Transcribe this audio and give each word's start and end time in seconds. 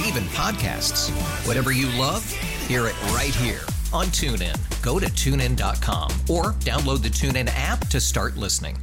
Yes, 0.00 0.08
and 0.08 0.16
even 0.16 0.28
podcasts. 0.30 1.10
Whatever 1.46 1.72
you 1.72 1.86
love, 1.98 2.28
hear 2.66 2.86
it 2.86 3.00
right 3.12 3.34
here 3.34 3.60
on 3.92 4.06
TuneIn. 4.06 4.56
Go 4.82 4.98
to 4.98 5.06
tunein.com 5.06 6.10
or 6.28 6.52
download 6.60 7.02
the 7.02 7.08
TuneIn 7.08 7.50
app 7.54 7.86
to 7.88 8.00
start 8.00 8.36
listening. 8.36 8.76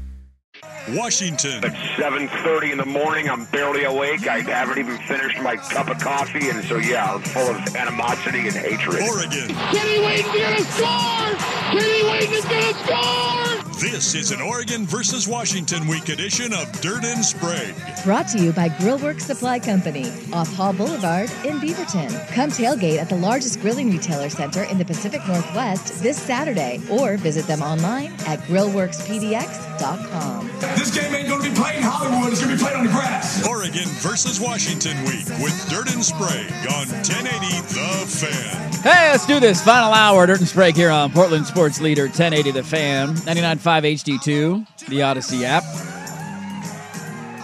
Washington, 0.90 1.64
It's 1.66 1.76
7.30 2.00 2.72
in 2.72 2.78
the 2.78 2.86
morning. 2.86 3.30
I'm 3.30 3.46
barely 3.46 3.84
awake. 3.84 4.26
I 4.28 4.40
haven't 4.40 4.78
even 4.78 4.98
finished 5.00 5.38
my 5.42 5.58
cup 5.58 5.90
of 5.90 6.00
coffee. 6.00 6.50
And 6.50 6.64
so, 6.64 6.78
yeah, 6.78 7.14
I'm 7.14 7.22
full 7.22 7.50
of 7.50 7.76
animosity 7.76 8.48
and 8.48 8.56
hatred. 8.56 9.02
Oregon. 9.04 9.50
Kenny 9.50 10.00
Wayne's 10.00 10.24
gonna 10.24 10.60
score! 10.60 11.36
Kenny 11.72 12.04
Wayne 12.08 12.32
is 12.32 12.46
gonna 12.46 12.74
score! 12.86 13.57
This 13.80 14.16
is 14.16 14.32
an 14.32 14.42
Oregon 14.42 14.88
versus 14.88 15.28
Washington 15.28 15.86
week 15.86 16.10
edition 16.10 16.52
of 16.52 16.72
Dirt 16.82 17.06
and 17.06 17.24
Sprague. 17.24 17.76
Brought 18.04 18.28
to 18.30 18.40
you 18.40 18.52
by 18.52 18.70
Grillworks 18.70 19.22
Supply 19.22 19.60
Company, 19.60 20.12
off 20.34 20.52
Hall 20.56 20.74
Boulevard 20.74 21.30
in 21.46 21.60
Beaverton. 21.60 22.28
Come 22.30 22.50
tailgate 22.50 22.98
at 22.98 23.08
the 23.08 23.16
largest 23.16 23.62
grilling 23.62 23.92
retailer 23.92 24.32
center 24.32 24.64
in 24.64 24.80
the 24.80 24.86
Pacific 24.86 25.22
Northwest 25.28 26.02
this 26.02 26.20
Saturday, 26.20 26.82
or 26.90 27.18
visit 27.18 27.46
them 27.46 27.62
online 27.62 28.14
at 28.26 28.40
grillworkspdx.com. 28.48 30.48
This 30.76 30.90
game 30.96 31.14
ain't 31.14 31.30
gonna 31.30 31.44
be 31.44 31.54
played 31.54 31.76
in 31.76 31.84
Hollywood, 31.84 32.32
it's 32.32 32.42
gonna 32.42 32.56
be 32.56 32.62
played 32.62 32.76
on 32.76 32.86
the 32.88 32.92
grass. 32.92 33.46
Oregon 33.48 33.86
versus 34.02 34.40
Washington 34.40 34.98
week 35.04 35.28
with 35.40 35.54
Dirt 35.70 35.94
and 35.94 36.04
Sprague 36.04 36.52
on 36.74 36.88
1080 37.06 37.62
The 37.62 38.06
Fan. 38.08 38.64
Hey, 38.82 39.12
let's 39.12 39.26
do 39.26 39.40
this. 39.40 39.62
Final 39.62 39.92
hour, 39.92 40.26
Dirt 40.26 40.40
and 40.40 40.48
Sprague 40.48 40.76
here 40.76 40.90
on 40.90 41.12
Portland 41.12 41.46
Sports 41.46 41.82
Leader 41.82 42.04
1080 42.06 42.52
The 42.52 42.64
Fan, 42.64 43.16
99.5 43.18 43.67
HD2, 43.68 44.88
the 44.88 45.04
Odyssey 45.04 45.46
app. 45.46 45.64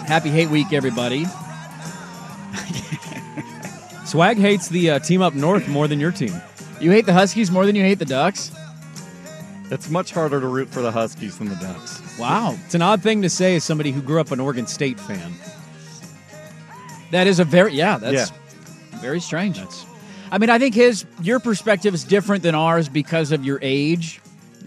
Happy 0.08 0.30
Hate 0.30 0.50
Week, 0.50 0.74
everybody. 0.74 1.26
Swag 4.06 4.38
hates 4.38 4.70
the 4.70 4.92
uh, 4.92 5.00
team 5.00 5.22
up 5.22 5.34
north 5.34 5.68
more 5.68 5.88
than 5.88 6.00
your 6.00 6.12
team. 6.12 6.34
You 6.80 6.92
hate 6.92 7.06
the 7.06 7.14
Huskies 7.14 7.52
more 7.52 7.66
than 7.66 7.76
you 7.76 7.84
hate 7.84 8.00
the 8.00 8.06
Ducks? 8.06 8.52
It's 9.72 9.90
much 9.90 10.12
harder 10.12 10.40
to 10.40 10.48
root 10.48 10.70
for 10.70 10.82
the 10.82 10.92
Huskies 10.92 11.38
than 11.38 11.50
the 11.50 11.56
Ducks. 11.56 12.02
Wow. 12.20 12.56
It's 12.66 12.76
an 12.76 12.82
odd 12.82 13.02
thing 13.02 13.22
to 13.22 13.30
say 13.30 13.56
as 13.56 13.64
somebody 13.64 13.92
who 13.92 14.02
grew 14.02 14.20
up 14.20 14.32
an 14.32 14.40
Oregon 14.40 14.68
State 14.68 15.00
fan. 15.00 15.34
That 17.12 17.28
is 17.28 17.40
a 17.40 17.44
very, 17.44 17.74
yeah, 17.74 17.98
that's 17.98 18.32
very 19.02 19.20
strange. 19.20 19.60
I 20.32 20.38
mean, 20.38 20.50
I 20.50 20.58
think 20.58 20.76
his, 20.76 21.06
your 21.22 21.40
perspective 21.40 21.94
is 21.94 22.04
different 22.04 22.44
than 22.44 22.56
ours 22.56 22.90
because 22.90 23.32
of 23.32 23.46
your 23.46 23.60
age. 23.62 24.20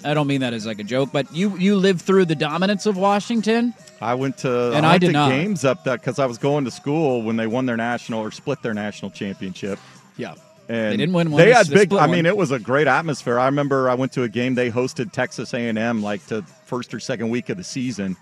I 0.05 0.15
don't 0.15 0.27
mean 0.27 0.41
that 0.43 0.53
as 0.53 0.67
like 0.67 0.79
a 0.79 0.85
joke, 0.85 1.11
but 1.13 1.33
you 1.35 1.57
you 1.59 1.77
lived 1.77 2.01
through 2.03 2.27
the 2.27 2.35
dominance 2.35 2.87
of 2.87 2.97
Washington. 2.97 3.75
I 4.01 4.15
went 4.15 4.39
to 4.39 4.73
And 4.73 4.85
I 4.85 4.95
I 4.95 4.99
did 4.99 5.13
not. 5.13 5.31
games 5.31 5.65
up 5.65 5.85
that 5.85 6.01
because 6.01 6.19
I 6.19 6.27
was 6.27 6.39
going 6.39 6.65
to 6.67 6.71
school 6.71 7.23
when 7.23 7.37
they 7.37 7.47
won 7.47 7.67
their 7.67 7.77
national 7.77 8.21
or 8.21 8.31
split 8.31 8.63
their 8.63 8.75
national 8.75 9.11
championship. 9.11 9.79
Yeah. 10.17 10.35
And 10.69 10.93
They 10.93 10.97
didn't 10.97 11.15
win 11.15 11.31
one, 11.31 11.41
They 11.41 11.53
had 11.53 11.71
big. 11.71 11.93
I 11.93 11.97
one. 12.07 12.11
mean, 12.11 12.27
it 12.27 12.37
was 12.37 12.51
a 12.51 12.59
great 12.59 12.89
atmosphere. 12.89 13.39
I 13.39 13.47
remember 13.47 13.89
I 13.89 13.95
went 13.95 14.13
to 14.13 14.25
a 14.25 14.29
game. 14.29 14.55
They 14.55 14.71
hosted 14.71 15.13
Texas 15.13 15.55
A 15.55 15.69
and 15.69 15.79
M 15.79 16.03
like 16.03 16.27
to 16.27 16.43
first 16.67 16.93
or 16.93 17.01
second 17.01 17.31
week 17.31 17.49
of 17.49 17.57
the 17.57 17.65
season, 17.65 18.17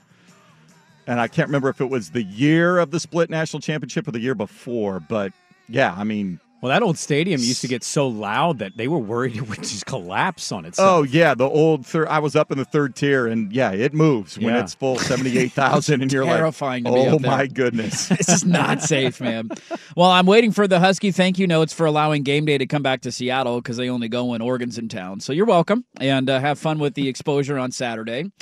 and 1.06 1.18
I 1.20 1.26
can't 1.28 1.48
remember 1.48 1.68
if 1.70 1.80
it 1.80 1.88
was 1.88 2.10
the 2.10 2.22
year 2.22 2.78
of 2.78 2.90
the 2.90 3.00
split 3.00 3.30
national 3.30 3.60
championship 3.60 4.06
or 4.06 4.10
the 4.12 4.20
year 4.20 4.34
before. 4.34 5.00
But 5.00 5.32
yeah, 5.68 5.94
I 5.96 6.04
mean, 6.04 6.38
Well, 6.64 6.70
that 6.70 6.82
old 6.82 6.96
stadium 6.96 7.42
used 7.42 7.60
to 7.60 7.68
get 7.68 7.84
so 7.84 8.08
loud 8.08 8.60
that 8.60 8.78
they 8.78 8.88
were 8.88 8.98
worried 8.98 9.36
it 9.36 9.46
would 9.46 9.58
just 9.58 9.84
collapse 9.84 10.50
on 10.50 10.64
itself. 10.64 10.88
oh 10.90 11.02
yeah, 11.02 11.34
the 11.34 11.46
old. 11.46 11.84
Third, 11.84 12.08
I 12.08 12.20
was 12.20 12.34
up 12.34 12.50
in 12.50 12.56
the 12.56 12.64
third 12.64 12.96
tier, 12.96 13.26
and 13.26 13.52
yeah, 13.52 13.72
it 13.72 13.92
moves 13.92 14.38
when 14.38 14.54
Yeah. 14.54 14.62
it's 14.62 14.74
full 14.74 14.96
seventy 14.98 15.36
eight 15.36 15.52
thousand, 15.52 16.00
and 16.00 16.10
you're 16.10 16.24
Terrifying 16.24 16.84
to 16.84 16.90
like, 16.90 17.02
be 17.04 17.10
oh 17.10 17.16
up 17.16 17.20
there." 17.20 17.30
my 17.30 17.46
goodness. 17.48 18.08
this 18.16 18.30
is 18.30 18.46
not 18.46 18.80
safe, 18.80 19.20
man. 19.20 19.50
Well, 19.94 20.08
I'm 20.10 20.24
waiting 20.24 20.52
for 20.52 20.66
the 20.66 20.80
Husky 20.80 21.10
thank 21.10 21.38
you 21.38 21.46
notes 21.46 21.74
for 21.74 21.84
allowing 21.84 22.22
game 22.22 22.46
day 22.46 22.56
to 22.56 22.64
come 22.64 22.82
back 22.82 23.02
to 23.02 23.12
Seattle 23.12 23.60
because 23.60 23.76
they 23.76 23.90
only 23.90 24.08
go 24.08 24.24
when 24.24 24.40
Oregon's 24.40 24.78
in 24.78 24.88
town. 24.88 25.20
So 25.20 25.34
you're 25.34 25.44
welcome 25.44 25.84
and 26.00 26.30
uh, 26.30 26.40
have 26.40 26.58
fun 26.58 26.78
with 26.78 26.94
the 26.94 27.08
exposure 27.08 27.58
on 27.58 27.72
Saturday 27.72 28.32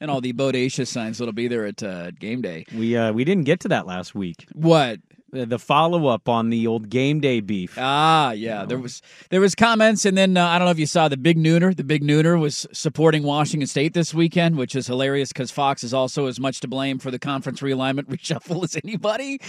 and 0.00 0.10
all 0.10 0.20
the 0.20 0.32
bodacious 0.32 0.88
signs 0.88 1.18
that'll 1.18 1.32
be 1.32 1.46
there 1.46 1.66
at 1.66 1.80
uh, 1.84 2.10
game 2.10 2.42
day. 2.42 2.66
We 2.74 2.96
uh, 2.96 3.12
we 3.12 3.22
didn't 3.22 3.44
get 3.44 3.60
to 3.60 3.68
that 3.68 3.86
last 3.86 4.12
week. 4.16 4.44
What? 4.54 4.98
The, 5.32 5.46
the 5.46 5.58
follow 5.58 6.08
up 6.08 6.28
on 6.28 6.50
the 6.50 6.66
old 6.66 6.88
game 6.88 7.20
day 7.20 7.40
beef. 7.40 7.76
Ah, 7.78 8.32
yeah. 8.32 8.64
There 8.64 8.78
was 8.78 9.00
there 9.30 9.40
was 9.40 9.54
comments, 9.54 10.04
and 10.04 10.16
then 10.16 10.36
uh, 10.36 10.46
I 10.46 10.58
don't 10.58 10.66
know 10.66 10.72
if 10.72 10.78
you 10.78 10.86
saw 10.86 11.08
the 11.08 11.16
Big 11.16 11.38
Nooner. 11.38 11.76
The 11.76 11.84
Big 11.84 12.02
Nooner 12.02 12.40
was 12.40 12.66
supporting 12.72 13.22
Washington 13.22 13.66
State 13.68 13.94
this 13.94 14.12
weekend, 14.12 14.56
which 14.56 14.74
is 14.74 14.88
hilarious 14.88 15.28
because 15.32 15.52
Fox 15.52 15.84
is 15.84 15.94
also 15.94 16.26
as 16.26 16.40
much 16.40 16.60
to 16.60 16.68
blame 16.68 16.98
for 16.98 17.12
the 17.12 17.18
conference 17.18 17.60
realignment 17.60 18.04
reshuffle 18.08 18.64
as 18.64 18.76
anybody. 18.82 19.40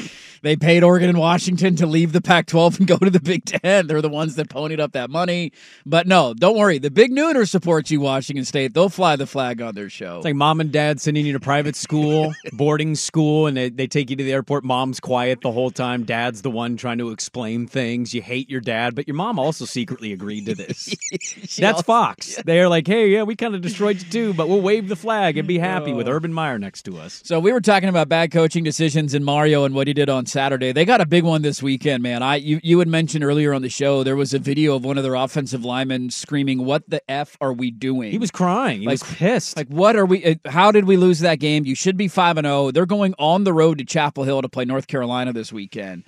They 0.44 0.56
paid 0.56 0.84
Oregon 0.84 1.10
and 1.10 1.18
Washington 1.18 1.76
to 1.78 1.88
leave 1.88 2.14
the 2.14 2.22
Pac-12 2.22 2.80
and 2.80 2.88
go 2.88 2.98
to 2.98 3.10
the 3.10 3.20
Big 3.20 3.46
Ten. 3.46 3.88
They're 3.88 4.02
the 4.04 4.10
ones 4.10 4.36
that 4.36 4.50
ponied 4.50 4.80
up 4.80 4.92
that 4.92 5.10
money. 5.10 5.52
But 5.86 6.06
no, 6.06 6.36
don't 6.36 6.58
worry. 6.58 6.78
The 6.78 6.92
Big 6.92 7.12
Nooner 7.12 7.50
supports 7.50 7.90
you, 7.90 8.02
Washington 8.02 8.46
State. 8.46 8.76
They'll 8.76 8.90
fly 8.90 9.16
the 9.16 9.26
flag 9.26 9.62
on 9.62 9.74
their 9.74 9.90
show. 9.90 10.18
It's 10.18 10.26
like 10.26 10.36
mom 10.36 10.62
and 10.62 10.72
dad 10.72 11.02
sending 11.02 11.26
you 11.26 11.34
to 11.34 11.40
private 11.40 11.76
school, 11.76 12.34
boarding 12.54 12.94
school, 12.94 13.48
and 13.48 13.58
they, 13.58 13.70
they 13.70 13.88
take 13.88 14.12
you 14.12 14.16
to 14.16 14.24
the 14.24 14.32
airport. 14.32 14.64
Mom's 14.64 15.00
quiet 15.00 15.42
the 15.42 15.52
whole 15.52 15.71
time. 15.72 16.04
Dad's 16.04 16.42
the 16.42 16.52
one 16.52 16.78
trying 16.78 16.98
to 17.00 17.12
explain 17.12 17.68
things. 17.68 18.14
You 18.14 18.22
hate 18.22 18.50
your 18.50 18.62
dad, 18.62 18.96
but 18.96 19.08
your 19.08 19.16
mom 19.16 19.40
also 19.40 19.66
secretly 19.66 20.12
agreed 20.14 20.46
to 20.48 20.56
this. 20.56 20.94
That's 21.58 21.64
also- 21.64 21.84
Fox. 21.84 22.42
They're 22.46 22.70
like, 22.70 22.88
hey, 22.88 23.10
yeah, 23.10 23.24
we 23.24 23.36
kind 23.36 23.56
of 23.56 23.62
destroyed 23.62 24.02
you 24.02 24.10
too, 24.10 24.34
but 24.34 24.48
we'll 24.50 24.62
wave 24.62 24.88
the 24.88 24.96
flag 24.96 25.38
and 25.38 25.48
be 25.48 25.58
happy 25.60 25.94
with 25.94 26.08
Urban 26.08 26.34
Meyer 26.34 26.58
next 26.60 26.84
to 26.84 26.98
us. 26.98 27.22
So 27.26 27.40
we 27.40 27.52
were 27.52 27.62
talking 27.62 27.90
about 27.90 28.08
bad 28.10 28.32
coaching 28.32 28.64
decisions 28.64 29.14
in 29.14 29.24
Mario 29.24 29.64
and 29.66 29.74
what 29.76 29.88
he 29.88 29.94
did 29.94 30.10
on 30.10 30.26
Saturday. 30.26 30.72
They 30.72 30.86
got 30.86 31.02
a 31.02 31.06
big 31.06 31.24
one 31.24 31.42
this 31.42 31.62
weekend, 31.64 32.04
man. 32.04 32.24
I 32.24 32.36
you, 32.38 32.60
you 32.64 32.80
had 32.80 32.88
mentioned 32.88 33.24
earlier 33.24 33.54
on 33.54 33.62
the 33.62 33.70
show 33.70 34.04
there 34.04 34.16
was 34.16 34.34
a 34.34 34.40
video 34.40 34.76
of 34.76 34.84
one 34.84 34.98
of 34.98 35.04
their 35.04 35.16
offensive 35.16 35.64
linemen 35.66 36.10
screaming, 36.10 36.66
"What 36.66 36.90
the 36.90 37.02
f 37.10 37.38
are 37.42 37.54
we 37.54 37.72
doing?" 37.72 38.12
He 38.12 38.18
was 38.18 38.32
crying. 38.32 38.82
He 38.82 38.88
was 38.88 39.04
pissed. 39.04 39.58
like, 39.58 39.68
what 39.68 39.96
are 39.96 40.06
we? 40.06 40.24
uh, 40.26 40.36
How 40.46 40.72
did 40.72 40.86
we 40.86 40.98
lose 40.98 41.20
that 41.20 41.40
game? 41.40 41.66
You 41.66 41.76
should 41.76 41.98
be 41.98 42.08
five 42.08 42.38
and 42.38 42.46
zero. 42.46 42.72
They're 42.72 42.86
going 42.86 43.14
on 43.20 43.44
the 43.44 43.54
road 43.54 43.78
to 43.80 43.86
Chapel 43.86 44.24
Hill 44.24 44.42
to 44.42 44.50
play 44.50 44.66
North 44.66 44.88
Carolina 44.88 45.34
this 45.34 45.52
weekend. 45.62 46.04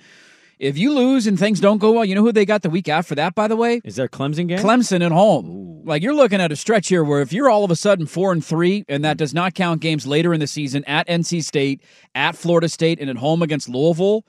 If 0.58 0.78
you 0.78 0.92
lose 0.94 1.26
and 1.26 1.38
things 1.38 1.60
don't 1.60 1.78
go 1.78 1.92
well, 1.92 2.04
you 2.04 2.14
know 2.14 2.22
who 2.22 2.32
they 2.32 2.44
got 2.44 2.62
the 2.62 2.70
week 2.70 2.88
after 2.88 3.14
that, 3.16 3.34
by 3.34 3.48
the 3.48 3.56
way? 3.56 3.80
Is 3.84 3.96
there 3.96 4.08
Clemson 4.08 4.48
game? 4.48 4.58
Clemson 4.58 5.04
at 5.04 5.12
home. 5.12 5.82
Like 5.84 6.02
you're 6.02 6.14
looking 6.14 6.40
at 6.40 6.50
a 6.50 6.56
stretch 6.56 6.88
here 6.88 7.04
where 7.04 7.20
if 7.20 7.32
you're 7.32 7.48
all 7.48 7.64
of 7.64 7.70
a 7.70 7.76
sudden 7.76 8.06
four 8.06 8.32
and 8.32 8.44
three, 8.44 8.84
and 8.88 9.04
that 9.04 9.16
does 9.16 9.34
not 9.34 9.54
count 9.54 9.80
games 9.80 10.06
later 10.06 10.32
in 10.34 10.40
the 10.40 10.46
season 10.46 10.84
at 10.86 11.06
NC 11.06 11.44
State, 11.44 11.82
at 12.14 12.34
Florida 12.34 12.68
State, 12.68 12.98
and 13.00 13.10
at 13.10 13.16
home 13.16 13.42
against 13.42 13.68
Louisville, 13.68 14.24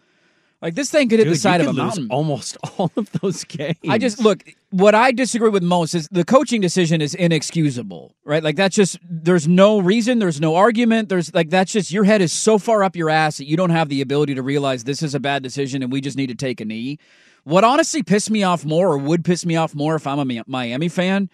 like 0.65 0.73
this 0.73 0.89
thing 0.89 1.09
could 1.09 1.19
hit 1.19 1.25
Dude, 1.25 1.35
the 1.35 1.37
side 1.37 1.61
of 1.61 1.67
a 1.67 1.73
mountain. 1.73 2.07
almost 2.09 2.57
all 2.77 2.91
of 2.97 3.11
those 3.21 3.43
games. 3.43 3.77
I 3.87 3.99
just 3.99 4.19
look. 4.19 4.43
What 4.71 4.95
I 4.95 5.11
disagree 5.11 5.49
with 5.49 5.61
most 5.61 5.93
is 5.93 6.07
the 6.11 6.25
coaching 6.25 6.59
decision 6.59 7.01
is 7.01 7.13
inexcusable, 7.13 8.15
right? 8.23 8.41
Like 8.41 8.55
that's 8.55 8.75
just 8.75 8.97
there's 9.07 9.47
no 9.47 9.77
reason, 9.77 10.17
there's 10.17 10.41
no 10.41 10.55
argument, 10.55 11.09
there's 11.09 11.31
like 11.35 11.51
that's 11.51 11.71
just 11.71 11.91
your 11.91 12.03
head 12.03 12.19
is 12.19 12.33
so 12.33 12.57
far 12.57 12.83
up 12.83 12.95
your 12.95 13.11
ass 13.11 13.37
that 13.37 13.45
you 13.45 13.55
don't 13.55 13.69
have 13.69 13.89
the 13.89 14.01
ability 14.01 14.33
to 14.33 14.41
realize 14.41 14.85
this 14.85 15.03
is 15.03 15.13
a 15.13 15.19
bad 15.19 15.43
decision 15.43 15.83
and 15.83 15.91
we 15.91 16.01
just 16.01 16.17
need 16.17 16.27
to 16.27 16.35
take 16.35 16.59
a 16.59 16.65
knee. 16.65 16.97
What 17.43 17.63
honestly 17.63 18.01
pissed 18.01 18.31
me 18.31 18.41
off 18.41 18.65
more, 18.65 18.87
or 18.87 18.97
would 18.97 19.23
piss 19.23 19.45
me 19.45 19.55
off 19.55 19.75
more 19.75 19.93
if 19.93 20.07
I'm 20.07 20.19
a 20.19 20.43
Miami 20.47 20.89
fan, 20.89 21.29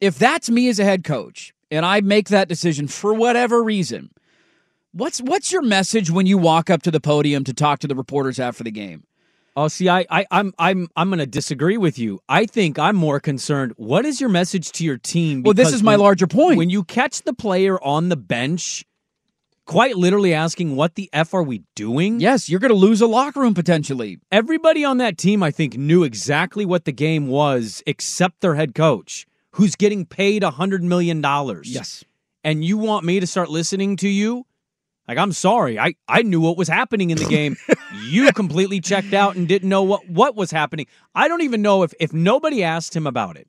if 0.00 0.18
that's 0.18 0.48
me 0.48 0.70
as 0.70 0.78
a 0.78 0.84
head 0.84 1.04
coach 1.04 1.52
and 1.70 1.84
I 1.84 2.00
make 2.00 2.28
that 2.28 2.48
decision 2.48 2.88
for 2.88 3.12
whatever 3.12 3.62
reason, 3.62 4.12
what's 4.92 5.20
what's 5.20 5.52
your 5.52 5.62
message 5.62 6.10
when 6.10 6.26
you 6.26 6.38
walk 6.38 6.70
up 6.70 6.82
to 6.82 6.90
the 6.90 7.00
podium 7.00 7.44
to 7.44 7.52
talk 7.54 7.80
to 7.80 7.88
the 7.88 7.94
reporters 7.94 8.38
after 8.38 8.64
the 8.64 8.70
game? 8.70 9.04
Oh, 9.54 9.68
see, 9.68 9.90
I, 9.90 10.06
I, 10.08 10.24
I'm, 10.30 10.54
I'm, 10.58 10.88
I'm 10.96 11.10
going 11.10 11.18
to 11.18 11.26
disagree 11.26 11.76
with 11.76 11.98
you. 11.98 12.20
I 12.26 12.46
think 12.46 12.78
I'm 12.78 12.96
more 12.96 13.20
concerned. 13.20 13.74
What 13.76 14.06
is 14.06 14.18
your 14.18 14.30
message 14.30 14.72
to 14.72 14.84
your 14.84 14.96
team? 14.96 15.42
Well, 15.42 15.52
this 15.52 15.74
is 15.74 15.82
my 15.82 15.92
when- 15.92 16.00
larger 16.00 16.26
point. 16.26 16.56
When 16.56 16.70
you 16.70 16.84
catch 16.84 17.20
the 17.20 17.34
player 17.34 17.78
on 17.84 18.08
the 18.08 18.16
bench, 18.16 18.82
quite 19.66 19.94
literally 19.98 20.32
asking, 20.32 20.74
"What 20.74 20.94
the 20.94 21.10
f 21.12 21.34
are 21.34 21.42
we 21.42 21.64
doing?" 21.74 22.18
Yes, 22.18 22.48
you're 22.48 22.60
going 22.60 22.70
to 22.72 22.74
lose 22.78 23.02
a 23.02 23.06
locker 23.06 23.40
room 23.40 23.52
potentially. 23.52 24.18
Everybody 24.30 24.86
on 24.86 24.96
that 24.98 25.18
team, 25.18 25.42
I 25.42 25.50
think, 25.50 25.76
knew 25.76 26.02
exactly 26.02 26.64
what 26.64 26.86
the 26.86 26.92
game 26.92 27.26
was, 27.26 27.82
except 27.86 28.40
their 28.40 28.54
head 28.54 28.74
coach, 28.74 29.26
who's 29.52 29.76
getting 29.76 30.06
paid 30.06 30.42
a 30.42 30.50
hundred 30.52 30.82
million 30.82 31.20
dollars. 31.20 31.68
Yes. 31.70 32.04
and 32.42 32.64
you 32.64 32.78
want 32.78 33.04
me 33.04 33.20
to 33.20 33.26
start 33.26 33.50
listening 33.50 33.96
to 33.96 34.08
you? 34.08 34.46
Like, 35.08 35.18
I'm 35.18 35.32
sorry. 35.32 35.78
I, 35.78 35.94
I 36.06 36.22
knew 36.22 36.40
what 36.40 36.56
was 36.56 36.68
happening 36.68 37.10
in 37.10 37.18
the 37.18 37.24
game. 37.24 37.56
you 38.04 38.32
completely 38.32 38.80
checked 38.80 39.12
out 39.12 39.36
and 39.36 39.48
didn't 39.48 39.68
know 39.68 39.82
what, 39.82 40.08
what 40.08 40.36
was 40.36 40.50
happening. 40.50 40.86
I 41.14 41.28
don't 41.28 41.42
even 41.42 41.60
know 41.60 41.82
if, 41.82 41.92
if 41.98 42.12
nobody 42.12 42.62
asked 42.62 42.94
him 42.94 43.06
about 43.06 43.36
it, 43.36 43.48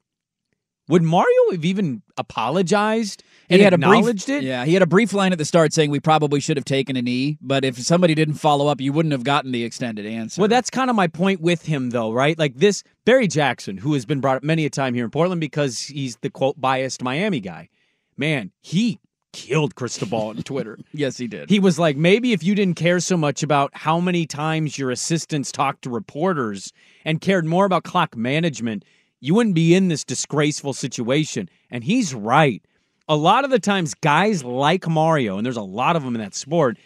would 0.89 1.03
Mario 1.03 1.51
have 1.51 1.63
even 1.63 2.01
apologized 2.17 3.23
and 3.49 3.59
he 3.59 3.63
had 3.63 3.73
acknowledged 3.73 4.25
brief, 4.25 4.41
it? 4.41 4.43
Yeah, 4.43 4.65
he 4.65 4.73
had 4.73 4.83
a 4.83 4.87
brief 4.87 5.13
line 5.13 5.31
at 5.31 5.37
the 5.37 5.45
start 5.45 5.71
saying 5.71 5.91
we 5.91 6.01
probably 6.01 6.41
should 6.41 6.57
have 6.57 6.65
taken 6.65 6.97
a 6.97 7.01
knee, 7.01 7.37
but 7.39 7.63
if 7.63 7.77
somebody 7.79 8.15
didn't 8.15 8.35
follow 8.35 8.67
up, 8.67 8.81
you 8.81 8.91
wouldn't 8.91 9.13
have 9.13 9.23
gotten 9.23 9.51
the 9.51 9.63
extended 9.63 10.05
answer. 10.05 10.41
Well, 10.41 10.49
that's 10.49 10.69
kind 10.69 10.89
of 10.89 10.95
my 10.95 11.07
point 11.07 11.39
with 11.39 11.65
him, 11.65 11.91
though, 11.91 12.11
right? 12.11 12.37
Like 12.37 12.55
this 12.55 12.83
Barry 13.05 13.27
Jackson, 13.27 13.77
who 13.77 13.93
has 13.93 14.05
been 14.05 14.19
brought 14.19 14.37
up 14.37 14.43
many 14.43 14.65
a 14.65 14.69
time 14.69 14.93
here 14.93 15.05
in 15.05 15.11
Portland 15.11 15.39
because 15.39 15.79
he's 15.79 16.17
the 16.17 16.29
quote 16.29 16.59
biased 16.59 17.01
Miami 17.01 17.39
guy. 17.39 17.69
Man, 18.17 18.51
he 18.59 18.99
killed 19.33 19.75
Cristobal 19.75 20.29
on 20.29 20.37
Twitter. 20.37 20.79
yes, 20.93 21.17
he 21.17 21.27
did. 21.27 21.49
He 21.49 21.59
was 21.59 21.77
like, 21.77 21.97
maybe 21.97 22.31
if 22.31 22.43
you 22.43 22.55
didn't 22.55 22.77
care 22.77 23.01
so 23.01 23.17
much 23.17 23.43
about 23.43 23.71
how 23.73 23.99
many 23.99 24.25
times 24.25 24.77
your 24.77 24.91
assistants 24.91 25.51
talked 25.51 25.81
to 25.81 25.89
reporters 25.89 26.71
and 27.03 27.19
cared 27.19 27.45
more 27.45 27.65
about 27.65 27.83
clock 27.83 28.15
management, 28.15 28.85
you 29.19 29.33
wouldn't 29.33 29.55
be 29.55 29.75
in 29.75 29.89
this 29.89 30.05
disgraceful 30.05 30.73
situation. 30.73 31.49
And 31.69 31.83
he's 31.83 32.13
right. 32.13 32.63
A 33.09 33.17
lot 33.17 33.43
of 33.43 33.51
the 33.51 33.59
times, 33.59 33.93
guys 33.93 34.43
like 34.43 34.87
Mario, 34.87 35.37
and 35.37 35.45
there's 35.45 35.57
a 35.57 35.61
lot 35.61 35.97
of 35.97 36.03
them 36.03 36.15
in 36.15 36.21
that 36.21 36.35
sport, 36.35 36.77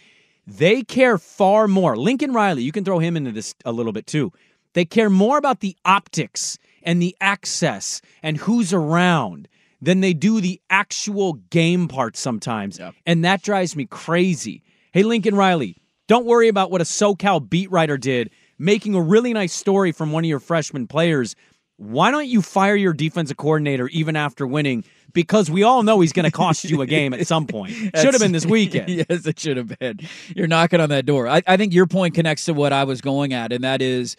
they 0.47 0.81
care 0.81 1.17
far 1.17 1.67
more. 1.67 1.95
Lincoln 1.95 2.33
Riley, 2.33 2.63
you 2.63 2.71
can 2.71 2.85
throw 2.85 2.99
him 2.99 3.17
into 3.17 3.31
this 3.31 3.53
a 3.65 3.71
little 3.71 3.91
bit 3.91 4.07
too. 4.07 4.31
They 4.73 4.85
care 4.85 5.09
more 5.09 5.37
about 5.37 5.59
the 5.59 5.75
optics 5.85 6.57
and 6.83 7.01
the 7.01 7.15
access 7.19 8.01
and 8.23 8.37
who's 8.37 8.73
around 8.73 9.47
than 9.81 10.01
they 10.01 10.13
do 10.13 10.41
the 10.41 10.59
actual 10.69 11.33
game 11.33 11.87
part 11.87 12.17
sometimes. 12.17 12.79
And 13.05 13.23
that 13.25 13.43
drives 13.43 13.75
me 13.75 13.85
crazy. 13.85 14.63
Hey, 14.91 15.03
Lincoln 15.03 15.35
Riley, 15.35 15.77
don't 16.07 16.25
worry 16.25 16.47
about 16.47 16.71
what 16.71 16.81
a 16.81 16.85
SoCal 16.85 17.47
beat 17.47 17.69
writer 17.71 17.97
did 17.97 18.31
making 18.59 18.95
a 18.95 19.01
really 19.01 19.33
nice 19.33 19.53
story 19.53 19.91
from 19.91 20.11
one 20.11 20.23
of 20.23 20.29
your 20.29 20.39
freshman 20.39 20.87
players. 20.87 21.35
Why 21.77 22.09
don't 22.09 22.27
you 22.27 22.41
fire 22.41 22.75
your 22.75 22.93
defensive 22.93 23.37
coordinator 23.37 23.87
even 23.89 24.15
after 24.15 24.47
winning? 24.47 24.83
Because 25.13 25.49
we 25.49 25.63
all 25.63 25.83
know 25.83 25.99
he's 25.99 26.13
going 26.13 26.25
to 26.25 26.31
cost 26.31 26.63
you 26.63 26.81
a 26.81 26.87
game 26.87 27.13
at 27.13 27.27
some 27.27 27.45
point. 27.45 27.71
Should 27.95 28.13
have 28.13 28.19
been 28.19 28.31
this 28.31 28.45
weekend. 28.45 28.89
yes, 29.09 29.25
it 29.25 29.39
should 29.39 29.57
have 29.57 29.79
been. 29.79 29.99
You're 30.35 30.47
knocking 30.47 30.79
on 30.79 30.89
that 30.89 31.05
door. 31.05 31.27
I, 31.27 31.41
I 31.47 31.57
think 31.57 31.73
your 31.73 31.87
point 31.87 32.13
connects 32.13 32.45
to 32.45 32.53
what 32.53 32.73
I 32.73 32.83
was 32.83 33.01
going 33.01 33.33
at, 33.33 33.51
and 33.51 33.63
that 33.63 33.81
is 33.81 34.15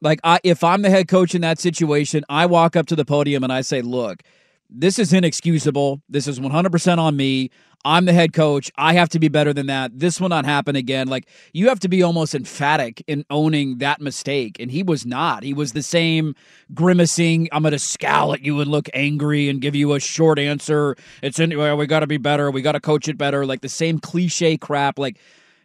like 0.00 0.20
I, 0.24 0.40
if 0.44 0.62
I'm 0.62 0.82
the 0.82 0.90
head 0.90 1.08
coach 1.08 1.34
in 1.34 1.42
that 1.42 1.58
situation, 1.58 2.24
I 2.28 2.46
walk 2.46 2.76
up 2.76 2.86
to 2.88 2.96
the 2.96 3.04
podium 3.04 3.44
and 3.44 3.52
I 3.52 3.62
say, 3.62 3.82
"Look, 3.82 4.22
this 4.70 4.98
is 4.98 5.12
inexcusable. 5.12 6.00
This 6.08 6.26
is 6.26 6.38
100% 6.38 6.98
on 6.98 7.16
me. 7.16 7.50
I'm 7.84 8.04
the 8.04 8.12
head 8.12 8.34
coach. 8.34 8.70
I 8.76 8.92
have 8.92 9.08
to 9.10 9.18
be 9.18 9.28
better 9.28 9.54
than 9.54 9.66
that. 9.66 9.98
This 9.98 10.20
will 10.20 10.28
not 10.28 10.44
happen 10.44 10.76
again. 10.76 11.08
Like, 11.08 11.26
you 11.54 11.68
have 11.68 11.80
to 11.80 11.88
be 11.88 12.02
almost 12.02 12.34
emphatic 12.34 13.02
in 13.06 13.24
owning 13.30 13.78
that 13.78 14.02
mistake. 14.02 14.58
And 14.60 14.70
he 14.70 14.82
was 14.82 15.06
not. 15.06 15.42
He 15.42 15.54
was 15.54 15.72
the 15.72 15.82
same 15.82 16.34
grimacing, 16.74 17.48
I'm 17.52 17.62
going 17.62 17.72
to 17.72 17.78
scowl 17.78 18.34
at 18.34 18.42
you 18.42 18.60
and 18.60 18.70
look 18.70 18.88
angry 18.92 19.48
and 19.48 19.62
give 19.62 19.74
you 19.74 19.94
a 19.94 20.00
short 20.00 20.38
answer. 20.38 20.94
It's 21.22 21.40
anyway, 21.40 21.72
we 21.72 21.86
got 21.86 22.00
to 22.00 22.06
be 22.06 22.18
better. 22.18 22.50
We 22.50 22.60
got 22.60 22.72
to 22.72 22.80
coach 22.80 23.08
it 23.08 23.16
better. 23.16 23.46
Like 23.46 23.62
the 23.62 23.68
same 23.68 23.98
cliche 23.98 24.58
crap. 24.58 24.98
Like, 24.98 25.18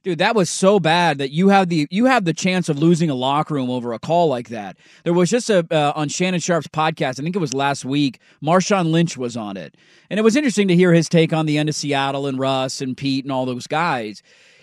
Dude, 0.05 0.19
that 0.19 0.35
was 0.35 0.51
so 0.51 0.79
bad 0.79 1.17
that 1.17 1.31
you 1.31 1.49
have 1.49 1.67
the 1.69 1.87
you 1.89 2.05
have 2.05 2.25
the 2.25 2.33
chance 2.33 2.69
of 2.69 2.77
losing 2.77 3.09
a 3.09 3.15
locker 3.15 3.55
room 3.55 3.71
over 3.71 3.91
a 3.91 3.97
call 3.97 4.27
like 4.27 4.49
that. 4.49 4.77
There 5.03 5.13
was 5.13 5.31
just 5.31 5.49
a 5.49 5.65
uh, 5.71 5.93
on 5.95 6.09
Shannon 6.09 6.39
Sharpe's 6.39 6.67
podcast. 6.67 7.19
I 7.19 7.23
think 7.23 7.35
it 7.35 7.39
was 7.39 7.55
last 7.55 7.85
week. 7.85 8.19
Marshawn 8.39 8.91
Lynch 8.91 9.17
was 9.17 9.35
on 9.35 9.57
it, 9.57 9.75
and 10.11 10.19
it 10.19 10.21
was 10.21 10.35
interesting 10.35 10.67
to 10.67 10.75
hear 10.75 10.93
his 10.93 11.09
take 11.09 11.33
on 11.33 11.47
the 11.47 11.57
end 11.57 11.69
of 11.69 11.75
Seattle 11.75 12.27
and 12.27 12.37
Russ 12.37 12.81
and 12.81 12.95
Pete 12.95 13.25
and 13.25 13.31
all 13.31 13.47
those 13.47 13.65
guys. 13.65 14.21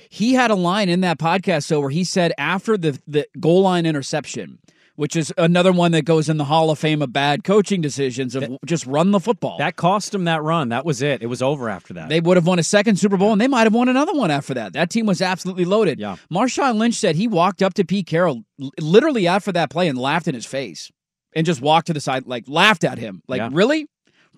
He 0.08 0.34
had 0.34 0.52
a 0.52 0.54
line 0.54 0.88
in 0.88 1.00
that 1.00 1.18
podcast 1.18 1.64
so 1.64 1.80
where 1.80 1.90
he 1.90 2.04
said 2.04 2.32
after 2.38 2.76
the 2.76 3.00
the 3.08 3.26
goal 3.40 3.62
line 3.62 3.84
interception, 3.84 4.60
which 4.96 5.16
is 5.16 5.32
another 5.38 5.72
one 5.72 5.92
that 5.92 6.04
goes 6.04 6.28
in 6.28 6.36
the 6.36 6.44
Hall 6.44 6.70
of 6.70 6.78
Fame 6.78 7.02
of 7.02 7.12
bad 7.12 7.44
coaching 7.44 7.80
decisions 7.80 8.34
of 8.34 8.56
just 8.66 8.86
run 8.86 9.10
the 9.10 9.20
football. 9.20 9.58
That 9.58 9.76
cost 9.76 10.14
him 10.14 10.24
that 10.24 10.42
run. 10.42 10.68
That 10.68 10.84
was 10.84 11.02
it. 11.02 11.22
It 11.22 11.26
was 11.26 11.40
over 11.42 11.68
after 11.68 11.94
that. 11.94 12.08
They 12.08 12.20
would 12.20 12.36
have 12.36 12.46
won 12.46 12.58
a 12.58 12.62
second 12.62 12.96
Super 12.96 13.16
Bowl, 13.16 13.32
and 13.32 13.40
they 13.40 13.48
might 13.48 13.64
have 13.64 13.74
won 13.74 13.88
another 13.88 14.12
one 14.14 14.30
after 14.30 14.54
that. 14.54 14.72
That 14.74 14.90
team 14.90 15.06
was 15.06 15.22
absolutely 15.22 15.64
loaded. 15.64 15.98
Yeah. 15.98 16.16
Marshawn 16.32 16.76
Lynch 16.76 16.94
said 16.94 17.16
he 17.16 17.26
walked 17.28 17.62
up 17.62 17.74
to 17.74 17.84
Pete 17.84 18.06
Carroll 18.06 18.44
literally 18.80 19.26
after 19.26 19.52
that 19.52 19.70
play 19.70 19.88
and 19.88 19.98
laughed 19.98 20.28
in 20.28 20.34
his 20.34 20.46
face 20.46 20.90
and 21.34 21.46
just 21.46 21.60
walked 21.62 21.86
to 21.86 21.92
the 21.94 22.00
side, 22.00 22.26
like 22.26 22.44
laughed 22.46 22.84
at 22.84 22.98
him. 22.98 23.22
Like, 23.28 23.38
Yeah. 23.38 23.48
really? 23.52 23.86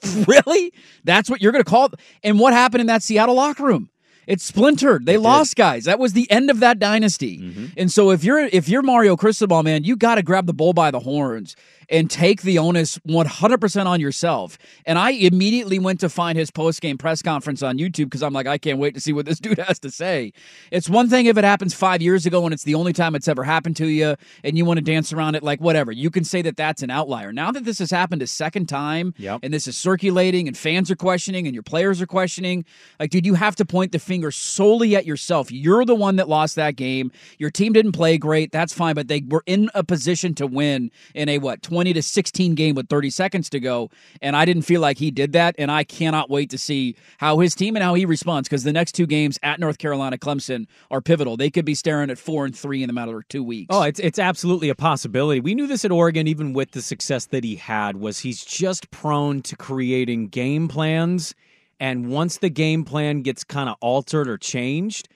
really? 0.27 0.73
That's 1.05 1.31
what 1.31 1.41
you're 1.41 1.53
going 1.53 1.65
to 1.65 1.71
call? 1.71 1.91
And 2.23 2.39
what 2.39 2.53
happened 2.53 2.81
in 2.83 2.87
that 2.89 3.03
Seattle 3.03 3.35
locker 3.37 3.65
room? 3.65 3.91
It 4.27 4.41
splintered. 4.41 5.07
They 5.07 5.17
lost 5.17 5.57
guys. 5.57 5.85
That 5.85 5.99
was 5.99 6.13
the 6.13 6.31
end 6.31 6.51
of 6.51 6.61
that 6.61 6.79
dynasty. 6.79 7.39
Mm-hmm. 7.39 7.67
And 7.77 7.93
so 7.93 8.11
if 8.11 8.25
you're 8.25 8.41
if 8.41 8.69
you're 8.69 8.83
Mario 8.83 9.17
Cristobal, 9.17 9.63
man, 9.63 9.85
you 9.85 9.97
got 9.97 10.17
to 10.17 10.23
grab 10.23 10.47
the 10.47 10.55
bull 10.55 10.73
by 10.73 10.91
the 10.91 11.01
horns 11.01 11.57
and 11.91 12.11
take 12.11 12.43
the 12.43 12.59
onus 12.59 12.99
100% 13.09 13.87
on 13.87 14.01
yourself. 14.01 14.59
And 14.87 14.99
I 14.99 15.11
immediately 15.11 15.79
went 15.79 16.01
to 16.01 16.09
find 16.09 16.39
his 16.39 16.51
post-game 16.51 16.99
press 16.99 17.23
conference 17.23 17.63
on 17.63 17.79
YouTube 17.79 18.05
because 18.07 18.23
I'm 18.23 18.33
like, 18.33 18.47
I 18.47 18.59
can't 18.59 18.79
wait 18.79 18.95
to 18.95 19.01
see 19.01 19.13
what 19.13 19.27
this 19.27 19.39
dude 19.45 19.59
has 19.59 19.79
to 19.81 19.91
say. 19.91 20.33
It's 20.71 20.89
one 20.89 21.09
thing 21.09 21.27
if 21.27 21.37
it 21.37 21.45
happens 21.45 21.75
five 21.75 22.03
years 22.03 22.27
ago 22.27 22.45
and 22.45 22.53
it's 22.55 22.65
the 22.65 22.75
only 22.75 22.93
time 22.93 23.15
it's 23.15 23.29
ever 23.29 23.45
happened 23.45 23.77
to 23.77 23.87
you 23.87 24.17
and 24.43 24.57
you 24.57 24.65
want 24.65 24.79
to 24.79 24.85
dance 24.85 25.13
around 25.13 25.35
it 25.35 25.43
like 25.43 25.61
whatever. 25.61 25.93
You 25.93 26.11
can 26.11 26.25
say 26.25 26.43
that 26.43 26.57
that's 26.57 26.83
an 26.83 26.91
outlier. 26.91 27.33
Now 27.33 27.51
that 27.51 27.65
this 27.65 27.79
has 27.79 27.91
happened 27.91 28.23
a 28.23 28.27
second 28.27 28.67
time 28.67 29.15
Yep. 29.19 29.41
and 29.43 29.53
this 29.53 29.67
is 29.67 29.77
circulating 29.77 30.49
and 30.49 30.57
fans 30.57 30.91
are 30.91 30.97
questioning 30.97 31.47
and 31.47 31.55
your 31.55 31.63
players 31.63 32.01
are 32.01 32.07
questioning, 32.07 32.65
like, 32.99 33.11
dude, 33.11 33.27
you 33.27 33.35
have 33.35 33.57
to 33.57 33.65
point 33.65 33.93
the 33.93 33.99
finger 33.99 34.31
solely 34.31 34.97
at 34.97 35.07
yourself. 35.07 35.51
You're 35.51 35.85
the 35.85 35.95
one 35.95 36.17
that 36.17 36.29
lost 36.29 36.57
that 36.57 36.77
game. 36.77 37.11
Your 37.39 37.51
team 37.51 37.73
didn't 37.73 37.93
play 37.93 38.19
great. 38.19 38.53
That's 38.53 38.73
fine, 38.73 38.95
but 38.95 39.09
they 39.09 39.23
were 39.27 39.43
in 39.47 39.71
a 39.75 39.83
position 39.85 40.35
to 40.37 40.47
win 40.47 40.91
in 41.15 41.29
a 41.29 41.39
what, 41.39 41.63
20 41.63 41.74
to 41.75 42.03
16 42.03 42.55
game 42.55 42.75
with 42.75 42.89
30 42.89 43.11
seconds 43.11 43.51
to 43.51 43.61
go. 43.61 43.91
And 44.23 44.37
I 44.37 44.45
didn't 44.45 44.63
feel 44.63 44.81
like 44.81 44.99
he 44.99 45.11
did 45.11 45.33
that. 45.33 45.55
And 45.59 45.71
I 45.71 45.85
cannot 45.85 46.31
wait 46.31 46.51
to 46.51 46.59
see 46.59 46.97
how 47.19 47.39
his 47.41 47.55
team 47.55 47.77
and 47.77 47.83
how 47.83 47.95
he 47.95 48.05
responds 48.07 48.49
because 48.49 48.65
the 48.65 48.73
next 48.73 48.93
two 48.93 49.07
games 49.07 49.39
at 49.43 49.61
North 49.61 49.79
Carolina, 49.79 50.17
Clemson 50.17 50.67
are 50.91 51.01
pivotal. 51.01 51.37
They 51.37 51.51
could 51.51 51.65
be 51.65 51.75
staring 51.75 52.11
at 52.11 52.19
four 52.19 52.45
and 52.45 52.57
three 52.57 52.83
in 52.83 52.87
the 52.87 52.93
matter 52.93 53.19
of 53.19 53.29
two 53.29 53.43
weeks. 53.43 53.75
Oh, 53.75 53.83
it's 53.83 54.01
it's 54.01 54.19
absolutely 54.19 54.69
a 54.69 54.75
possibility. 54.75 55.41
We 55.41 55.55
knew 55.55 55.67
this 55.67 55.85
at 55.85 55.91
Oregon, 55.91 56.27
even 56.29 56.53
with 56.53 56.71
the 56.73 56.83
success 56.83 57.27
that 57.27 57.45
he 57.45 57.57
had, 57.57 57.97
was 57.97 58.21
he's 58.21 58.45
just 58.45 58.91
prone 58.91 59.43
to 59.43 59.57
creating 59.57 60.29
game 60.29 60.69
plans, 60.69 61.35
and 61.81 62.11
once 62.11 62.39
the 62.39 62.51
game 62.51 62.85
plan 62.85 63.23
gets 63.23 63.45
kind 63.45 63.69
of 63.69 63.77
altered 63.81 64.29
or 64.29 64.39
changed, 64.39 65.09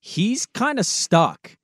he's 0.00 0.46
kind 0.46 0.78
of 0.78 0.86
stuck. 0.86 1.57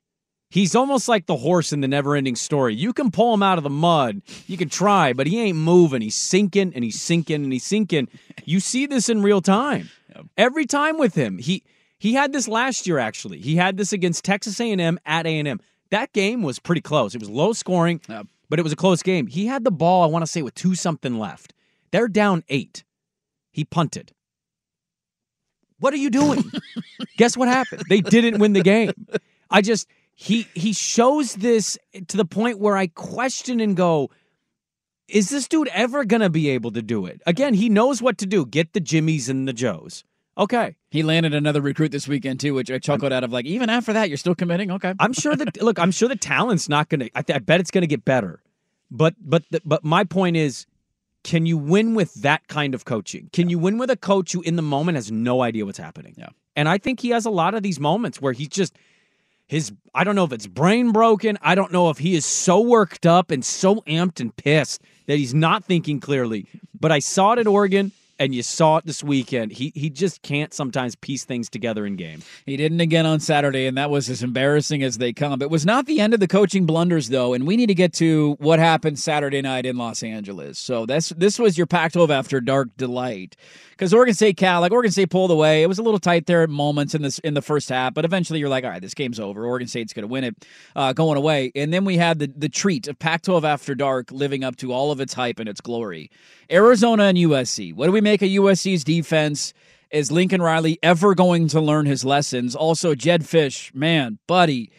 He's 0.49 0.75
almost 0.75 1.07
like 1.07 1.25
the 1.25 1.35
horse 1.35 1.73
in 1.73 1.81
the 1.81 1.87
never-ending 1.87 2.35
story. 2.35 2.75
You 2.75 2.93
can 2.93 3.11
pull 3.11 3.33
him 3.33 3.43
out 3.43 3.57
of 3.57 3.63
the 3.63 3.69
mud, 3.69 4.21
you 4.47 4.57
can 4.57 4.69
try, 4.69 5.11
but 5.11 5.27
he 5.27 5.41
ain't 5.41 5.57
moving. 5.57 6.01
He's 6.01 6.15
sinking 6.15 6.71
and 6.73 6.83
he's 6.83 7.01
sinking 7.01 7.43
and 7.43 7.51
he's 7.51 7.65
sinking. 7.65 8.07
You 8.45 8.59
see 8.59 8.85
this 8.85 9.09
in 9.09 9.21
real 9.21 9.41
time. 9.41 9.89
Every 10.37 10.65
time 10.65 10.97
with 10.97 11.15
him, 11.15 11.39
he 11.39 11.63
he 11.97 12.13
had 12.13 12.31
this 12.31 12.47
last 12.47 12.87
year 12.87 12.99
actually. 12.99 13.39
He 13.39 13.55
had 13.55 13.77
this 13.77 13.91
against 13.91 14.23
Texas 14.23 14.59
A&M 14.61 14.99
at 15.05 15.25
A&M. 15.25 15.59
That 15.91 16.13
game 16.13 16.41
was 16.41 16.59
pretty 16.59 16.81
close. 16.81 17.15
It 17.15 17.19
was 17.21 17.29
low 17.29 17.51
scoring, 17.53 17.99
but 18.49 18.59
it 18.59 18.63
was 18.63 18.71
a 18.71 18.77
close 18.77 19.01
game. 19.01 19.27
He 19.27 19.47
had 19.47 19.63
the 19.63 19.71
ball, 19.71 20.03
I 20.03 20.07
want 20.07 20.23
to 20.23 20.31
say 20.31 20.41
with 20.41 20.55
2 20.55 20.75
something 20.75 21.17
left. 21.19 21.53
They're 21.91 22.07
down 22.07 22.43
8. 22.47 22.83
He 23.51 23.65
punted. 23.65 24.13
What 25.79 25.93
are 25.93 25.97
you 25.97 26.09
doing? 26.09 26.51
Guess 27.17 27.35
what 27.35 27.47
happened? 27.47 27.83
They 27.89 28.01
didn't 28.01 28.39
win 28.39 28.53
the 28.53 28.63
game. 28.63 28.91
I 29.49 29.61
just 29.61 29.87
he 30.15 30.47
he 30.53 30.73
shows 30.73 31.35
this 31.35 31.77
to 32.07 32.17
the 32.17 32.25
point 32.25 32.59
where 32.59 32.77
I 32.77 32.87
question 32.87 33.59
and 33.59 33.75
go, 33.75 34.09
is 35.07 35.29
this 35.29 35.47
dude 35.47 35.67
ever 35.67 36.05
gonna 36.05 36.29
be 36.29 36.49
able 36.49 36.71
to 36.71 36.81
do 36.81 37.05
it? 37.05 37.21
Again, 37.27 37.53
he 37.53 37.69
knows 37.69 38.01
what 38.01 38.17
to 38.19 38.25
do. 38.25 38.45
Get 38.45 38.73
the 38.73 38.79
Jimmies 38.79 39.29
and 39.29 39.47
the 39.47 39.53
Joes. 39.53 40.03
Okay. 40.37 40.75
He 40.89 41.03
landed 41.03 41.33
another 41.33 41.61
recruit 41.61 41.91
this 41.91 42.07
weekend 42.07 42.39
too, 42.39 42.53
which 42.53 42.71
I 42.71 42.79
chuckled 42.79 43.13
out 43.13 43.23
of 43.23 43.31
like, 43.31 43.45
even 43.45 43.69
after 43.69 43.93
that, 43.93 44.09
you're 44.09 44.17
still 44.17 44.35
committing? 44.35 44.71
Okay. 44.71 44.93
I'm 44.99 45.13
sure 45.13 45.35
that 45.35 45.61
look, 45.61 45.79
I'm 45.79 45.91
sure 45.91 46.09
the 46.09 46.15
talent's 46.15 46.69
not 46.69 46.89
gonna. 46.89 47.09
I, 47.13 47.23
I 47.29 47.39
bet 47.39 47.59
it's 47.59 47.71
gonna 47.71 47.87
get 47.87 48.05
better. 48.05 48.41
But 48.89 49.15
but 49.19 49.43
the, 49.51 49.61
but 49.65 49.83
my 49.83 50.05
point 50.05 50.37
is, 50.37 50.65
can 51.25 51.45
you 51.45 51.57
win 51.57 51.93
with 51.93 52.13
that 52.15 52.47
kind 52.47 52.73
of 52.73 52.85
coaching? 52.85 53.29
Can 53.33 53.49
you 53.49 53.59
win 53.59 53.77
with 53.77 53.89
a 53.89 53.97
coach 53.97 54.31
who 54.31 54.41
in 54.41 54.55
the 54.55 54.61
moment 54.61 54.95
has 54.95 55.11
no 55.11 55.41
idea 55.41 55.65
what's 55.65 55.77
happening? 55.77 56.15
Yeah. 56.17 56.29
And 56.55 56.69
I 56.69 56.77
think 56.77 57.01
he 57.01 57.09
has 57.09 57.25
a 57.25 57.29
lot 57.29 57.53
of 57.53 57.63
these 57.63 57.79
moments 57.79 58.21
where 58.21 58.31
he's 58.31 58.47
just 58.47 58.77
his 59.47 59.71
I 59.93 60.03
don't 60.03 60.15
know 60.15 60.23
if 60.23 60.33
it's 60.33 60.47
brain 60.47 60.91
broken. 60.91 61.37
I 61.41 61.55
don't 61.55 61.71
know 61.71 61.89
if 61.89 61.97
he 61.97 62.15
is 62.15 62.25
so 62.25 62.59
worked 62.61 63.05
up 63.05 63.31
and 63.31 63.45
so 63.45 63.77
amped 63.81 64.19
and 64.19 64.35
pissed 64.35 64.81
that 65.07 65.17
he's 65.17 65.33
not 65.33 65.63
thinking 65.65 65.99
clearly. 65.99 66.45
But 66.79 66.91
I 66.91 66.99
saw 66.99 67.33
it 67.33 67.39
at 67.39 67.47
Oregon 67.47 67.91
and 68.19 68.33
you 68.33 68.43
saw 68.43 68.77
it 68.77 68.85
this 68.85 69.03
weekend. 69.03 69.51
He 69.51 69.71
he 69.75 69.89
just 69.89 70.21
can't 70.21 70.53
sometimes 70.53 70.95
piece 70.95 71.25
things 71.25 71.49
together 71.49 71.85
in 71.85 71.95
game. 71.95 72.21
He 72.45 72.57
didn't 72.57 72.79
again 72.79 73.05
on 73.05 73.19
Saturday, 73.19 73.67
and 73.67 73.77
that 73.77 73.89
was 73.89 74.09
as 74.09 74.23
embarrassing 74.23 74.83
as 74.83 74.97
they 74.97 75.13
come. 75.13 75.41
It 75.41 75.49
was 75.49 75.65
not 75.65 75.85
the 75.85 75.99
end 75.99 76.13
of 76.13 76.19
the 76.19 76.27
coaching 76.27 76.65
blunders, 76.65 77.09
though, 77.09 77.33
and 77.33 77.45
we 77.45 77.57
need 77.57 77.67
to 77.67 77.75
get 77.75 77.93
to 77.93 78.35
what 78.39 78.59
happened 78.59 78.99
Saturday 78.99 79.41
night 79.41 79.65
in 79.65 79.77
Los 79.77 80.03
Angeles. 80.03 80.57
So 80.57 80.85
this 80.85 81.09
this 81.09 81.39
was 81.39 81.57
your 81.57 81.67
Pac-12 81.67 82.09
after 82.09 82.39
dark 82.39 82.69
delight 82.77 83.35
because 83.71 83.93
Oregon 83.93 84.13
State 84.15 84.37
Cal, 84.37 84.61
like 84.61 84.71
Oregon 84.71 84.91
State 84.91 85.09
pulled 85.09 85.31
away. 85.31 85.61
It 85.61 85.67
was 85.67 85.79
a 85.79 85.83
little 85.83 85.99
tight 85.99 86.25
there 86.25 86.43
at 86.43 86.49
moments 86.49 86.95
in 86.95 87.01
this 87.01 87.19
in 87.19 87.33
the 87.33 87.41
first 87.41 87.69
half, 87.69 87.93
but 87.93 88.05
eventually 88.05 88.39
you're 88.39 88.49
like, 88.49 88.63
all 88.63 88.69
right, 88.69 88.81
this 88.81 88.93
game's 88.93 89.19
over. 89.19 89.45
Oregon 89.45 89.67
State's 89.67 89.93
going 89.93 90.03
to 90.03 90.07
win 90.07 90.23
it, 90.23 90.45
uh, 90.75 90.93
going 90.93 91.17
away. 91.17 91.51
And 91.55 91.73
then 91.73 91.85
we 91.85 91.97
had 91.97 92.19
the 92.19 92.31
the 92.35 92.49
treat 92.49 92.87
of 92.87 92.97
Pac-12 92.99 93.43
after 93.43 93.75
dark, 93.75 94.11
living 94.11 94.43
up 94.43 94.55
to 94.57 94.71
all 94.71 94.91
of 94.91 95.01
its 95.01 95.13
hype 95.13 95.39
and 95.39 95.49
its 95.49 95.61
glory. 95.61 96.09
Arizona 96.51 97.05
and 97.05 97.17
USC. 97.17 97.73
What 97.73 97.87
do 97.87 97.91
we 97.91 98.01
make 98.05 98.21
of 98.21 98.29
USC's 98.29 98.83
defense? 98.83 99.51
Is 99.89 100.11
Lincoln 100.11 100.41
Riley 100.41 100.77
ever 100.83 101.15
going 101.15 101.47
to 101.49 101.59
learn 101.59 101.87
his 101.87 102.05
lessons? 102.05 102.55
Also, 102.55 102.93
Jedd 102.93 103.23
Fisch, 103.23 103.73
man, 103.73 104.19
buddy. 104.27 104.71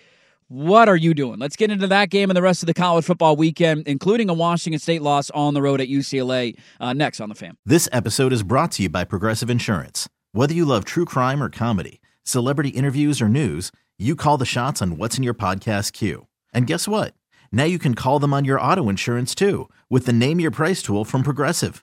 What 0.49 0.89
are 0.89 0.97
you 0.97 1.13
doing? 1.13 1.41
Let's 1.41 1.57
get 1.57 1.73
into 1.73 1.89
that 1.89 2.09
game 2.11 2.31
and 2.31 2.37
the 2.37 2.43
rest 2.43 2.63
of 2.63 2.69
the 2.69 2.75
college 2.75 3.05
football 3.05 3.35
weekend, 3.35 3.89
including 3.89 4.31
a 4.31 4.35
Washington 4.35 4.79
State 4.79 5.03
loss 5.03 5.29
on 5.31 5.55
the 5.55 5.63
road 5.63 5.81
at 5.81 5.89
UCLA, 5.89 6.57
uh, 6.79 6.93
next 6.93 7.21
on 7.21 7.29
the 7.29 7.35
fam. 7.35 7.59
This 7.67 7.89
episode 7.91 8.33
is 8.33 8.45
brought 8.45 8.71
to 8.73 8.85
you 8.85 8.89
by 8.89 9.03
Progressive 9.03 9.51
Insurance. 9.51 10.09
Whether 10.31 10.55
you 10.55 10.65
love 10.65 10.85
true 10.85 11.05
crime 11.05 11.43
or 11.43 11.51
comedy, 11.51 12.01
celebrity 12.23 12.69
interviews 12.69 13.21
or 13.21 13.29
news, 13.29 13.73
you 13.99 14.15
call 14.15 14.39
the 14.39 14.45
shots 14.45 14.81
on 14.81 14.99
what's 14.99 15.17
in 15.17 15.25
your 15.25 15.35
podcast 15.35 15.93
queue. 15.93 16.29
And 16.55 16.69
guess 16.69 16.87
what? 16.87 17.15
Now 17.51 17.65
you 17.65 17.81
can 17.81 17.97
call 17.97 18.21
them 18.21 18.33
on 18.33 18.45
your 18.45 18.61
auto 18.61 18.89
insurance 18.89 19.35
too 19.35 19.69
with 19.91 20.07
the 20.07 20.13
Name 20.13 20.39
Your 20.39 20.53
Price 20.53 20.81
tool 20.81 21.05
from 21.05 21.25
Progressive. 21.25 21.83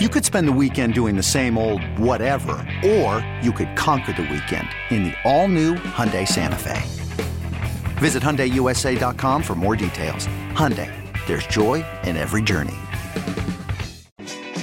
You 0.00 0.08
could 0.08 0.24
spend 0.24 0.48
the 0.48 0.52
weekend 0.52 0.94
doing 0.94 1.14
the 1.14 1.22
same 1.22 1.58
old 1.58 1.84
whatever, 1.98 2.66
or 2.82 3.20
you 3.42 3.52
could 3.52 3.76
conquer 3.76 4.14
the 4.14 4.22
weekend 4.22 4.66
in 4.88 5.04
the 5.04 5.12
all-new 5.26 5.74
Hyundai 5.74 6.26
Santa 6.26 6.56
Fe. 6.56 6.80
Visit 7.98 8.22
HyundaiUSA.com 8.22 9.42
for 9.42 9.54
more 9.54 9.76
details. 9.76 10.26
Hyundai, 10.52 10.90
there's 11.26 11.46
joy 11.48 11.84
in 12.04 12.16
every 12.16 12.40
journey. 12.40 12.72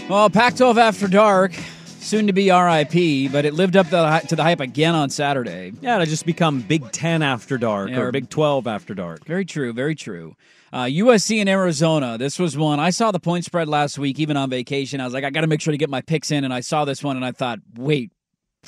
Well, 0.10 0.32
Pac 0.32 0.56
12 0.56 0.79
After 0.79 1.08
Dark, 1.08 1.53
soon 1.86 2.25
to 2.25 2.34
be 2.34 2.50
RIP, 2.50 3.32
but 3.32 3.46
it 3.46 3.53
lived 3.53 3.75
up 3.75 3.86
to 3.89 4.36
the, 4.36 4.41
hype 4.41 4.60
again 4.60 4.96
on 4.96 5.12
Saturday. 5.12 5.72
Yeah, 5.82 5.98
it'll 5.98 6.08
just 6.08 6.25
become 6.25 6.62
Big 6.62 6.91
Ten 6.91 7.22
after 7.22 7.60
dark 7.60 7.91
Yeah, 7.91 8.00
or 8.00 8.08
or- 8.08 8.12
Big 8.12 8.32
Twelve 8.32 8.65
after 8.65 8.96
dark. 8.96 9.24
Very 9.25 9.46
true, 9.46 9.72
very 9.72 9.94
true. 9.94 10.36
Uh, 10.74 10.83
USC 10.83 11.39
and 11.39 11.47
Arizona. 11.50 12.17
This 12.17 12.38
was 12.39 12.57
one. 12.57 12.79
I 12.79 12.89
saw 12.89 13.12
the 13.12 13.19
point 13.19 13.45
spread 13.45 13.67
last 13.67 13.97
week, 13.97 14.19
even 14.19 14.36
on 14.38 14.50
vacation. 14.50 15.00
I 15.01 15.05
was 15.05 15.13
like, 15.13 15.24
I 15.24 15.29
got 15.29 15.41
to 15.41 15.47
make 15.47 15.62
sure 15.62 15.71
to 15.71 15.77
get 15.77 15.89
my 15.89 16.01
picks 16.01 16.31
in. 16.31 16.43
And 16.43 16.53
I 16.53 16.59
saw 16.59 16.86
this 16.86 17.03
one 17.03 17.15
and 17.15 17.25
I 17.25 17.31
thought, 17.31 17.59
wait, 17.75 18.12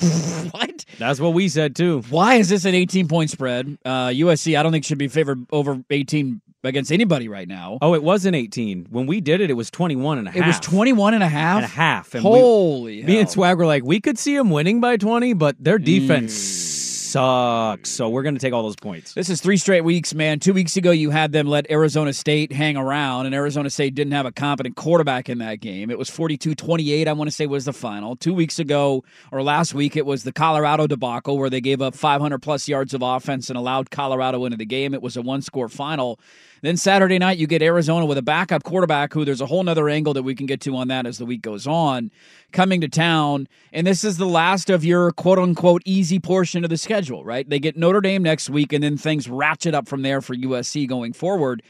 what? 0.50 0.84
That's 0.98 1.20
what 1.20 1.34
we 1.34 1.48
said 1.48 1.76
too. 1.76 2.00
Why 2.10 2.34
is 2.36 2.48
this 2.48 2.64
an 2.64 2.74
18 2.74 3.08
point 3.08 3.30
spread? 3.30 3.78
Uh, 3.84 4.08
USC, 4.08 4.58
I 4.58 4.62
don't 4.62 4.72
think 4.72 4.84
should 4.84 4.98
be 4.98 5.08
favored 5.08 5.44
over 5.52 5.82
18 5.90 6.40
against 6.62 6.92
anybody 6.92 7.28
right 7.28 7.48
now. 7.48 7.78
Oh, 7.80 7.94
it 7.94 8.02
wasn't 8.02 8.36
18. 8.36 8.86
When 8.90 9.06
we 9.06 9.20
did 9.20 9.40
it, 9.40 9.50
it 9.50 9.54
was 9.54 9.70
21 9.70 10.18
and 10.18 10.28
a 10.28 10.30
half. 10.30 10.42
It 10.42 10.46
was 10.46 10.60
21 10.60 11.14
and 11.14 11.22
a 11.22 11.28
half? 11.28 11.56
and 11.56 11.64
a 11.64 11.68
half. 11.68 12.14
And 12.14 12.24
we- 12.24 12.30
Holy 12.30 13.02
Me 13.02 13.18
and 13.18 13.28
Swag 13.30 13.56
were 13.58 13.66
like, 13.66 13.82
we 13.84 14.00
could 14.00 14.18
see 14.18 14.36
them 14.36 14.50
winning 14.50 14.80
by 14.80 14.96
20, 14.96 15.32
but 15.34 15.56
their 15.58 15.78
defense 15.78 16.32
Mm. 16.34 16.79
Sucks. 17.10 17.90
So 17.90 18.08
we're 18.08 18.22
going 18.22 18.34
to 18.34 18.40
take 18.40 18.52
all 18.52 18.62
those 18.62 18.76
points. 18.76 19.14
This 19.14 19.28
is 19.28 19.40
three 19.40 19.56
straight 19.56 19.82
weeks, 19.82 20.14
man. 20.14 20.38
Two 20.38 20.52
weeks 20.52 20.76
ago, 20.76 20.90
you 20.90 21.10
had 21.10 21.32
them 21.32 21.46
let 21.46 21.70
Arizona 21.70 22.12
State 22.12 22.52
hang 22.52 22.76
around, 22.76 23.26
and 23.26 23.34
Arizona 23.34 23.68
State 23.68 23.94
didn't 23.94 24.12
have 24.12 24.26
a 24.26 24.32
competent 24.32 24.76
quarterback 24.76 25.28
in 25.28 25.38
that 25.38 25.60
game. 25.60 25.90
It 25.90 25.98
was 25.98 26.08
42 26.08 26.54
28, 26.54 27.08
I 27.08 27.12
want 27.12 27.28
to 27.28 27.34
say, 27.34 27.46
was 27.46 27.64
the 27.64 27.72
final. 27.72 28.16
Two 28.16 28.34
weeks 28.34 28.58
ago, 28.58 29.04
or 29.32 29.42
last 29.42 29.74
week, 29.74 29.96
it 29.96 30.06
was 30.06 30.22
the 30.22 30.32
Colorado 30.32 30.86
debacle 30.86 31.36
where 31.36 31.50
they 31.50 31.60
gave 31.60 31.82
up 31.82 31.94
500 31.94 32.38
plus 32.38 32.68
yards 32.68 32.94
of 32.94 33.02
offense 33.02 33.50
and 33.50 33.58
allowed 33.58 33.90
Colorado 33.90 34.44
into 34.44 34.56
the 34.56 34.66
game. 34.66 34.94
It 34.94 35.02
was 35.02 35.16
a 35.16 35.22
one 35.22 35.42
score 35.42 35.68
final. 35.68 36.20
Then 36.62 36.76
Saturday 36.76 37.18
night, 37.18 37.38
you 37.38 37.46
get 37.46 37.62
Arizona 37.62 38.04
with 38.04 38.18
a 38.18 38.22
backup 38.22 38.64
quarterback 38.64 39.14
who 39.14 39.24
there's 39.24 39.40
a 39.40 39.46
whole 39.46 39.62
nother 39.62 39.88
angle 39.88 40.12
that 40.14 40.22
we 40.22 40.34
can 40.34 40.44
get 40.44 40.60
to 40.62 40.76
on 40.76 40.88
that 40.88 41.06
as 41.06 41.16
the 41.16 41.24
week 41.24 41.40
goes 41.40 41.66
on, 41.66 42.10
coming 42.52 42.82
to 42.82 42.88
town. 42.88 43.48
And 43.72 43.86
this 43.86 44.04
is 44.04 44.18
the 44.18 44.26
last 44.26 44.68
of 44.68 44.84
your 44.84 45.10
quote 45.12 45.38
unquote 45.38 45.82
easy 45.86 46.18
portion 46.18 46.62
of 46.62 46.68
the 46.68 46.76
schedule, 46.76 46.99
right? 47.08 47.48
They 47.48 47.58
get 47.58 47.76
Notre 47.76 48.00
Dame 48.00 48.22
next 48.22 48.50
week, 48.50 48.72
and 48.72 48.82
then 48.82 48.96
things 48.96 49.28
ratchet 49.28 49.74
up 49.74 49.88
from 49.88 50.02
there 50.02 50.20
for 50.20 50.34
USC 50.34 50.88
going 50.88 51.12
forward. 51.12 51.62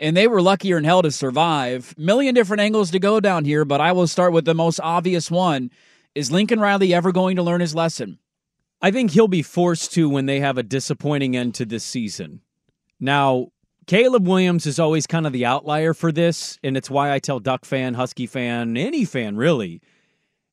And 0.00 0.16
they 0.16 0.26
were 0.26 0.42
luckier 0.42 0.78
in 0.78 0.84
hell 0.84 1.02
to 1.02 1.10
survive. 1.10 1.94
Million 1.96 2.34
different 2.34 2.62
angles 2.62 2.90
to 2.90 2.98
go 2.98 3.20
down 3.20 3.44
here, 3.44 3.64
but 3.64 3.80
I 3.80 3.92
will 3.92 4.06
start 4.06 4.32
with 4.32 4.46
the 4.46 4.54
most 4.54 4.80
obvious 4.82 5.30
one. 5.30 5.70
Is 6.14 6.32
Lincoln 6.32 6.58
Riley 6.58 6.92
ever 6.92 7.12
going 7.12 7.36
to 7.36 7.42
learn 7.42 7.60
his 7.60 7.74
lesson? 7.74 8.18
I 8.80 8.90
think 8.90 9.12
he'll 9.12 9.28
be 9.28 9.42
forced 9.42 9.92
to 9.92 10.08
when 10.08 10.26
they 10.26 10.40
have 10.40 10.58
a 10.58 10.62
disappointing 10.64 11.36
end 11.36 11.54
to 11.54 11.64
this 11.64 11.84
season. 11.84 12.40
Now, 12.98 13.48
Caleb 13.86 14.26
Williams 14.26 14.66
is 14.66 14.78
always 14.78 15.06
kind 15.06 15.26
of 15.26 15.32
the 15.32 15.44
outlier 15.44 15.94
for 15.94 16.10
this, 16.10 16.58
and 16.62 16.76
it's 16.76 16.90
why 16.90 17.12
I 17.12 17.18
tell 17.18 17.40
Duck 17.40 17.64
fan, 17.64 17.94
Husky 17.94 18.26
fan, 18.26 18.76
any 18.76 19.04
fan 19.04 19.36
really. 19.36 19.80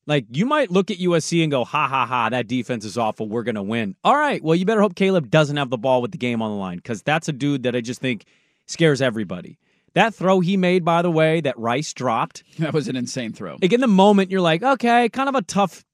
Like, 0.06 0.26
you 0.32 0.46
might 0.46 0.70
look 0.70 0.90
at 0.90 0.98
USC 0.98 1.42
and 1.42 1.50
go, 1.50 1.64
ha 1.64 1.86
ha 1.86 2.06
ha, 2.06 2.30
that 2.30 2.48
defense 2.48 2.84
is 2.84 2.98
awful. 2.98 3.28
We're 3.28 3.42
going 3.42 3.54
to 3.54 3.62
win. 3.62 3.96
All 4.02 4.16
right, 4.16 4.42
well, 4.42 4.56
you 4.56 4.64
better 4.64 4.80
hope 4.80 4.94
Caleb 4.94 5.30
doesn't 5.30 5.56
have 5.56 5.70
the 5.70 5.78
ball 5.78 6.02
with 6.02 6.12
the 6.12 6.18
game 6.18 6.42
on 6.42 6.50
the 6.50 6.56
line 6.56 6.78
because 6.78 7.02
that's 7.02 7.28
a 7.28 7.32
dude 7.32 7.62
that 7.62 7.76
I 7.76 7.80
just 7.80 8.00
think 8.00 8.24
scares 8.66 9.00
everybody. 9.02 9.58
That 9.94 10.14
throw 10.14 10.40
he 10.40 10.56
made, 10.56 10.84
by 10.84 11.02
the 11.02 11.10
way, 11.10 11.40
that 11.40 11.58
Rice 11.58 11.92
dropped, 11.92 12.44
That 12.58 12.72
was 12.72 12.88
an 12.88 12.96
insane 12.96 13.32
throw. 13.32 13.58
like 13.60 13.72
in 13.72 13.80
the 13.80 13.88
moment, 13.88 14.30
you're 14.30 14.40
like, 14.40 14.62
okay, 14.62 15.08
kind 15.08 15.28
of 15.28 15.34
a 15.34 15.42
tough. 15.42 15.84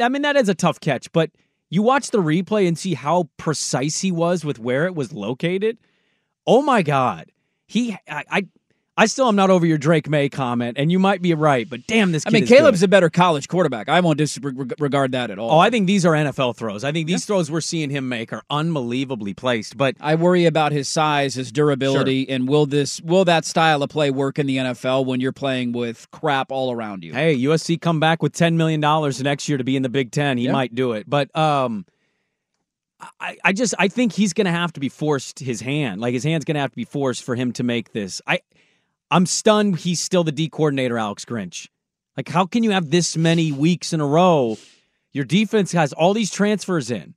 I 0.00 0.08
mean, 0.08 0.22
that 0.22 0.36
is 0.36 0.48
a 0.48 0.54
tough 0.54 0.78
catch, 0.80 1.10
but 1.12 1.30
you 1.70 1.82
watch 1.82 2.10
the 2.10 2.18
replay 2.18 2.68
and 2.68 2.78
see 2.78 2.94
how 2.94 3.30
precise 3.38 4.00
he 4.00 4.12
was 4.12 4.44
with 4.44 4.58
where 4.58 4.86
it 4.86 4.94
was 4.94 5.12
located. 5.12 5.78
Oh 6.46 6.60
my 6.60 6.82
God, 6.82 7.32
he, 7.66 7.96
I, 8.08 8.24
I, 8.30 8.46
I 9.00 9.06
still 9.06 9.28
am 9.28 9.34
not 9.34 9.48
over 9.48 9.64
your 9.64 9.78
Drake 9.78 10.10
Maye 10.10 10.28
comment, 10.28 10.76
and 10.78 10.92
you 10.92 10.98
might 10.98 11.22
be 11.22 11.32
right, 11.32 11.66
but 11.66 11.86
damn, 11.86 12.12
this. 12.12 12.22
I 12.26 12.30
mean, 12.30 12.46
Caleb's 12.46 12.80
good. 12.80 12.84
a 12.84 12.88
better 12.88 13.08
college 13.08 13.48
quarterback. 13.48 13.88
I 13.88 13.98
won't 14.00 14.18
disregard 14.18 15.12
that 15.12 15.30
at 15.30 15.38
all. 15.38 15.52
Oh, 15.52 15.58
I 15.58 15.70
think 15.70 15.86
these 15.86 16.04
are 16.04 16.12
NFL 16.12 16.54
throws. 16.56 16.84
I 16.84 16.92
think 16.92 17.06
these 17.06 17.24
throws 17.24 17.50
we're 17.50 17.62
seeing 17.62 17.88
him 17.88 18.10
make 18.10 18.30
are 18.30 18.42
unbelievably 18.50 19.32
placed. 19.32 19.78
But 19.78 19.96
I 20.00 20.16
worry 20.16 20.44
about 20.44 20.72
his 20.72 20.86
size, 20.86 21.32
his 21.32 21.50
durability, 21.50 22.28
and 22.28 22.46
will 22.46 22.66
this 22.66 23.00
will 23.00 23.24
that 23.24 23.46
style 23.46 23.82
of 23.82 23.88
play 23.88 24.10
work 24.10 24.38
in 24.38 24.46
the 24.46 24.58
NFL 24.58 25.06
when 25.06 25.18
you're 25.18 25.32
playing 25.32 25.72
with 25.72 26.06
crap 26.10 26.52
all 26.52 26.70
around 26.70 27.02
you? 27.02 27.14
hey, 27.14 27.34
USC 27.38 27.80
come 27.80 28.00
back 28.00 28.22
with 28.22 28.34
ten 28.34 28.58
million 28.58 28.82
dollars 28.82 29.22
next 29.22 29.48
year 29.48 29.56
to 29.56 29.64
be 29.64 29.76
in 29.76 29.82
the 29.82 29.88
Big 29.88 30.10
Ten. 30.10 30.36
He 30.36 30.44
Yeah. 30.44 30.52
might 30.52 30.74
do 30.74 30.92
it, 30.92 31.08
but 31.08 31.34
um, 31.34 31.86
I, 33.18 33.38
I 33.44 33.52
just 33.54 33.74
I 33.78 33.88
think 33.88 34.12
he's 34.12 34.34
going 34.34 34.44
to 34.44 34.50
have 34.50 34.74
to 34.74 34.80
be 34.80 34.90
forced 34.90 35.38
his 35.38 35.62
hand. 35.62 36.02
Like 36.02 36.12
his 36.12 36.24
hand's 36.24 36.44
going 36.44 36.56
to 36.56 36.60
have 36.60 36.70
to 36.72 36.76
be 36.76 36.84
forced 36.84 37.24
for 37.24 37.34
him 37.34 37.52
to 37.52 37.62
make 37.62 37.92
this. 37.94 38.20
I 38.26 38.40
I'm 39.10 39.26
stunned. 39.26 39.80
He's 39.80 40.00
still 40.00 40.24
the 40.24 40.32
D 40.32 40.48
coordinator, 40.48 40.98
Alex 40.98 41.24
Grinch. 41.24 41.68
Like, 42.16 42.28
how 42.28 42.46
can 42.46 42.62
you 42.62 42.70
have 42.70 42.90
this 42.90 43.16
many 43.16 43.52
weeks 43.52 43.92
in 43.92 44.00
a 44.00 44.06
row? 44.06 44.58
Your 45.12 45.24
defense 45.24 45.72
has 45.72 45.92
all 45.92 46.14
these 46.14 46.30
transfers 46.30 46.90
in, 46.90 47.14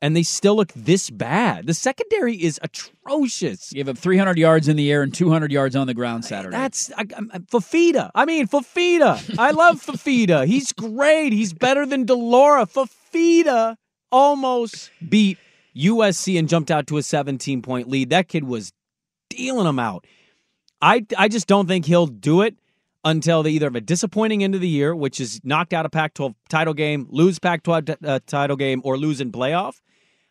and 0.00 0.14
they 0.14 0.22
still 0.22 0.56
look 0.56 0.72
this 0.74 1.10
bad. 1.10 1.66
The 1.66 1.74
secondary 1.74 2.36
is 2.36 2.60
atrocious. 2.62 3.72
Gave 3.72 3.88
up 3.88 3.98
300 3.98 4.38
yards 4.38 4.68
in 4.68 4.76
the 4.76 4.92
air 4.92 5.02
and 5.02 5.12
200 5.12 5.50
yards 5.50 5.74
on 5.74 5.86
the 5.86 5.94
ground 5.94 6.24
Saturday. 6.24 6.56
That's 6.56 6.92
I, 6.92 7.02
I, 7.02 7.38
Fifita. 7.38 8.10
I 8.14 8.24
mean, 8.24 8.46
Fifita. 8.46 9.38
I 9.38 9.50
love 9.50 9.84
Fifita. 9.84 10.46
He's 10.46 10.72
great. 10.72 11.32
He's 11.32 11.52
better 11.52 11.84
than 11.84 12.04
Delora. 12.04 12.66
Fifita 12.66 13.76
almost 14.12 14.90
beat 15.08 15.38
USC 15.76 16.38
and 16.38 16.48
jumped 16.48 16.70
out 16.70 16.86
to 16.88 16.98
a 16.98 17.02
17 17.02 17.62
point 17.62 17.88
lead. 17.88 18.10
That 18.10 18.28
kid 18.28 18.44
was 18.44 18.72
dealing 19.30 19.64
them 19.64 19.78
out. 19.78 20.06
I, 20.82 21.06
I 21.16 21.28
just 21.28 21.46
don't 21.46 21.68
think 21.68 21.86
he'll 21.86 22.08
do 22.08 22.42
it 22.42 22.56
until 23.04 23.42
they 23.42 23.50
either 23.50 23.66
have 23.66 23.76
a 23.76 23.80
disappointing 23.80 24.44
end 24.44 24.54
of 24.54 24.60
the 24.60 24.68
year, 24.68 24.94
which 24.94 25.20
is 25.20 25.40
knocked 25.44 25.72
out 25.72 25.86
a 25.86 25.88
Pac 25.88 26.14
12 26.14 26.34
title 26.48 26.74
game, 26.74 27.06
lose 27.08 27.38
Pac 27.38 27.62
12 27.62 27.90
uh, 28.04 28.20
title 28.26 28.56
game, 28.56 28.80
or 28.84 28.98
lose 28.98 29.20
in 29.20 29.32
playoff. 29.32 29.80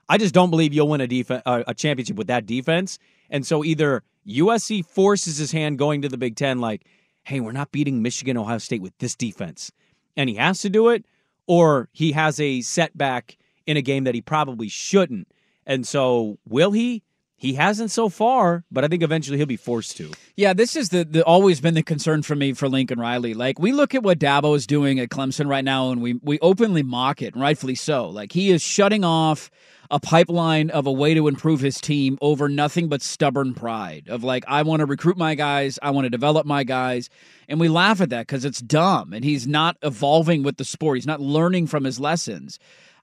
I 0.10 0.17
just 0.17 0.34
don't 0.34 0.50
believe 0.50 0.74
you'll 0.74 0.89
win 0.89 1.01
a, 1.01 1.08
def- 1.08 1.31
uh, 1.31 1.63
a 1.67 1.74
championship 1.74 2.17
with 2.17 2.27
that 2.27 2.46
defense. 2.46 3.00
And 3.29 3.48
so 3.48 3.63
either 3.63 4.03
USC 4.27 4.86
forces 4.86 5.38
his 5.38 5.53
hand 5.53 5.79
going 5.79 6.01
to 6.01 6.10
the 6.10 6.17
Big 6.17 6.36
Ten, 6.36 6.60
like, 6.60 6.86
hey, 7.24 7.39
we're 7.39 7.53
not 7.53 7.72
beating 7.72 8.01
Michigan, 8.01 8.38
Ohio 8.38 8.58
State 8.58 8.81
with 8.81 8.98
this 8.98 9.15
defense. 9.15 9.72
And 10.17 10.29
he 10.29 10.36
has 10.36 10.60
to 10.62 10.70
do 10.70 10.89
it, 10.89 11.05
or 11.48 11.88
he 11.93 12.12
has 12.12 12.39
a 12.41 12.62
setback 12.62 13.38
in 13.65 13.77
a 13.77 13.81
game 13.81 14.03
that 14.03 14.15
he 14.15 14.22
probably 14.22 14.67
shouldn't. 14.67 15.29
And 15.65 15.88
so 15.88 16.39
will 16.48 16.72
he? 16.72 17.03
He 17.41 17.55
hasn't 17.55 17.89
so 17.89 18.07
far, 18.07 18.65
but 18.71 18.86
I 18.86 18.88
think 18.88 19.01
eventually 19.01 19.39
he'll 19.39 19.48
be 19.48 19.57
forced 19.57 19.98
to. 19.98 20.12
Yeah, 20.36 20.53
this 20.53 20.75
is 20.75 20.89
the, 20.89 21.03
the 21.03 21.25
always 21.25 21.60
been 21.60 21.74
the 21.74 21.81
concern 21.81 22.21
for 22.21 22.36
me 22.36 22.53
for 22.53 22.69
Lincoln 22.69 23.00
Riley. 23.00 23.33
Like 23.33 23.57
we 23.57 23.71
look 23.71 23.95
at 23.95 24.03
what 24.03 24.19
Dabo 24.19 24.55
is 24.55 24.67
doing 24.67 25.00
at 25.00 25.10
Clemson 25.10 25.48
right 25.48 25.65
now, 25.65 25.89
and 25.89 26.03
we 26.03 26.13
we 26.21 26.38
openly 26.39 26.83
mock 26.83 27.19
it, 27.24 27.33
and 27.33 27.41
rightfully 27.41 27.74
so. 27.74 28.07
Like 28.10 28.31
he 28.31 28.51
is 28.51 28.62
shutting 28.62 29.03
off 29.03 29.50
a 29.89 30.00
pipeline 30.00 30.69
of 30.69 30.86
a 30.86 30.91
way 30.91 31.15
to 31.15 31.27
improve 31.27 31.62
his 31.62 31.81
team 31.81 32.15
over 32.21 32.48
nothing 32.48 32.89
but 32.89 33.01
stubborn 33.01 33.55
pride 33.55 34.07
of 34.07 34.24
like 34.24 34.45
I 34.48 34.62
want 34.62 34.81
to 34.81 34.86
recruit 34.86 35.17
my 35.17 35.33
guys, 35.33 35.79
I 35.81 35.89
want 35.89 36.05
to 36.05 36.12
develop 36.12 36.45
my 36.45 36.63
guys, 36.63 37.10
and 37.50 37.60
we 37.60 37.69
laugh 37.69 38.01
at 38.01 38.12
that 38.12 38.27
because 38.27 38.45
it's 38.45 38.62
dumb, 38.62 39.13
and 39.13 39.25
he's 39.25 39.48
not 39.48 39.77
evolving 39.81 40.43
with 40.43 40.57
the 40.57 40.63
sport. 40.63 40.98
He's 40.98 41.07
not 41.07 41.19
learning 41.19 41.65
from 41.65 41.86
his 41.86 42.00
lessons. 42.00 42.60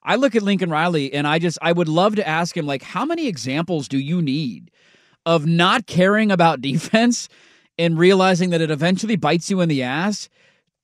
I 0.09 0.15
look 0.15 0.35
at 0.35 0.41
Lincoln 0.41 0.71
Riley 0.71 1.13
and 1.13 1.27
I 1.27 1.37
just 1.37 1.59
I 1.61 1.71
would 1.71 1.87
love 1.87 2.15
to 2.15 2.27
ask 2.27 2.57
him 2.57 2.65
like 2.65 2.81
how 2.81 3.05
many 3.05 3.27
examples 3.27 3.87
do 3.87 3.99
you 3.99 4.23
need 4.23 4.71
of 5.23 5.45
not 5.45 5.85
caring 5.85 6.31
about 6.31 6.61
defense 6.63 7.29
and 7.77 7.95
realizing 7.95 8.49
that 8.49 8.59
it 8.59 8.71
eventually 8.71 9.15
bites 9.15 9.51
you 9.51 9.61
in 9.61 9.69
the 9.69 9.83
ass 9.83 10.27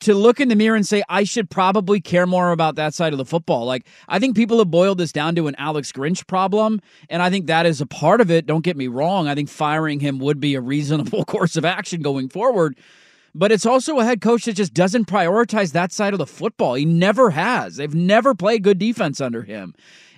to 0.01 0.13
look 0.13 0.39
in 0.39 0.49
the 0.49 0.55
mirror 0.55 0.75
and 0.75 0.85
say 0.85 1.01
I 1.09 1.23
should 1.23 1.49
probably 1.49 1.99
care 1.99 2.27
more 2.27 2.51
about 2.51 2.75
that 2.75 2.93
side 2.93 3.13
of 3.13 3.17
the 3.17 3.25
football. 3.25 3.65
Like 3.65 3.87
I 4.07 4.19
think 4.19 4.35
people 4.35 4.59
have 4.59 4.69
boiled 4.69 4.99
this 4.99 5.11
down 5.11 5.33
to 5.37 5.47
an 5.47 5.55
Alex 5.57 5.91
Grinch 5.91 6.27
problem 6.27 6.79
and 7.09 7.23
I 7.23 7.31
think 7.31 7.47
that 7.47 7.65
is 7.65 7.81
a 7.81 7.87
part 7.87 8.21
of 8.21 8.29
it. 8.29 8.45
Don't 8.45 8.63
get 8.63 8.77
me 8.77 8.87
wrong. 8.87 9.27
I 9.27 9.33
think 9.33 9.49
firing 9.49 10.01
him 10.01 10.19
would 10.19 10.39
be 10.39 10.53
a 10.53 10.61
reasonable 10.61 11.25
course 11.25 11.55
of 11.55 11.65
action 11.65 12.03
going 12.03 12.29
forward 12.29 12.77
but 13.35 13.51
it's 13.51 13.65
also 13.65 13.99
a 13.99 14.05
head 14.05 14.21
coach 14.21 14.45
that 14.45 14.53
just 14.53 14.73
doesn't 14.73 15.07
prioritize 15.07 15.73
that 15.73 15.91
side 15.91 16.13
of 16.13 16.19
the 16.19 16.25
football. 16.25 16.75
He 16.75 16.85
never 16.85 17.31
has. 17.31 17.75
They've 17.75 17.93
never 17.93 18.33
played 18.33 18.63
good 18.63 18.79
defense 18.79 19.19
under 19.19 19.43
him. 19.43 19.75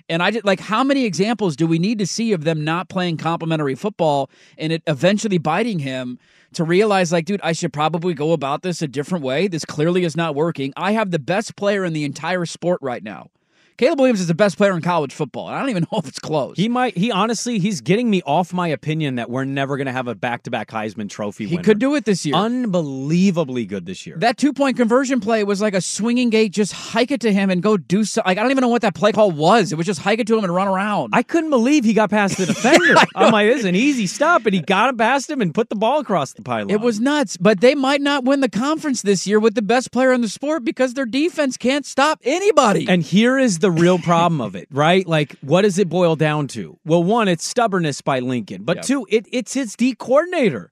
And 0.08 0.22
I 0.22 0.30
did 0.30 0.44
like 0.44 0.60
how 0.60 0.84
many 0.84 1.04
examples 1.04 1.56
do 1.56 1.66
we 1.66 1.80
need 1.80 1.98
to 1.98 2.06
see 2.06 2.32
of 2.32 2.44
them 2.44 2.64
not 2.64 2.88
playing 2.88 3.18
complementary 3.18 3.74
football 3.74 4.30
and 4.56 4.72
it 4.72 4.82
eventually 4.86 5.36
biting 5.36 5.80
him 5.80 6.18
to 6.54 6.64
realize 6.64 7.12
like 7.12 7.26
dude, 7.26 7.40
I 7.42 7.52
should 7.52 7.72
probably 7.72 8.14
go 8.14 8.32
about 8.32 8.62
this 8.62 8.80
a 8.80 8.88
different 8.88 9.24
way. 9.24 9.48
This 9.48 9.64
clearly 9.64 10.04
is 10.04 10.16
not 10.16 10.36
working. 10.36 10.72
I 10.76 10.92
have 10.92 11.10
the 11.10 11.18
best 11.18 11.56
player 11.56 11.84
in 11.84 11.92
the 11.92 12.04
entire 12.04 12.46
sport 12.46 12.78
right 12.80 13.02
now. 13.02 13.30
Caleb 13.78 14.00
Williams 14.00 14.20
is 14.20 14.26
the 14.26 14.34
best 14.34 14.56
player 14.56 14.74
in 14.74 14.82
college 14.82 15.14
football. 15.14 15.46
And 15.46 15.56
I 15.56 15.60
don't 15.60 15.70
even 15.70 15.86
know 15.92 16.00
if 16.00 16.08
it's 16.08 16.18
close. 16.18 16.56
He 16.56 16.68
might. 16.68 16.96
He 16.98 17.12
honestly, 17.12 17.60
he's 17.60 17.80
getting 17.80 18.10
me 18.10 18.22
off 18.26 18.52
my 18.52 18.66
opinion 18.66 19.14
that 19.14 19.30
we're 19.30 19.44
never 19.44 19.76
going 19.76 19.86
to 19.86 19.92
have 19.92 20.08
a 20.08 20.16
back-to-back 20.16 20.68
Heisman 20.68 21.08
Trophy. 21.08 21.46
He 21.46 21.54
winner. 21.54 21.64
could 21.64 21.78
do 21.78 21.94
it 21.94 22.04
this 22.04 22.26
year. 22.26 22.34
Unbelievably 22.34 23.66
good 23.66 23.86
this 23.86 24.04
year. 24.04 24.16
That 24.18 24.36
two-point 24.36 24.76
conversion 24.76 25.20
play 25.20 25.44
was 25.44 25.60
like 25.60 25.74
a 25.74 25.80
swinging 25.80 26.28
gate. 26.30 26.50
Just 26.50 26.72
hike 26.72 27.12
it 27.12 27.20
to 27.20 27.32
him 27.32 27.50
and 27.50 27.62
go 27.62 27.76
do 27.76 28.02
something. 28.02 28.28
Like 28.28 28.38
I 28.38 28.42
don't 28.42 28.50
even 28.50 28.62
know 28.62 28.68
what 28.68 28.82
that 28.82 28.96
play 28.96 29.12
call 29.12 29.30
was. 29.30 29.70
It 29.70 29.76
was 29.76 29.86
just 29.86 30.00
hike 30.00 30.18
it 30.18 30.26
to 30.26 30.36
him 30.36 30.42
and 30.42 30.52
run 30.52 30.66
around. 30.66 31.10
I 31.12 31.22
couldn't 31.22 31.50
believe 31.50 31.84
he 31.84 31.92
got 31.92 32.10
past 32.10 32.36
the 32.36 32.46
defender. 32.46 32.96
I'm 33.14 33.32
like, 33.32 33.46
this 33.46 33.60
is 33.60 33.64
an 33.64 33.76
easy 33.76 34.08
stop, 34.08 34.44
and 34.44 34.54
he 34.54 34.60
got 34.60 34.88
him 34.88 34.96
past 34.96 35.30
him 35.30 35.40
and 35.40 35.54
put 35.54 35.68
the 35.68 35.76
ball 35.76 36.00
across 36.00 36.32
the 36.32 36.42
pylon. 36.42 36.70
It 36.70 36.80
was 36.80 36.98
nuts. 36.98 37.36
But 37.36 37.60
they 37.60 37.76
might 37.76 38.00
not 38.00 38.24
win 38.24 38.40
the 38.40 38.48
conference 38.48 39.02
this 39.02 39.24
year 39.24 39.38
with 39.38 39.54
the 39.54 39.62
best 39.62 39.92
player 39.92 40.12
in 40.12 40.20
the 40.20 40.28
sport 40.28 40.64
because 40.64 40.94
their 40.94 41.06
defense 41.06 41.56
can't 41.56 41.86
stop 41.86 42.18
anybody. 42.24 42.88
And 42.88 43.04
here 43.04 43.38
is 43.38 43.60
the 43.60 43.67
real 43.70 43.98
problem 43.98 44.40
of 44.40 44.54
it, 44.54 44.68
right? 44.70 45.06
Like, 45.06 45.36
what 45.40 45.62
does 45.62 45.78
it 45.78 45.88
boil 45.88 46.16
down 46.16 46.48
to? 46.48 46.78
Well, 46.84 47.02
one, 47.02 47.28
it's 47.28 47.44
stubbornness 47.44 48.00
by 48.00 48.20
Lincoln, 48.20 48.64
but 48.64 48.78
Yep. 48.78 48.84
two, 48.84 49.06
it, 49.10 49.26
it's 49.32 49.54
his 49.54 49.76
D 49.76 49.94
coordinator. 49.94 50.70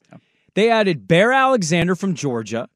They 0.55 0.71
added 0.71 1.07
Bear 1.07 1.33
Alexander 1.33 1.95
from 1.95 2.15
Georgia. 2.15 2.69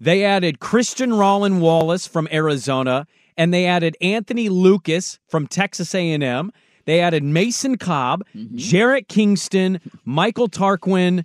They 0.00 0.24
added 0.24 0.60
Christian 0.60 1.12
Roland-Wallace 1.12 2.06
from 2.06 2.28
Arizona, 2.32 3.06
and 3.36 3.52
they 3.52 3.66
added 3.66 3.96
Anthony 4.00 4.48
Lucas 4.48 5.18
from 5.28 5.46
Texas 5.46 5.94
A&M. 5.94 6.52
They 6.84 7.00
added 7.00 7.22
Mason 7.22 7.76
Cobb, 7.76 8.24
mm-hmm. 8.34 8.56
Jarrett 8.56 9.08
Kingston, 9.08 9.80
Michael 10.04 10.48
Tarquin, 10.48 11.24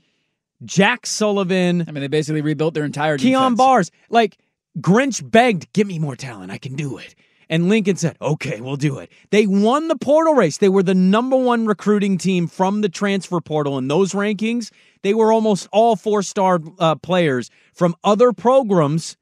Jack 0.66 1.06
Sullivan. 1.06 1.86
I 1.88 1.92
mean, 1.92 2.02
they 2.02 2.08
basically 2.08 2.42
rebuilt 2.42 2.74
their 2.74 2.84
entire 2.84 3.18
team. 3.18 3.32
Keon 3.32 3.54
defense. 3.54 3.58
Barrs. 3.58 3.92
Like 4.10 4.38
Grinch 4.80 5.30
begged, 5.30 5.72
"Give 5.74 5.88
me 5.88 6.00
more 6.00 6.16
talent. 6.16 6.52
I 6.52 6.58
can 6.58 6.76
do 6.76 6.98
it." 6.98 7.16
And 7.50 7.70
Lincoln 7.70 7.96
said, 7.96 8.18
"Okay, 8.22 8.62
we'll 8.62 8.76
do 8.76 8.98
it." 9.00 9.12
They 9.30 9.46
won 9.46 9.88
the 9.88 9.96
portal 9.96 10.34
race. 10.34 10.58
They 10.58 10.70
were 10.70 10.84
the 10.84 10.96
number 10.96 11.36
one 11.36 11.66
recruiting 11.66 12.18
team 12.18 12.48
from 12.48 12.82
the 12.82 12.90
transfer 12.90 13.42
portal 13.42 13.78
in 13.78 13.88
those 13.88 14.14
rankings. 14.14 14.72
They 15.02 15.14
were 15.14 15.32
almost 15.32 15.68
all 15.72 15.96
four-star 15.96 16.62
uh, 16.80 16.96
players 16.96 17.50
from 17.74 17.96
other 18.04 18.32
programs, 18.32 19.18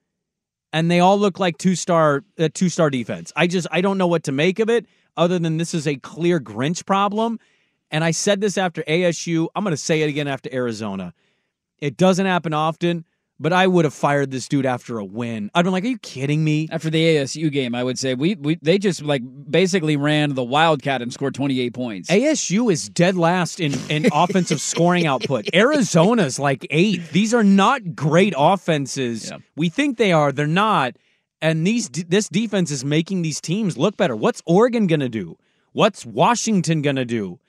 and 0.72 0.90
they 0.90 1.00
all 1.00 1.18
look 1.18 1.40
like 1.40 1.58
two-star 1.58 2.24
uh, 2.40 2.50
two-star 2.54 2.90
defense. 2.90 3.32
I 3.36 3.48
just 3.48 3.68
I 3.72 3.82
don't 3.82 3.98
know 3.98 4.08
what 4.08 4.24
to 4.24 4.32
make 4.32 4.60
of 4.60 4.70
it, 4.70 4.86
other 5.18 5.40
than 5.40 5.58
this 5.58 5.74
is 5.74 5.88
a 5.88 5.96
clear 5.96 6.40
Grinch 6.40 6.86
problem. 6.86 7.40
And 7.92 8.04
I 8.04 8.12
said 8.12 8.40
this 8.40 8.58
after 8.58 8.84
ASU. 8.84 9.48
I'm 9.56 9.64
going 9.64 9.72
to 9.72 9.78
say 9.78 10.02
it 10.02 10.10
again 10.10 10.28
after 10.28 10.50
Arizona. 10.54 11.14
It 11.80 11.98
doesn't 11.98 12.26
happen 12.26 12.54
often, 12.54 13.06
but 13.42 13.52
I 13.52 13.66
would 13.66 13.86
have 13.86 13.94
fired 13.94 14.30
this 14.30 14.48
dude 14.48 14.66
after 14.66 15.00
a 15.00 15.04
win. 15.04 15.50
I'd 15.56 15.64
been 15.64 15.72
like, 15.72 15.84
"Are 15.84 15.88
you 15.88 15.98
kidding 15.98 16.44
me?" 16.44 16.70
After 16.72 16.90
the 16.90 17.18
ASU 17.18 17.52
game, 17.52 17.74
I 17.74 17.84
would 17.84 17.98
say 17.98 18.14
we, 18.14 18.36
we 18.36 18.60
they 18.62 18.78
just 18.78 19.02
like 19.02 19.24
basically 19.50 19.98
ran 19.98 20.36
the 20.36 20.44
Wildcat 20.44 21.02
and 21.02 21.12
scored 21.12 21.34
28 21.34 21.74
points. 21.74 22.10
ASU 22.10 22.72
is 22.72 22.88
dead 22.90 23.18
last 23.18 23.60
in, 23.60 23.74
in 23.90 24.08
offensive 24.14 24.62
scoring 24.62 25.08
output. 25.08 25.50
Arizona's 25.54 26.38
like 26.38 26.68
eight. 26.70 27.10
These 27.12 27.34
are 27.34 27.44
not 27.44 27.96
great 27.96 28.34
offenses. 28.38 29.32
We 29.56 29.70
think 29.70 29.98
they 29.98 30.12
are. 30.12 30.32
They're 30.32 30.48
not. 30.48 30.96
And 31.42 31.66
these 31.66 31.90
this 31.90 32.30
defense 32.30 32.70
is 32.70 32.86
making 32.86 33.24
these 33.24 33.42
teams 33.42 33.78
look 33.78 33.98
better. 33.98 34.16
What's 34.16 34.44
Oregon 34.46 34.86
going 34.86 35.00
to 35.00 35.10
do? 35.10 35.38
What's 35.74 36.06
Washington 36.06 36.82
going 36.82 36.98
to 36.98 37.06
do? 37.06 37.40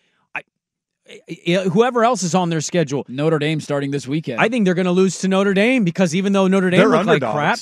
I, 1.09 1.21
I- 1.49 1.69
whoever 1.69 2.05
else 2.05 2.23
is 2.23 2.35
on 2.35 2.51
their 2.51 2.61
schedule. 2.61 3.05
Notre 3.09 3.39
Dame 3.39 3.61
starting 3.61 3.91
this 3.91 4.07
weekend. 4.07 4.41
I 4.41 4.49
think 4.49 4.65
they're 4.65 4.75
going 4.75 4.87
to 4.87 4.93
lose 4.93 5.19
to 5.19 5.29
Notre 5.29 5.55
Dame 5.55 5.85
because 5.85 6.15
even 6.15 6.33
though 6.33 6.47
Notre 6.47 6.71
Dame 6.71 6.79
They're 6.81 6.89
looked 6.89 7.07
like 7.07 7.21
crap, 7.23 7.59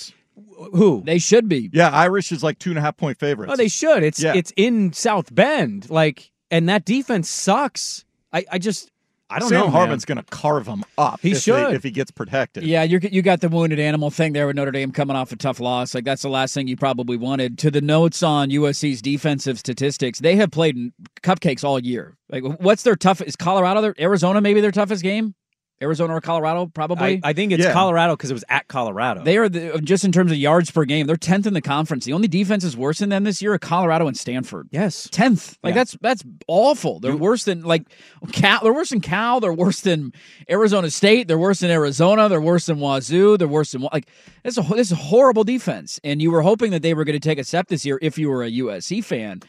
who 0.75 1.03
they 1.05 1.19
should 1.19 1.49
be. 1.49 1.71
Yeah, 1.73 1.91
Irish 1.91 2.33
is 2.33 2.43
like 2.43 2.59
two 2.59 2.71
and 2.71 2.79
a 2.79 2.83
half 2.83 2.97
point 2.97 3.19
favorites. 3.19 3.53
Oh, 3.53 3.57
they 3.57 3.69
should. 3.69 4.03
It's 4.03 4.23
Yeah. 4.23 4.35
it's 4.35 4.53
in 4.57 4.93
South 4.93 5.35
Bend, 5.35 5.89
like, 5.91 6.31
and 6.51 6.69
that 6.69 6.85
defense 6.85 7.29
sucks. 7.31 8.05
I, 8.33 8.45
I 8.53 8.59
just 8.59 8.91
I 9.31 9.39
don't 9.39 9.49
Sam 9.49 9.61
know. 9.61 9.71
Man. 9.71 9.99
going 10.07 10.19
to 10.19 10.25
carve 10.25 10.67
him 10.67 10.85
up. 10.99 11.21
He 11.21 11.29
if 11.31 11.35
they- 11.35 11.41
should. 11.41 11.73
if 11.75 11.83
he 11.83 11.91
gets 11.91 12.11
protected. 12.11 12.65
Yeah, 12.65 12.83
you 12.83 12.99
you 13.11 13.23
got 13.23 13.41
the 13.41 13.49
wounded 13.49 13.79
animal 13.79 14.11
thing 14.11 14.33
there 14.33 14.47
with 14.47 14.57
Notre 14.57 14.71
Dame 14.73 14.91
coming 14.93 15.17
off 15.17 15.33
a 15.33 15.37
tough 15.37 15.61
loss. 15.61 15.95
Like 15.95 16.05
that's 16.05 16.23
the 16.23 16.29
last 16.29 16.53
thing 16.55 16.67
you 16.69 16.77
probably 16.77 17.17
wanted. 17.17 17.59
To 17.59 17.71
the 17.71 17.81
notes 17.81 18.23
on 18.23 18.51
USC's 18.51 19.01
defensive 19.01 19.59
statistics, 19.59 20.19
they 20.19 20.37
have 20.37 20.51
played 20.51 20.93
cupcakes 21.23 21.63
all 21.65 21.79
year. 21.79 22.17
Like, 22.29 22.43
what's 22.61 22.83
their 22.83 22.97
tough? 22.97 23.21
Is 23.21 23.37
Colorado 23.37 23.81
their 23.81 23.95
Arizona 24.01 24.41
maybe 24.41 24.61
their 24.61 24.71
toughest 24.71 25.03
game? 25.03 25.35
Arizona 25.83 26.15
or 26.17 26.21
Colorado 26.21 26.67
probably. 26.67 27.21
I, 27.25 27.31
I 27.31 27.33
think 27.33 27.53
it's 27.53 27.65
Yeah. 27.65 27.73
Colorado 27.73 28.15
because 28.17 28.31
it 28.31 28.35
was 28.35 28.45
at 28.49 28.69
Colorado. 28.69 29.23
They 29.25 29.39
are 29.39 29.49
the, 29.49 29.75
uh, 29.75 29.79
just 29.79 30.05
in 30.05 30.13
terms 30.13 30.31
of 30.31 30.39
yards 30.39 30.71
per 30.71 30.85
game. 30.85 31.07
They're 31.07 31.17
tenth 31.17 31.47
in 31.47 31.55
the 31.55 31.61
conference. 31.63 32.05
The 32.05 32.13
only 32.13 32.29
defenses 32.29 32.77
worse 32.77 32.99
than 32.99 33.09
them 33.09 33.25
this 33.25 33.41
year 33.41 33.55
are 33.55 33.59
Colorado 33.59 34.07
and 34.07 34.17
Stanford. 34.17 34.69
yes, 34.71 35.09
tenth. 35.11 35.57
Like 35.63 35.73
Yeah. 35.73 35.75
that's 35.81 35.97
that's 36.01 36.25
awful. 36.47 37.01
They're 37.01 37.17
worse 37.17 37.45
than 37.45 37.63
like 37.63 37.85
Cal. 38.33 38.61
They're 38.63 38.73
worse 38.73 38.91
than 38.91 39.01
Cal. 39.01 39.41
They're 39.41 39.53
worse 39.53 39.81
than 39.81 40.13
Arizona 40.51 40.91
State. 40.91 41.29
They're 41.29 41.39
worse 41.39 41.61
than 41.61 41.71
Arizona. 41.71 42.29
They're 42.29 42.41
worse 42.41 42.67
than 42.67 42.79
Wazoo. 42.79 43.37
They're 43.39 43.49
worse 43.49 43.73
than 43.73 43.83
like 43.93 44.07
this. 44.45 44.57
Is 44.57 44.59
a, 44.59 44.75
this 44.75 44.89
is 44.89 44.93
a 44.93 44.97
horrible 44.97 45.45
defense. 45.45 45.99
And 46.05 46.21
you 46.21 46.31
were 46.31 46.43
hoping 46.43 46.71
that 46.73 46.83
they 46.83 46.95
were 46.95 47.05
going 47.05 47.19
to 47.19 47.29
take 47.29 47.39
a 47.39 47.45
step 47.45 47.69
this 47.69 47.85
year 47.85 47.99
if 48.03 48.19
you 48.19 48.29
were 48.29 48.43
a 48.45 48.51
USC 48.51 49.03
fan. 49.05 49.41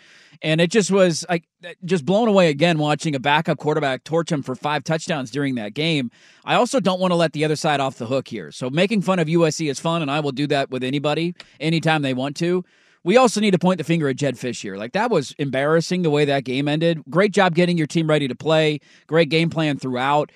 And 0.43 0.59
it 0.59 0.71
just 0.71 0.89
was 0.89 1.25
like 1.29 1.43
just 1.85 2.05
blown 2.05 2.27
away 2.27 2.49
again 2.49 2.79
watching 2.79 3.13
a 3.13 3.19
backup 3.19 3.59
quarterback 3.59 4.03
torch 4.03 4.31
him 4.31 4.41
for 4.41 4.55
five 4.55 4.83
touchdowns 4.83 5.29
during 5.29 5.55
that 5.55 5.73
game. 5.73 6.09
I 6.45 6.55
also 6.55 6.79
don't 6.79 6.99
want 6.99 7.11
to 7.11 7.15
let 7.15 7.33
the 7.33 7.45
other 7.45 7.55
side 7.55 7.79
off 7.79 7.97
the 7.97 8.07
hook 8.07 8.27
here. 8.27 8.51
So 8.51 8.69
making 8.69 9.03
fun 9.03 9.19
of 9.19 9.27
USC 9.27 9.69
is 9.69 9.79
fun, 9.79 10.01
and 10.01 10.09
I 10.09 10.19
will 10.19 10.31
do 10.31 10.47
that 10.47 10.71
with 10.71 10.83
anybody 10.83 11.35
anytime 11.59 12.01
they 12.01 12.13
want 12.13 12.35
to. 12.37 12.65
we 13.03 13.17
also 13.17 13.39
need 13.41 13.51
to 13.51 13.59
point 13.59 13.77
the 13.77 13.83
finger 13.83 14.07
at 14.09 14.15
Jedd 14.15 14.35
Fisch 14.35 14.61
here. 14.61 14.75
Like 14.77 14.93
that 14.93 15.09
was 15.09 15.33
embarrassing 15.39 16.01
the 16.03 16.09
way 16.09 16.25
that 16.25 16.43
game 16.43 16.67
ended. 16.67 17.03
Great 17.09 17.31
job 17.31 17.55
getting 17.55 17.77
your 17.77 17.87
team 17.87 18.07
ready 18.07 18.27
to 18.27 18.35
play. 18.35 18.79
Great 19.07 19.29
game 19.29 19.49
plan 19.49 19.77
throughout. 19.77 20.31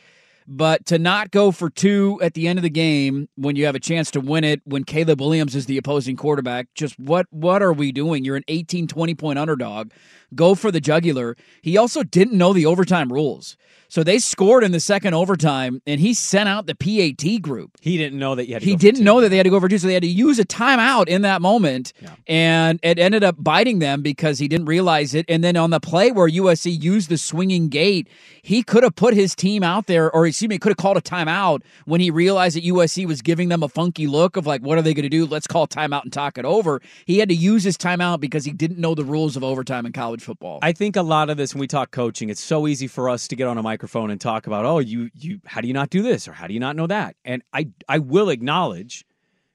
But 0.47 0.85
to 0.87 0.99
not 0.99 1.31
go 1.31 1.51
for 1.51 1.71
two 1.71 2.19
at 2.21 2.35
the 2.35 2.47
end 2.47 2.59
of 2.59 2.63
the 2.63 2.69
game 2.69 3.29
when 3.35 3.55
you 3.55 3.65
have 3.65 3.73
a 3.73 3.79
chance 3.79 4.11
to 4.11 4.21
win 4.21 4.43
it, 4.43 4.61
when 4.63 4.83
Caleb 4.83 5.19
Williams 5.19 5.55
is 5.55 5.65
the 5.65 5.77
opposing 5.77 6.15
quarterback, 6.15 6.67
just 6.75 6.99
what 6.99 7.25
what 7.31 7.63
are 7.63 7.73
we 7.73 7.91
doing? 7.91 8.23
You're 8.23 8.35
an 8.35 8.43
18, 8.47 8.87
20 8.87 9.15
point 9.15 9.39
underdog. 9.39 9.91
Go 10.35 10.55
for 10.55 10.71
the 10.71 10.81
jugular. 10.81 11.35
He 11.61 11.77
also 11.77 12.03
didn't 12.03 12.37
know 12.37 12.53
the 12.53 12.65
overtime 12.65 13.11
rules. 13.11 13.57
So 13.87 14.03
they 14.03 14.19
scored 14.19 14.63
in 14.63 14.71
the 14.71 14.79
second 14.79 15.13
overtime, 15.13 15.81
and 15.85 16.01
he 16.01 16.13
sent 16.13 16.49
out 16.49 16.65
the 16.65 16.75
PAT 16.75 17.41
group. 17.41 17.77
He 17.81 17.97
didn't 17.97 18.17
know 18.17 18.35
that 18.35 18.47
you 18.47 18.55
had 18.55 18.63
to 18.63 18.67
He 18.67 18.75
didn't 18.75 19.03
know 19.03 19.21
that 19.21 19.29
they 19.29 19.37
had 19.37 19.43
to 19.43 19.49
go 19.49 19.59
for 19.59 19.69
two, 19.69 19.77
so 19.77 19.87
they 19.87 19.93
had 19.93 20.03
to 20.03 20.09
use 20.09 20.39
a 20.39 20.45
timeout 20.45 21.07
in 21.07 21.21
that 21.21 21.41
moment, 21.41 21.93
and 22.27 22.79
it 22.83 22.97
ended 22.99 23.23
up 23.23 23.35
biting 23.39 23.79
them 23.79 24.01
because 24.01 24.39
he 24.39 24.47
didn't 24.47 24.65
realize 24.65 25.13
it. 25.13 25.25
And 25.29 25.43
then 25.43 25.55
on 25.55 25.69
the 25.69 25.79
play 25.79 26.11
where 26.11 26.27
USC 26.27 26.81
used 26.81 27.09
the 27.09 27.17
swinging 27.17 27.69
gate, 27.69 28.07
he 28.41 28.63
could 28.63 28.83
have 28.83 28.95
put 28.95 29.13
his 29.13 29.35
team 29.35 29.63
out 29.63 29.85
there, 29.87 30.11
or 30.11 30.25
excuse 30.25 30.49
me, 30.49 30.57
could 30.57 30.71
have 30.71 30.77
called 30.77 30.97
a 30.97 31.01
timeout 31.01 31.61
when 31.85 32.01
he 32.01 32.09
realized 32.09 32.57
that 32.57 32.63
USC 32.63 33.05
was 33.05 33.21
giving 33.21 33.49
them 33.49 33.63
a 33.63 33.69
funky 33.69 34.07
look 34.07 34.35
of 34.35 34.47
like, 34.47 34.61
what 34.61 34.77
are 34.77 34.81
they 34.81 34.93
going 34.93 35.03
to 35.03 35.09
do? 35.09 35.25
Let's 35.25 35.47
call 35.47 35.67
timeout 35.67 36.03
and 36.03 36.11
talk 36.11 36.37
it 36.37 36.45
over. 36.45 36.81
He 37.05 37.19
had 37.19 37.29
to 37.29 37.35
use 37.35 37.63
his 37.63 37.77
timeout 37.77 38.19
because 38.19 38.45
he 38.45 38.51
didn't 38.51 38.79
know 38.79 38.95
the 38.95 39.05
rules 39.05 39.37
of 39.37 39.43
overtime 39.43 39.85
in 39.85 39.93
college 39.93 40.23
football. 40.25 40.59
I 40.61 40.71
think 40.71 40.95
a 40.95 41.01
lot 41.01 41.29
of 41.29 41.37
this 41.37 41.53
when 41.53 41.59
we 41.59 41.67
talk 41.67 41.91
coaching, 41.91 42.29
it's 42.29 42.43
so 42.43 42.67
easy 42.67 42.87
for 42.87 43.09
us 43.09 43.27
to 43.29 43.35
get 43.35 43.47
on 43.47 43.57
a 43.57 43.63
microphone 43.63 44.11
and 44.11 44.19
talk 44.19 44.47
about, 44.47 44.65
oh, 44.65 44.79
you 44.79 45.09
you 45.13 45.39
how 45.45 45.61
do 45.61 45.67
you 45.67 45.73
not 45.73 45.89
do 45.89 46.01
this 46.01 46.27
or 46.27 46.33
how 46.33 46.47
do 46.47 46.53
you 46.53 46.59
not 46.59 46.75
know 46.75 46.87
that? 46.87 47.15
And 47.23 47.41
I 47.53 47.69
I 47.87 47.99
will 47.99 48.29
acknowledge 48.29 49.05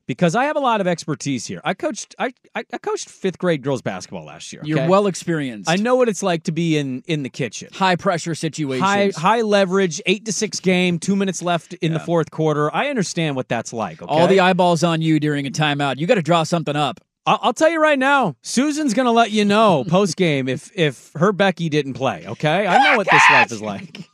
because 0.06 0.34
I 0.34 0.46
have 0.46 0.56
a 0.56 0.60
lot 0.60 0.80
of 0.80 0.88
expertise 0.88 1.46
here. 1.46 1.60
I 1.64 1.74
coached 1.74 2.16
I 2.18 2.32
I, 2.54 2.64
I 2.72 2.78
coached 2.78 3.08
fifth 3.08 3.38
grade 3.38 3.62
girls 3.62 3.80
basketball 3.80 4.24
last 4.24 4.52
year. 4.52 4.60
You're 4.64 4.88
well 4.88 5.06
experienced. 5.06 5.70
I 5.70 5.76
know 5.76 5.94
what 5.94 6.08
it's 6.08 6.22
like 6.22 6.42
to 6.44 6.52
be 6.52 6.76
in 6.78 7.02
in 7.06 7.22
the 7.22 7.30
kitchen. 7.30 7.68
High 7.72 7.94
pressure 7.94 8.34
situations. 8.34 8.82
High 8.84 9.12
high 9.16 9.42
leverage, 9.42 10.02
eight 10.06 10.24
to 10.24 10.32
six 10.32 10.58
game, 10.58 10.98
two 10.98 11.14
minutes 11.14 11.42
left 11.42 11.74
in 11.74 11.92
the 11.92 12.00
fourth 12.00 12.30
quarter. 12.32 12.74
I 12.74 12.88
understand 12.88 13.36
what 13.36 13.48
that's 13.48 13.72
like. 13.72 14.02
Okay? 14.02 14.12
All 14.12 14.26
the 14.26 14.40
eyeballs 14.40 14.82
on 14.82 15.00
you 15.00 15.20
during 15.20 15.46
a 15.46 15.50
timeout. 15.50 15.98
You 15.98 16.08
got 16.08 16.16
to 16.16 16.22
draw 16.22 16.42
something 16.42 16.74
up. 16.74 17.00
I'll, 17.26 17.52
tell 17.52 17.70
you 17.70 17.80
right 17.80 17.98
now, 17.98 18.36
Susan's 18.42 18.94
gonna 18.94 19.12
let 19.12 19.30
you 19.30 19.44
know 19.44 19.84
post 19.88 20.16
game 20.16 20.48
if 20.48 20.70
if 20.74 21.12
her 21.14 21.32
Becky 21.32 21.68
didn't 21.68 21.94
play. 21.94 22.24
Okay, 22.26 22.66
I 22.66 22.82
know 22.84 22.96
what 22.96 23.08
this 23.10 23.22
life 23.30 23.52
is 23.52 23.62
like. 23.62 24.04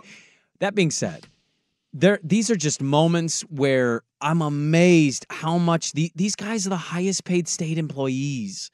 that 0.60 0.74
being 0.74 0.90
said, 0.90 1.26
there 1.92 2.18
these 2.22 2.50
are 2.50 2.56
just 2.56 2.82
moments 2.82 3.42
where 3.42 4.02
I'm 4.20 4.42
amazed 4.42 5.26
how 5.30 5.58
much 5.58 5.92
the, 5.92 6.10
these 6.14 6.34
guys 6.34 6.66
are 6.66 6.70
the 6.70 6.76
highest 6.76 7.24
paid 7.24 7.46
state 7.48 7.78
employees, 7.78 8.70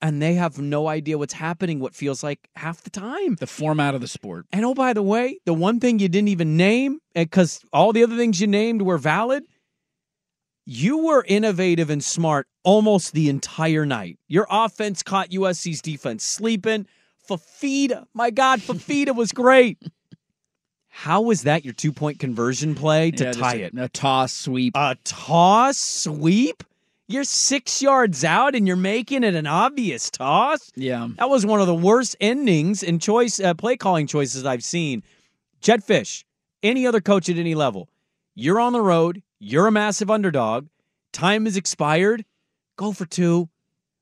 and 0.00 0.22
they 0.22 0.34
have 0.34 0.58
no 0.58 0.88
idea 0.88 1.18
what's 1.18 1.34
happening. 1.34 1.80
What 1.80 1.94
feels 1.94 2.22
like 2.22 2.48
half 2.56 2.82
the 2.82 2.90
time. 2.90 3.36
The 3.36 3.46
format 3.46 3.94
of 3.94 4.00
the 4.00 4.08
sport. 4.08 4.46
And 4.52 4.64
oh, 4.64 4.74
by 4.74 4.94
the 4.94 5.02
way, 5.02 5.38
the 5.44 5.54
one 5.54 5.80
thing 5.80 5.98
you 5.98 6.08
didn't 6.08 6.28
even 6.28 6.56
name, 6.56 6.98
eh, 7.14 7.24
because 7.24 7.60
all 7.72 7.92
the 7.92 8.02
other 8.02 8.16
things 8.16 8.40
you 8.40 8.46
named 8.46 8.82
were 8.82 8.98
valid, 8.98 9.44
you 10.64 10.98
were 10.98 11.24
innovative 11.26 11.90
and 11.90 12.02
smart 12.02 12.46
almost 12.62 13.12
the 13.12 13.28
entire 13.28 13.84
night. 13.84 14.18
Your 14.28 14.46
offense 14.50 15.02
caught 15.02 15.30
USC's 15.30 15.80
defense 15.82 16.24
sleeping. 16.24 16.86
Fifita, 17.28 18.06
my 18.14 18.30
God, 18.30 18.60
Fifita 18.60 19.14
was 19.14 19.32
great. 19.32 19.78
How 20.88 21.22
was 21.22 21.42
that 21.44 21.64
your 21.64 21.72
two 21.72 21.92
point 21.92 22.18
conversion 22.18 22.74
play 22.74 23.10
to 23.12 23.24
Yeah, 23.24 23.32
tie 23.32 23.54
it? 23.56 23.72
A 23.76 23.88
toss 23.88 24.32
sweep. 24.32 24.74
A 24.76 24.96
toss 25.04 25.78
sweep? 25.78 26.62
You're 27.08 27.24
six 27.24 27.80
yards 27.82 28.24
out 28.24 28.54
and 28.54 28.66
you're 28.66 28.76
making 28.76 29.24
it 29.24 29.34
an 29.34 29.46
obvious 29.46 30.10
toss? 30.10 30.70
Yeah. 30.76 31.08
That 31.18 31.28
was 31.30 31.44
one 31.44 31.60
of 31.60 31.66
the 31.66 31.74
worst 31.74 32.16
endings 32.20 32.82
and 32.82 33.00
choice 33.00 33.40
uh, 33.40 33.54
play 33.54 33.76
calling 33.76 34.06
choices 34.06 34.44
I've 34.44 34.62
seen. 34.64 35.02
Jedd 35.60 35.82
Fisch, 35.82 36.24
any 36.62 36.86
other 36.86 37.00
coach 37.00 37.28
at 37.28 37.36
any 37.36 37.54
level, 37.54 37.88
you're 38.34 38.60
on 38.60 38.72
the 38.72 38.80
road, 38.80 39.22
you're 39.42 39.66
a 39.66 39.72
massive 39.72 40.10
underdog, 40.10 40.68
time 41.12 41.46
is 41.46 41.56
expired, 41.56 42.24
go 42.76 42.92
for 42.92 43.04
two. 43.06 43.48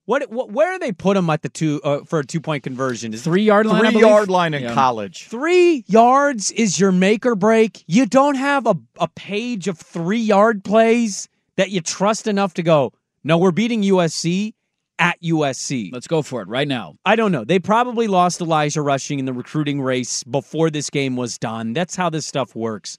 What, 0.05 0.29
what 0.31 0.51
where 0.51 0.73
do 0.73 0.79
they 0.85 0.93
put 0.93 1.17
him 1.17 1.31
at 1.31 1.43
the 1.43 1.49
two 1.49 1.81
uh, 1.85 2.05
for 2.05 2.19
a 2.19 2.25
two 2.25 2.41
point 2.41 2.63
conversion? 2.65 3.15
Is 3.15 3.23
Three 3.23 3.43
yard 3.45 3.67
line. 3.67 3.93
Three 3.93 4.01
yard 4.01 4.29
line 4.29 4.55
in 4.55 4.63
Yeah. 4.63 4.75
college. 4.75 5.29
Three 5.29 5.85
yards 5.87 6.51
is 6.51 6.81
your 6.81 6.91
make 6.93 7.25
or 7.25 7.37
break. 7.37 7.85
You 7.87 8.07
don't 8.07 8.35
have 8.35 8.67
a, 8.67 8.75
a 8.99 9.09
page 9.09 9.69
of 9.69 9.79
three 9.79 10.19
yard 10.21 10.65
plays 10.65 11.29
that 11.57 11.71
you 11.71 11.81
trust 11.81 12.27
enough 12.27 12.55
to 12.55 12.63
go, 12.63 12.93
no, 13.23 13.39
we're 13.39 13.51
beating 13.53 13.83
USC 13.83 14.55
at 14.99 15.21
USC. 15.23 15.93
Let's 15.93 16.07
go 16.09 16.23
for 16.23 16.43
it 16.43 16.49
right 16.49 16.67
now. 16.69 16.97
I 17.05 17.15
don't 17.17 17.31
know. 17.33 17.45
They 17.45 17.59
probably 17.59 18.07
lost 18.09 18.41
Elijah 18.41 18.83
Rushing 18.83 19.19
in 19.19 19.27
the 19.27 19.33
recruiting 19.33 19.81
race 19.81 20.25
before 20.25 20.71
this 20.71 20.91
game 20.91 21.17
was 21.17 21.39
done. 21.39 21.73
That's 21.73 21.95
how 21.97 22.11
this 22.11 22.27
stuff 22.27 22.57
works. 22.57 22.99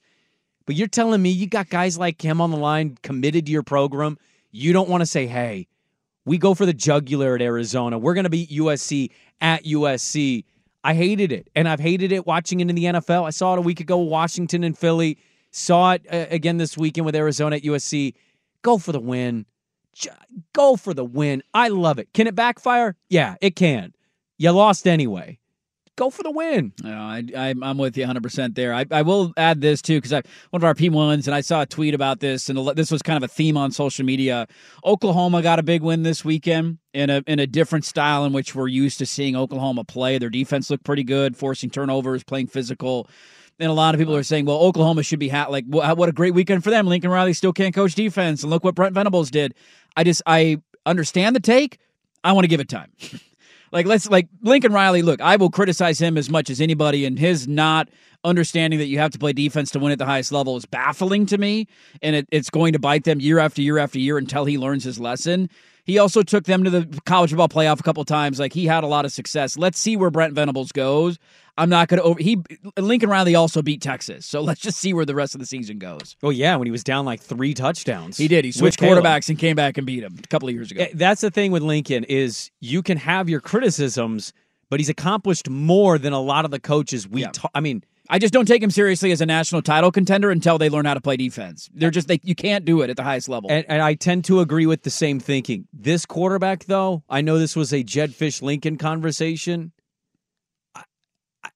But 0.66 0.76
you're 0.76 0.88
telling 0.88 1.20
me 1.20 1.30
you 1.30 1.46
got 1.46 1.68
guys 1.68 1.98
like 1.98 2.20
him 2.22 2.40
on 2.40 2.50
the 2.50 2.56
line 2.56 2.96
committed 3.02 3.46
to 3.46 3.52
your 3.52 3.62
program. 3.62 4.18
You 4.50 4.72
don't 4.72 4.88
want 4.88 5.00
to 5.02 5.06
say, 5.06 5.26
hey, 5.26 5.66
we 6.24 6.38
go 6.38 6.54
for 6.54 6.66
the 6.66 6.72
jugular 6.72 7.34
at 7.34 7.42
Arizona. 7.42 7.98
We're 7.98 8.14
going 8.14 8.24
to 8.24 8.30
beat 8.30 8.50
USC 8.50 9.10
at 9.40 9.64
USC. 9.64 10.44
I 10.84 10.94
hated 10.94 11.32
it. 11.32 11.48
And 11.54 11.68
I've 11.68 11.80
hated 11.80 12.12
it 12.12 12.26
watching 12.26 12.60
it 12.60 12.68
in 12.68 12.74
the 12.74 12.84
NFL. 12.84 13.26
I 13.26 13.30
saw 13.30 13.54
it 13.54 13.58
a 13.58 13.62
week 13.62 13.80
ago 13.80 13.98
Washington 13.98 14.64
and 14.64 14.76
Philly. 14.76 15.18
Saw 15.50 15.92
it 15.92 16.06
uh, 16.10 16.26
again 16.30 16.56
this 16.56 16.78
weekend 16.78 17.04
with 17.04 17.14
Arizona 17.14 17.56
at 17.56 17.62
USC. 17.62 18.14
Go 18.62 18.78
for 18.78 18.92
the 18.92 19.00
win. 19.00 19.46
Go 20.54 20.76
for 20.76 20.94
the 20.94 21.04
win. 21.04 21.42
I 21.52 21.68
love 21.68 21.98
it. 21.98 22.12
Can 22.14 22.26
it 22.26 22.34
backfire? 22.34 22.96
Yeah, 23.08 23.34
it 23.40 23.56
can. 23.56 23.92
You 24.38 24.52
lost 24.52 24.86
anyway. 24.86 25.38
Go 25.96 26.08
for 26.08 26.22
the 26.22 26.30
win. 26.30 26.72
I, 26.82 27.22
I'm 27.36 27.76
with 27.76 27.98
you 27.98 28.06
100% 28.06 28.54
there. 28.54 28.72
I, 28.72 28.86
I 28.90 29.02
will 29.02 29.32
add 29.36 29.60
this 29.60 29.82
too, 29.82 30.00
because 30.00 30.12
one 30.50 30.60
of 30.60 30.64
our 30.64 30.74
P1s, 30.74 31.26
and 31.26 31.34
I 31.34 31.42
saw 31.42 31.62
a 31.62 31.66
tweet 31.66 31.92
about 31.92 32.20
this, 32.20 32.48
and 32.48 32.58
this 32.74 32.90
was 32.90 33.02
kind 33.02 33.22
of 33.22 33.22
a 33.22 33.32
theme 33.32 33.58
on 33.58 33.72
social 33.72 34.04
media. 34.04 34.46
Oklahoma 34.86 35.42
got 35.42 35.58
a 35.58 35.62
big 35.62 35.82
win 35.82 36.02
this 36.02 36.24
weekend 36.24 36.78
in 36.94 37.10
a, 37.10 37.22
in 37.26 37.38
a 37.38 37.46
different 37.46 37.84
style 37.84 38.24
in 38.24 38.32
which 38.32 38.54
we're 38.54 38.68
used 38.68 38.98
to 39.00 39.06
seeing 39.06 39.36
Oklahoma 39.36 39.84
play. 39.84 40.16
Their 40.16 40.30
defense 40.30 40.70
looked 40.70 40.84
pretty 40.84 41.04
good, 41.04 41.36
forcing 41.36 41.68
turnovers, 41.68 42.24
playing 42.24 42.46
physical. 42.46 43.06
And 43.60 43.70
a 43.70 43.74
lot 43.74 43.94
of 43.94 43.98
people 43.98 44.16
are 44.16 44.22
saying, 44.22 44.46
well, 44.46 44.60
Oklahoma 44.60 45.02
should 45.02 45.18
be 45.18 45.28
ha- 45.28 45.48
like, 45.50 45.66
what 45.66 46.08
a 46.08 46.12
great 46.12 46.32
weekend 46.32 46.64
for 46.64 46.70
them. 46.70 46.86
Lincoln 46.86 47.10
Riley 47.10 47.34
still 47.34 47.52
can't 47.52 47.74
coach 47.74 47.94
defense. 47.94 48.42
And 48.42 48.50
look 48.50 48.64
what 48.64 48.74
Brent 48.74 48.94
Venables 48.94 49.30
did. 49.30 49.54
I 49.94 50.04
just, 50.04 50.22
I 50.26 50.56
understand 50.86 51.36
the 51.36 51.40
take. 51.40 51.78
I 52.24 52.32
want 52.32 52.44
to 52.44 52.48
give 52.48 52.60
it 52.60 52.68
time. 52.70 52.92
Like 53.72 53.86
let's 53.86 54.08
like 54.08 54.28
Lincoln 54.42 54.72
Riley. 54.72 55.02
Look, 55.02 55.20
I 55.20 55.36
will 55.36 55.50
criticize 55.50 55.98
him 55.98 56.18
as 56.18 56.30
much 56.30 56.50
as 56.50 56.60
anybody, 56.60 57.04
and 57.06 57.18
his 57.18 57.48
not 57.48 57.88
understanding 58.24 58.78
that 58.78 58.86
you 58.86 58.98
have 58.98 59.10
to 59.12 59.18
play 59.18 59.32
defense 59.32 59.70
to 59.72 59.78
win 59.78 59.90
at 59.90 59.98
the 59.98 60.06
highest 60.06 60.30
level 60.30 60.56
is 60.56 60.66
baffling 60.66 61.26
to 61.26 61.38
me, 61.38 61.66
and 62.02 62.14
it, 62.14 62.28
it's 62.30 62.50
going 62.50 62.74
to 62.74 62.78
bite 62.78 63.04
them 63.04 63.18
year 63.20 63.38
after 63.38 63.62
year 63.62 63.78
after 63.78 63.98
year 63.98 64.18
until 64.18 64.44
he 64.44 64.58
learns 64.58 64.84
his 64.84 65.00
lesson. 65.00 65.48
He 65.84 65.98
also 65.98 66.22
took 66.22 66.44
them 66.44 66.62
to 66.62 66.70
the 66.70 67.00
college 67.06 67.30
football 67.30 67.48
playoff 67.48 67.80
a 67.80 67.82
couple 67.82 68.04
times. 68.04 68.38
Like 68.38 68.52
he 68.52 68.66
had 68.66 68.84
a 68.84 68.86
lot 68.86 69.04
of 69.04 69.12
success. 69.12 69.56
Let's 69.56 69.78
see 69.78 69.96
where 69.96 70.10
Brent 70.10 70.34
Venables 70.34 70.70
goes. 70.70 71.18
I'm 71.58 71.68
not 71.68 71.88
going 71.88 71.98
to 71.98 72.04
over. 72.04 72.20
He 72.22 72.38
Lincoln 72.78 73.10
Riley 73.10 73.34
also 73.34 73.60
beat 73.62 73.82
Texas, 73.82 74.24
so 74.26 74.40
let's 74.48 74.60
just 74.60 74.78
see 74.78 74.94
where 74.94 75.04
the 75.04 75.14
rest 75.14 75.34
of 75.34 75.40
the 75.40 75.46
season 75.46 75.78
goes. 75.78 76.16
Oh 76.22 76.30
yeah, 76.30 76.56
when 76.56 76.66
he 76.66 76.70
was 76.72 76.82
down 76.84 77.04
like 77.04 77.20
three 77.20 77.52
touchdowns. 77.54 78.16
He 78.16 78.28
did. 78.28 78.44
He 78.44 78.52
switched 78.52 78.78
quarterbacks 78.80 79.28
and 79.28 79.38
came 79.38 79.56
back 79.56 79.76
and 79.78 79.86
beat 79.86 80.02
him 80.02 80.16
a 80.22 80.26
couple 80.28 80.48
of 80.48 80.54
years 80.54 80.70
ago. 80.70 80.82
Eh, 80.84 80.88
That's 80.94 81.20
the 81.20 81.30
thing 81.30 81.52
with 81.52 81.62
Lincoln 81.62 82.04
is 82.04 82.50
you 82.60 82.82
can 82.82 82.96
have 82.98 83.28
your 83.28 83.40
criticisms, 83.40 84.32
but 84.70 84.80
he's 84.80 84.88
accomplished 84.88 85.48
more 85.50 85.98
than 85.98 86.12
a 86.12 86.20
lot 86.20 86.44
of 86.44 86.50
the 86.50 86.60
coaches 86.60 87.06
we. 87.08 87.24
ta- 87.26 87.50
I 87.54 87.60
mean, 87.60 87.84
I 88.08 88.18
just 88.18 88.32
don't 88.32 88.46
take 88.46 88.62
him 88.62 88.70
seriously 88.70 89.12
as 89.12 89.20
a 89.20 89.26
national 89.26 89.62
title 89.62 89.92
contender 89.92 90.30
until 90.30 90.56
they 90.58 90.68
learn 90.70 90.84
how 90.86 90.94
to 90.94 91.00
play 91.00 91.16
defense. 91.16 91.68
They're 91.74 91.90
just 91.90 92.08
they 92.08 92.18
you 92.22 92.34
can't 92.34 92.64
do 92.64 92.80
it 92.80 92.88
at 92.90 92.96
the 92.96 93.02
highest 93.04 93.28
level. 93.28 93.50
and, 93.50 93.64
and 93.68 93.82
I 93.82 93.94
tend 93.94 94.24
to 94.26 94.40
agree 94.40 94.66
with 94.66 94.82
the 94.84 94.90
same 94.90 95.20
thinking. 95.20 95.68
This 95.72 96.06
quarterback, 96.06 96.64
though, 96.64 97.02
I 97.10 97.20
know 97.20 97.38
this 97.38 97.54
was 97.54 97.72
a 97.74 97.82
Jedd 97.82 98.12
Fisch 98.12 98.40
Lincoln 98.40 98.76
conversation. 98.78 99.72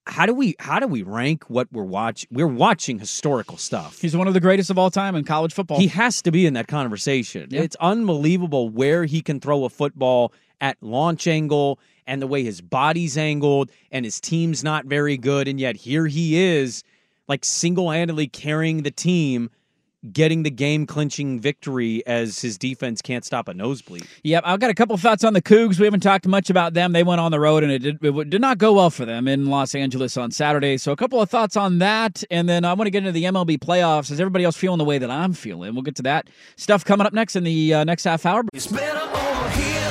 How 0.07 0.25
do 0.25 0.35
we 0.35 0.55
how 0.59 0.79
do 0.79 0.87
we 0.87 1.03
rank 1.03 1.51
what 1.51 1.69
we're 1.73 1.83
watching? 1.83 2.29
We're 2.31 2.47
watching 2.47 2.99
historical 2.99 3.57
stuff. 3.57 4.01
He's 4.01 4.17
one 4.17 4.29
of 4.29 4.35
the 4.35 4.41
greatest 4.41 4.71
of 4.71 4.79
all 4.79 4.91
time 4.91 5.17
in 5.17 5.25
college 5.25 5.53
football. 5.53 5.79
He 5.79 5.89
has 5.89 6.23
to 6.23 6.31
be 6.31 6.47
in 6.47 6.55
that 6.55 6.69
conversation. 6.69 7.49
It's 7.51 7.77
unbelievable 7.81 8.69
where 8.69 9.05
he 9.05 9.21
can 9.21 9.41
throw 9.41 9.65
a 9.65 9.69
football 9.69 10.33
at 10.61 10.77
launch 10.81 11.27
angle 11.27 11.79
and 12.07 12.23
the 12.23 12.27
way 12.27 12.45
his 12.45 12.61
body's 12.61 13.19
angled 13.19 13.71
and 13.91 14.05
his 14.05 14.21
team's 14.21 14.63
not 14.63 14.87
very 14.87 15.17
good. 15.17 15.49
And 15.49 15.59
yet 15.59 15.77
here 15.77 16.07
he 16.07 16.41
is, 16.41 16.85
like 17.29 17.45
single 17.45 17.91
handedly 17.91 18.29
carrying 18.29 18.83
the 18.83 18.91
team, 18.91 19.51
getting 20.13 20.43
the 20.43 20.51
game 20.51 20.87
clinching 20.87 21.41
victory 21.41 22.07
as 22.07 22.41
his 22.41 22.59
defense 22.59 23.03
can't 23.03 23.25
stop 23.25 23.49
a 23.49 23.55
nosebleed. 23.55 24.07
Yep, 24.23 24.45
I've 24.47 24.61
got 24.61 24.71
a 24.71 24.75
couple 24.75 24.97
thoughts 24.97 25.25
on 25.25 25.33
the 25.33 25.43
Cougs. 25.43 25.79
We 25.79 25.85
haven't 25.85 26.01
talked 26.01 26.27
much 26.27 26.51
about 26.51 26.75
them. 26.75 26.93
They 26.93 27.03
went 27.03 27.21
on 27.21 27.31
the 27.33 27.41
road 27.41 27.63
and 27.63 27.73
it 27.73 27.81
did, 27.81 28.05
it 28.05 28.31
did 28.31 28.41
not 28.41 28.59
go 28.59 28.75
well 28.75 28.91
for 28.91 29.05
them 29.05 29.27
in 29.29 29.47
Los 29.47 29.75
Angeles 29.75 30.17
on 30.17 30.31
Saturday. 30.31 30.79
So 30.79 30.93
a 30.93 30.97
couple 30.97 31.21
of 31.21 31.31
thoughts 31.31 31.57
on 31.57 31.79
that, 31.79 32.23
and 32.31 32.49
then 32.49 32.65
I 32.65 32.73
want 32.75 32.87
to 32.87 32.91
get 32.91 32.99
into 32.99 33.13
the 33.13 33.25
MLB 33.25 33.59
playoffs. 33.59 34.11
Is 34.11 34.21
everybody 34.21 34.45
else 34.45 34.57
feeling 34.57 34.79
the 34.79 34.85
way 34.85 34.99
that 34.99 35.11
I'm 35.11 35.33
feeling? 35.33 35.75
We'll 35.75 35.83
get 35.83 35.97
to 35.97 36.03
that 36.03 36.29
stuff 36.57 36.85
coming 36.85 37.07
up 37.07 37.13
next 37.13 37.37
in 37.37 37.45
the 37.45 37.75
uh, 37.75 37.85
next 37.85 38.05
half 38.05 38.27
hour. 38.27 38.43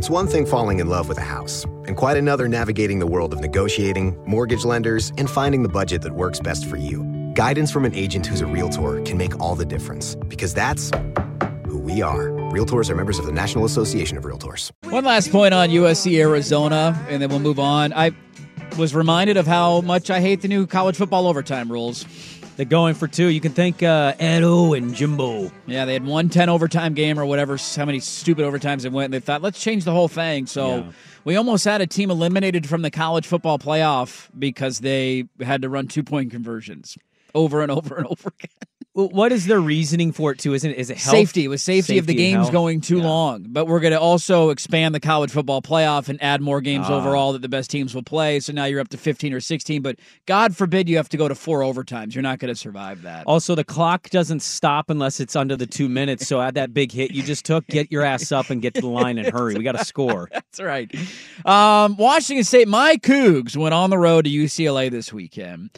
It's 0.00 0.08
one 0.08 0.26
thing 0.26 0.46
falling 0.46 0.80
in 0.80 0.88
love 0.88 1.10
with 1.10 1.18
a 1.18 1.20
house, 1.36 1.64
and 1.86 1.94
quite 1.94 2.16
another 2.16 2.48
navigating 2.48 3.00
the 3.00 3.06
world 3.06 3.34
of 3.34 3.40
negotiating, 3.40 4.16
mortgage 4.26 4.64
lenders, 4.64 5.12
and 5.18 5.28
finding 5.28 5.62
the 5.62 5.68
budget 5.68 6.00
that 6.00 6.12
works 6.14 6.40
best 6.40 6.64
for 6.64 6.78
you. 6.78 7.04
Guidance 7.34 7.70
from 7.70 7.84
an 7.84 7.94
agent 7.94 8.24
who's 8.24 8.40
a 8.40 8.46
realtor 8.46 9.02
can 9.02 9.18
make 9.18 9.38
all 9.38 9.54
the 9.54 9.66
difference, 9.66 10.14
because 10.14 10.54
that's 10.54 10.90
who 11.66 11.76
we 11.76 12.00
are. 12.00 12.30
Realtors 12.50 12.88
are 12.88 12.94
members 12.94 13.18
of 13.18 13.26
the 13.26 13.32
National 13.32 13.66
Association 13.66 14.16
of 14.16 14.24
Realtors. 14.24 14.70
One 14.84 15.04
last 15.04 15.30
point 15.30 15.52
on 15.52 15.68
USC 15.68 16.18
Arizona, 16.18 16.98
and 17.10 17.20
then 17.20 17.28
we'll 17.28 17.38
move 17.38 17.58
on. 17.58 17.92
I 17.92 18.12
was 18.78 18.94
reminded 18.94 19.36
of 19.36 19.46
how 19.46 19.82
much 19.82 20.08
I 20.08 20.22
hate 20.22 20.40
the 20.40 20.48
new 20.48 20.66
college 20.66 20.96
football 20.96 21.26
overtime 21.26 21.70
rules. 21.70 22.06
They're 22.56 22.66
going 22.66 22.94
for 22.94 23.08
two. 23.08 23.28
You 23.28 23.40
can 23.40 23.52
thank 23.52 23.82
uh, 23.82 24.14
Edo 24.20 24.74
and 24.74 24.94
Jimbo. 24.94 25.50
Yeah, 25.66 25.86
they 25.86 25.94
had 25.94 26.04
one 26.04 26.28
10 26.28 26.48
overtime 26.50 26.92
game 26.94 27.18
or 27.18 27.24
whatever, 27.24 27.56
how 27.76 27.86
many 27.86 28.00
stupid 28.00 28.44
overtimes 28.44 28.82
they 28.82 28.90
went, 28.90 29.06
and 29.06 29.14
they 29.14 29.20
thought, 29.20 29.40
let's 29.40 29.58
change 29.60 29.84
the 29.84 29.92
whole 29.92 30.08
thing. 30.08 30.46
So 30.46 30.76
Yeah. 30.78 30.92
we 31.24 31.36
almost 31.36 31.64
had 31.64 31.80
a 31.80 31.86
team 31.86 32.10
eliminated 32.10 32.68
from 32.68 32.82
the 32.82 32.90
college 32.90 33.26
football 33.26 33.58
playoff 33.58 34.28
because 34.38 34.80
they 34.80 35.24
had 35.40 35.62
to 35.62 35.68
run 35.70 35.86
two 35.88 36.02
point 36.02 36.30
conversions 36.30 36.98
over 37.34 37.62
and 37.62 37.70
over 37.72 37.96
and 37.96 38.06
over 38.06 38.30
again. 38.38 38.68
What 38.92 39.30
is 39.30 39.46
their 39.46 39.60
reasoning 39.60 40.10
for 40.10 40.32
it 40.32 40.40
too? 40.40 40.52
Isn't 40.52 40.72
it? 40.72 40.76
Is 40.76 40.90
it 40.90 40.96
health? 40.96 41.14
Safety 41.14 41.46
with 41.46 41.60
safety, 41.60 41.96
of 41.98 42.06
the 42.08 42.14
games 42.14 42.38
health? 42.46 42.52
going 42.52 42.80
too 42.80 43.00
long. 43.00 43.46
But 43.48 43.66
we're 43.66 43.78
going 43.78 43.92
to 43.92 44.00
also 44.00 44.50
expand 44.50 44.96
the 44.96 45.00
college 45.00 45.30
football 45.30 45.62
playoff 45.62 46.08
and 46.08 46.20
add 46.20 46.40
more 46.40 46.60
games 46.60 46.86
Ah. 46.88 46.94
overall 46.94 47.32
that 47.34 47.40
the 47.42 47.48
best 47.48 47.70
teams 47.70 47.94
will 47.94 48.02
play. 48.02 48.40
So 48.40 48.52
now 48.52 48.64
you're 48.64 48.80
up 48.80 48.88
to 48.88 48.96
15 48.98 49.32
or 49.32 49.38
16. 49.38 49.80
But 49.80 50.00
God 50.26 50.56
forbid 50.56 50.88
you 50.88 50.96
have 50.96 51.08
to 51.10 51.16
go 51.16 51.28
to 51.28 51.36
four 51.36 51.60
overtimes. 51.60 52.16
You're 52.16 52.22
not 52.22 52.40
going 52.40 52.52
to 52.52 52.58
survive 52.58 53.02
that. 53.02 53.28
Also, 53.28 53.54
the 53.54 53.62
clock 53.62 54.10
doesn't 54.10 54.40
stop 54.40 54.90
unless 54.90 55.20
it's 55.20 55.36
under 55.36 55.54
the 55.56 55.66
two 55.68 55.88
minutes. 55.88 56.26
So 56.26 56.40
at 56.42 56.54
that 56.54 56.74
big 56.74 56.90
hit 56.90 57.12
you 57.12 57.22
just 57.22 57.44
took, 57.44 57.64
get 57.68 57.92
your 57.92 58.02
ass 58.02 58.32
up 58.32 58.50
and 58.50 58.60
get 58.60 58.74
to 58.74 58.80
the 58.80 58.88
line 58.88 59.18
and 59.18 59.28
hurry. 59.32 59.54
We 59.54 59.62
got 59.62 59.78
to 59.78 59.84
score. 59.84 60.28
That's 60.32 60.60
right. 60.60 60.92
Um, 61.46 61.96
Washington 61.96 62.42
State, 62.42 62.66
my 62.66 62.96
Cougs 62.96 63.56
went 63.56 63.72
on 63.72 63.90
the 63.90 63.98
road 63.98 64.24
to 64.24 64.30
UCLA 64.32 64.90
this 64.90 65.12
weekend. 65.12 65.70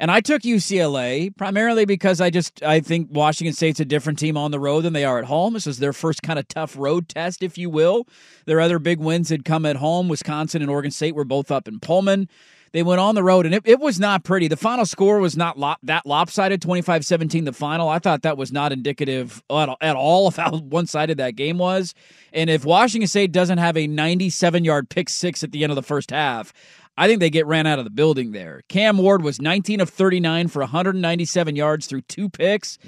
And 0.00 0.10
I 0.10 0.22
took 0.22 0.40
UCLA 0.40 1.36
primarily 1.36 1.84
because 1.84 2.22
I 2.22 2.30
just 2.30 2.62
I 2.62 2.80
think 2.80 3.08
Washington 3.12 3.52
State's 3.52 3.80
a 3.80 3.84
different 3.84 4.18
team 4.18 4.34
on 4.34 4.50
the 4.50 4.58
road 4.58 4.80
than 4.80 4.94
they 4.94 5.04
are 5.04 5.18
at 5.18 5.26
home. 5.26 5.52
This 5.52 5.66
is 5.66 5.78
their 5.78 5.92
first 5.92 6.22
kind 6.22 6.38
of 6.38 6.48
tough 6.48 6.74
road 6.78 7.06
test, 7.10 7.42
if 7.42 7.58
you 7.58 7.68
will. 7.68 8.08
Their 8.46 8.62
other 8.62 8.78
big 8.78 8.98
wins 8.98 9.28
had 9.28 9.44
come 9.44 9.66
at 9.66 9.76
home. 9.76 10.08
Wisconsin 10.08 10.62
and 10.62 10.70
Oregon 10.70 10.90
State 10.90 11.14
were 11.14 11.24
both 11.24 11.50
up 11.50 11.68
in 11.68 11.80
Pullman. 11.80 12.30
They 12.72 12.82
went 12.84 13.00
on 13.00 13.16
the 13.16 13.24
road, 13.24 13.46
and 13.46 13.54
it, 13.54 13.62
it 13.64 13.80
was 13.80 13.98
not 13.98 14.22
pretty. 14.22 14.46
The 14.46 14.56
final 14.56 14.86
score 14.86 15.18
was 15.18 15.36
not 15.36 15.58
lop, 15.58 15.80
that 15.82 16.06
lopsided, 16.06 16.62
25 16.62 17.04
17, 17.04 17.44
the 17.44 17.52
final. 17.52 17.88
I 17.88 17.98
thought 17.98 18.22
that 18.22 18.36
was 18.36 18.52
not 18.52 18.72
indicative 18.72 19.42
at, 19.50 19.68
at 19.80 19.96
all 19.96 20.28
of 20.28 20.36
how 20.36 20.56
one 20.56 20.86
sided 20.86 21.18
that 21.18 21.34
game 21.34 21.58
was. 21.58 21.94
And 22.32 22.48
if 22.48 22.64
Washington 22.64 23.08
State 23.08 23.32
doesn't 23.32 23.58
have 23.58 23.76
a 23.76 23.88
97 23.88 24.64
yard 24.64 24.88
pick 24.88 25.08
six 25.08 25.42
at 25.42 25.50
the 25.50 25.64
end 25.64 25.72
of 25.72 25.76
the 25.76 25.82
first 25.82 26.10
half, 26.10 26.54
I 27.00 27.08
think 27.08 27.20
they 27.20 27.30
get 27.30 27.46
ran 27.46 27.66
out 27.66 27.78
of 27.78 27.86
the 27.86 27.90
building 27.90 28.32
there. 28.32 28.60
Cam 28.68 28.98
Ward 28.98 29.22
was 29.22 29.40
19 29.40 29.80
of 29.80 29.88
39 29.88 30.48
for 30.48 30.60
197 30.60 31.56
yards 31.56 31.86
through 31.86 32.02
two 32.02 32.28
picks. 32.28 32.78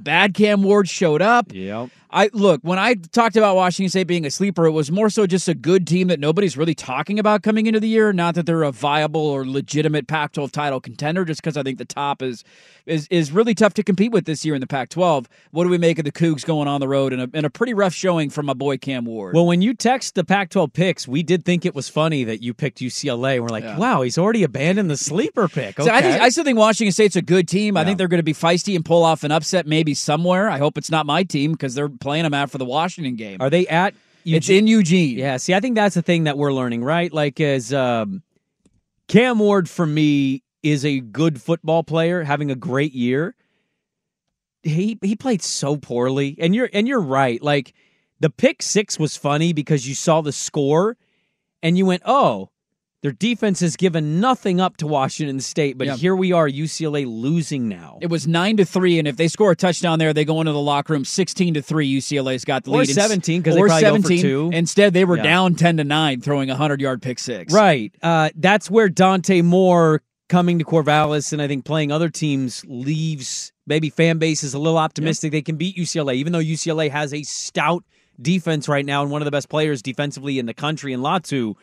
Bad 0.00 0.34
Cam 0.34 0.64
Ward 0.64 0.88
showed 0.88 1.22
up. 1.22 1.52
Yep. 1.52 1.90
I 2.12 2.30
look 2.32 2.60
when 2.62 2.78
I 2.78 2.94
talked 2.94 3.36
about 3.36 3.56
Washington 3.56 3.88
State 3.90 4.06
being 4.06 4.26
a 4.26 4.30
sleeper, 4.30 4.66
it 4.66 4.72
was 4.72 4.90
more 4.90 5.10
so 5.10 5.26
just 5.26 5.48
a 5.48 5.54
good 5.54 5.86
team 5.86 6.08
that 6.08 6.18
nobody's 6.20 6.56
really 6.56 6.74
talking 6.74 7.18
about 7.18 7.42
coming 7.42 7.66
into 7.66 7.80
the 7.80 7.88
year. 7.88 8.12
Not 8.12 8.34
that 8.34 8.46
they're 8.46 8.62
a 8.62 8.72
viable 8.72 9.20
or 9.20 9.46
legitimate 9.46 10.06
Pac-12 10.08 10.50
title 10.50 10.80
contender, 10.80 11.24
just 11.24 11.40
because 11.42 11.56
I 11.56 11.62
think 11.62 11.78
the 11.78 11.84
top 11.84 12.22
is 12.22 12.44
is 12.86 13.06
is 13.10 13.30
really 13.30 13.54
tough 13.54 13.74
to 13.74 13.82
compete 13.82 14.10
with 14.12 14.24
this 14.24 14.44
year 14.44 14.54
in 14.54 14.60
the 14.60 14.66
Pac-12. 14.66 15.26
What 15.52 15.64
do 15.64 15.70
we 15.70 15.78
make 15.78 15.98
of 15.98 16.04
the 16.04 16.12
Cougs 16.12 16.44
going 16.44 16.66
on 16.68 16.80
the 16.80 16.88
road 16.88 17.12
and 17.12 17.22
a, 17.22 17.30
and 17.34 17.46
a 17.46 17.50
pretty 17.50 17.74
rough 17.74 17.94
showing 17.94 18.30
from 18.30 18.46
my 18.46 18.54
boy 18.54 18.78
Cam 18.78 19.04
Ward? 19.04 19.34
Well, 19.34 19.46
when 19.46 19.62
you 19.62 19.74
text 19.74 20.14
the 20.14 20.24
Pac 20.24 20.50
12 20.50 20.72
picks, 20.72 21.06
we 21.06 21.22
did 21.22 21.44
think 21.44 21.64
it 21.64 21.74
was 21.74 21.88
funny 21.88 22.24
that 22.24 22.42
you 22.42 22.54
picked 22.54 22.78
UCLA. 22.80 23.40
We're 23.40 23.48
like, 23.48 23.64
Yeah. 23.64 23.78
wow, 23.78 24.02
he's 24.02 24.18
already 24.18 24.42
abandoned 24.42 24.90
the 24.90 24.96
sleeper 24.96 25.48
pick. 25.48 25.78
Okay. 25.78 25.88
So 25.88 25.94
I, 25.94 26.02
think, 26.02 26.20
I 26.20 26.28
still 26.30 26.44
think 26.44 26.58
Washington 26.58 26.92
State's 26.92 27.16
a 27.16 27.22
good 27.22 27.46
team. 27.46 27.76
I 27.76 27.84
think 27.84 27.98
they're 27.98 28.08
going 28.08 28.18
to 28.18 28.22
be 28.24 28.34
feisty 28.34 28.74
and 28.74 28.84
pull 28.84 29.04
off 29.04 29.22
an 29.24 29.30
upset 29.30 29.66
maybe 29.66 29.94
somewhere. 29.94 30.50
I 30.50 30.58
hope 30.58 30.76
it's 30.78 30.90
not 30.90 31.06
my 31.06 31.22
team 31.22 31.52
because 31.52 31.74
they're 31.74 31.88
playing 32.00 32.24
them 32.24 32.34
after 32.34 32.58
the 32.58 32.64
Washington 32.64 33.16
game. 33.16 33.38
Are 33.40 33.50
they 33.50 33.66
at 33.68 33.94
It's 34.24 34.48
in 34.48 34.66
Eugene. 34.66 35.18
Yeah, 35.18 35.36
see, 35.36 35.54
I 35.54 35.60
think 35.60 35.76
that's 35.76 35.94
the 35.94 36.02
thing 36.02 36.24
that 36.24 36.36
we're 36.36 36.52
learning, 36.52 36.84
right? 36.84 37.12
Like, 37.12 37.40
as 37.40 37.72
um, 37.72 38.22
Cam 39.08 39.38
Ward 39.38 39.68
for 39.68 39.86
me 39.86 40.42
is 40.62 40.84
a 40.84 41.00
good 41.00 41.40
football 41.40 41.82
player, 41.82 42.22
having 42.22 42.50
a 42.50 42.54
great 42.54 42.92
year. 42.92 43.34
He 44.62 44.98
he 45.00 45.16
played 45.16 45.42
so 45.42 45.76
poorly, 45.76 46.36
and 46.38 46.54
you're 46.54 46.68
and 46.72 46.86
you're 46.86 47.00
right. 47.00 47.42
Like 47.42 47.72
the 48.20 48.28
pick 48.28 48.62
six 48.62 48.98
was 48.98 49.16
funny 49.16 49.54
because 49.54 49.88
you 49.88 49.94
saw 49.94 50.20
the 50.20 50.32
score, 50.32 50.98
and 51.62 51.78
you 51.78 51.86
went, 51.86 52.02
"Oh, 52.04 52.49
their 53.02 53.12
defense 53.12 53.60
has 53.60 53.76
given 53.76 54.20
nothing 54.20 54.60
up 54.60 54.76
to 54.78 54.86
Washington 54.86 55.40
State." 55.40 55.78
But 55.78 55.86
Yeah. 55.86 55.96
here 55.96 56.14
we 56.16 56.32
are, 56.32 56.46
UCLA 56.48 57.04
losing 57.06 57.68
now. 57.68 57.98
It 58.00 58.08
was 58.10 58.26
nine 58.26 58.56
to 58.58 58.64
three, 58.64 58.98
and 58.98 59.08
if 59.08 59.16
they 59.16 59.28
score 59.28 59.50
a 59.52 59.56
touchdown 59.56 59.98
there, 59.98 60.12
they 60.12 60.24
go 60.24 60.40
into 60.40 60.52
the 60.52 60.60
locker 60.60 60.92
room 60.92 61.04
sixteen 61.04 61.54
to 61.54 61.62
three. 61.62 61.86
UCLA's 61.86 62.44
got 62.44 62.64
the 62.64 62.70
Or 62.72 62.78
lead, 62.80 62.90
17, 62.90 63.42
'cause 63.42 63.54
they 63.54 63.60
or 63.60 63.66
probably 63.68 63.82
go 63.82 63.96
for 63.96 64.02
seventeen. 64.02 64.22
two. 64.22 64.50
Instead, 64.52 64.92
they 64.94 65.04
were 65.04 65.16
Yeah. 65.16 65.22
down 65.22 65.54
ten 65.54 65.76
to 65.78 65.84
nine, 65.84 66.20
throwing 66.20 66.50
a 66.50 66.56
hundred 66.56 66.80
yard 66.80 67.00
pick 67.02 67.18
six. 67.18 67.52
Right. 67.52 67.92
Uh, 68.02 68.30
that's 68.36 68.70
where 68.70 68.88
Dante 68.88 69.42
Moore 69.42 70.02
coming 70.28 70.58
to 70.60 70.64
Corvallis 70.64 71.32
and 71.32 71.42
I 71.42 71.48
think 71.48 71.64
playing 71.64 71.90
other 71.90 72.08
teams 72.08 72.62
leaves 72.68 73.52
maybe 73.66 73.90
fan 73.90 74.18
base 74.18 74.42
is 74.44 74.54
a 74.54 74.58
little 74.58 74.78
optimistic 74.78 75.32
they 75.32 75.42
can 75.42 75.56
beat 75.56 75.76
UCLA, 75.76 76.14
even 76.16 76.32
though 76.32 76.38
UCLA 76.40 76.88
has 76.88 77.12
a 77.14 77.22
stout 77.24 77.82
defense 78.20 78.68
right 78.68 78.84
now 78.84 79.02
and 79.02 79.10
one 79.10 79.22
of 79.22 79.24
the 79.24 79.30
best 79.30 79.48
players 79.48 79.80
defensively 79.82 80.38
in 80.38 80.46
the 80.46 80.54
country 80.54 80.92
in 80.92 81.00
Latu. 81.00 81.54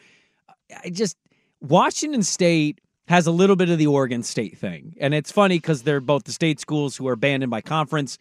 I 0.83 0.89
just 0.89 1.15
Washington 1.61 2.23
State 2.23 2.81
has 3.07 3.25
a 3.25 3.31
little 3.31 3.55
bit 3.55 3.69
of 3.69 3.77
the 3.77 3.87
Oregon 3.87 4.21
State 4.21 4.57
thing. 4.57 4.95
And 4.99 5.13
it's 5.13 5.31
funny 5.31 5.57
because 5.57 5.83
they're 5.83 6.01
both 6.01 6.25
the 6.25 6.31
state 6.31 6.59
schools 6.59 6.97
who 6.97 7.07
are 7.07 7.13
abandoned 7.13 7.49
by 7.49 7.61
conference. 7.61 8.17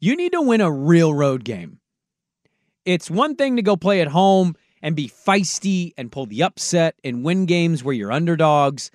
You 0.00 0.16
need 0.16 0.32
to 0.32 0.42
win 0.42 0.60
a 0.60 0.70
real 0.70 1.12
road 1.12 1.44
game. 1.44 1.78
It's 2.84 3.10
one 3.10 3.36
thing 3.36 3.56
to 3.56 3.62
go 3.62 3.76
play 3.76 4.00
at 4.00 4.08
home 4.08 4.54
and 4.82 4.94
be 4.94 5.08
feisty 5.08 5.92
and 5.98 6.12
pull 6.12 6.26
the 6.26 6.42
upset 6.42 6.94
and 7.02 7.24
win 7.24 7.46
games 7.46 7.82
where 7.82 7.94
you're 7.94 8.12
underdogs. 8.12 8.90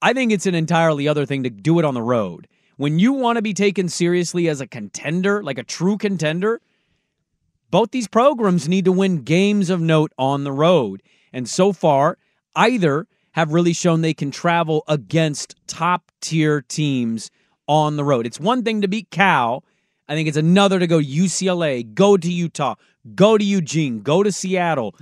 I 0.00 0.12
think 0.12 0.32
it's 0.32 0.46
an 0.46 0.54
entirely 0.54 1.06
other 1.06 1.26
thing 1.26 1.42
to 1.44 1.50
do 1.50 1.78
it 1.78 1.84
on 1.84 1.94
the 1.94 2.02
road. 2.02 2.48
When 2.76 2.98
you 2.98 3.12
want 3.12 3.36
to 3.36 3.42
be 3.42 3.54
taken 3.54 3.88
seriously 3.88 4.48
as 4.48 4.60
a 4.60 4.66
contender, 4.66 5.42
like 5.42 5.58
a 5.58 5.62
true 5.62 5.96
contender, 5.96 6.60
both 7.70 7.90
these 7.90 8.08
programs 8.08 8.68
need 8.68 8.84
to 8.84 8.92
win 8.92 9.22
games 9.22 9.70
of 9.70 9.80
note 9.80 10.12
on 10.18 10.44
the 10.44 10.52
road. 10.52 11.02
And 11.32 11.48
so 11.48 11.72
far, 11.72 12.18
either 12.56 13.06
have 13.32 13.52
really 13.52 13.72
shown 13.72 14.00
they 14.00 14.14
can 14.14 14.30
travel 14.30 14.84
against 14.86 15.56
top 15.66 16.12
tier 16.20 16.62
teams 16.62 17.30
on 17.66 17.96
the 17.96 18.04
road. 18.04 18.26
It's 18.26 18.38
one 18.38 18.62
thing 18.62 18.80
to 18.82 18.88
beat 18.88 19.10
Cal. 19.10 19.64
I 20.08 20.14
think 20.14 20.28
it's 20.28 20.36
another 20.36 20.78
to 20.78 20.86
go 20.86 20.98
UCLA, 20.98 21.94
go 21.94 22.16
to 22.16 22.30
Utah, 22.30 22.74
go 23.14 23.36
to 23.38 23.44
Eugene, 23.44 24.02
go 24.02 24.22
to 24.22 24.30
Seattle, 24.30 24.94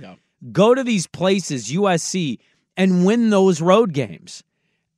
go 0.51 0.73
to 0.73 0.83
these 0.83 1.07
places, 1.07 1.71
USC, 1.71 2.39
and 2.75 3.05
win 3.05 3.29
those 3.29 3.61
road 3.61 3.93
games. 3.93 4.43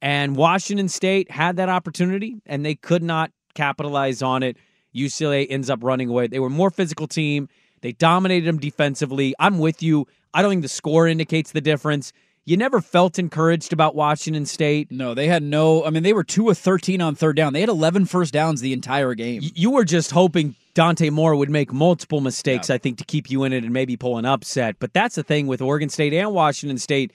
And 0.01 0.35
Washington 0.35 0.87
State 0.87 1.31
had 1.31 1.57
that 1.57 1.69
opportunity 1.69 2.41
and 2.45 2.65
they 2.65 2.75
could 2.75 3.03
not 3.03 3.31
capitalize 3.55 4.21
on 4.21 4.43
it. 4.43 4.57
UCLA 4.95 5.47
ends 5.49 5.69
up 5.69 5.83
running 5.83 6.09
away. 6.09 6.27
They 6.27 6.39
were 6.39 6.47
a 6.47 6.51
more 6.51 6.69
physical 6.69 7.07
team. 7.07 7.49
They 7.81 7.91
dominated 7.91 8.47
them 8.47 8.59
defensively. 8.59 9.33
I'm 9.39 9.59
with 9.59 9.83
you. 9.83 10.07
I 10.33 10.41
don't 10.41 10.51
think 10.51 10.61
the 10.61 10.69
score 10.69 11.07
indicates 11.07 11.51
the 11.51 11.61
difference. 11.61 12.13
You 12.45 12.57
never 12.57 12.79
felt 12.79 13.17
encouraged 13.17 13.73
about 13.73 13.95
Washington 13.95 14.45
State. 14.45 14.91
No, 14.91 15.15
they 15.15 15.27
had 15.27 15.41
no. 15.41 15.83
I 15.83 15.89
mean, 15.89 16.03
they 16.03 16.13
were 16.13 16.23
two 16.23 16.49
of 16.49 16.57
thirteen 16.57 17.01
on 17.01 17.15
third 17.15 17.35
down. 17.35 17.53
They 17.53 17.59
had 17.61 17.69
11 17.69 18.05
first 18.05 18.33
downs 18.33 18.61
the 18.61 18.71
entire 18.71 19.15
game. 19.15 19.41
Y- 19.41 19.49
You 19.55 19.71
were 19.71 19.83
just 19.83 20.11
hoping 20.11 20.53
Dante 20.75 21.09
Moore 21.09 21.35
would 21.35 21.49
make 21.49 21.73
multiple 21.73 22.21
mistakes, 22.21 22.69
I 22.69 22.77
think, 22.77 22.99
to 22.99 23.03
keep 23.05 23.31
you 23.31 23.45
in 23.45 23.53
it 23.53 23.63
and 23.63 23.73
maybe 23.73 23.97
pull 23.97 24.17
an 24.19 24.25
upset. 24.25 24.75
But 24.77 24.93
that's 24.93 25.15
the 25.15 25.23
thing 25.23 25.47
with 25.47 25.59
Oregon 25.61 25.89
State 25.89 26.13
and 26.13 26.33
Washington 26.33 26.77
State. 26.77 27.13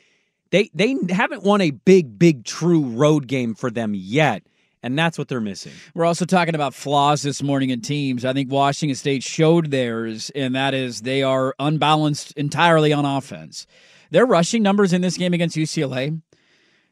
They 0.50 0.68
they 0.74 0.96
haven't 1.10 1.44
won 1.44 1.60
a 1.60 1.70
big, 1.70 2.18
big, 2.18 2.44
true 2.44 2.80
road 2.82 3.28
game 3.28 3.54
for 3.54 3.70
them 3.70 3.94
yet. 3.94 4.42
And 4.82 4.98
that's 4.98 5.16
what 5.18 5.28
they're 5.28 5.40
missing. 5.42 5.72
We're 5.94 6.06
also 6.06 6.24
talking 6.24 6.54
about 6.56 6.74
flaws 6.74 7.22
this 7.22 7.40
morning 7.42 7.68
in 7.70 7.82
teams. 7.82 8.24
I 8.24 8.32
think 8.32 8.50
Washington 8.50 8.96
State 8.96 9.22
showed 9.22 9.70
theirs, 9.70 10.30
and 10.34 10.54
that 10.56 10.72
is 10.74 11.02
they 11.02 11.22
are 11.22 11.54
unbalanced 11.60 12.32
entirely 12.32 12.92
on 12.92 13.04
offense. 13.04 13.66
Their 14.10 14.26
rushing 14.26 14.62
numbers 14.62 14.92
in 14.92 15.02
this 15.02 15.16
game 15.16 15.32
against 15.32 15.56
UCLA, 15.56 16.20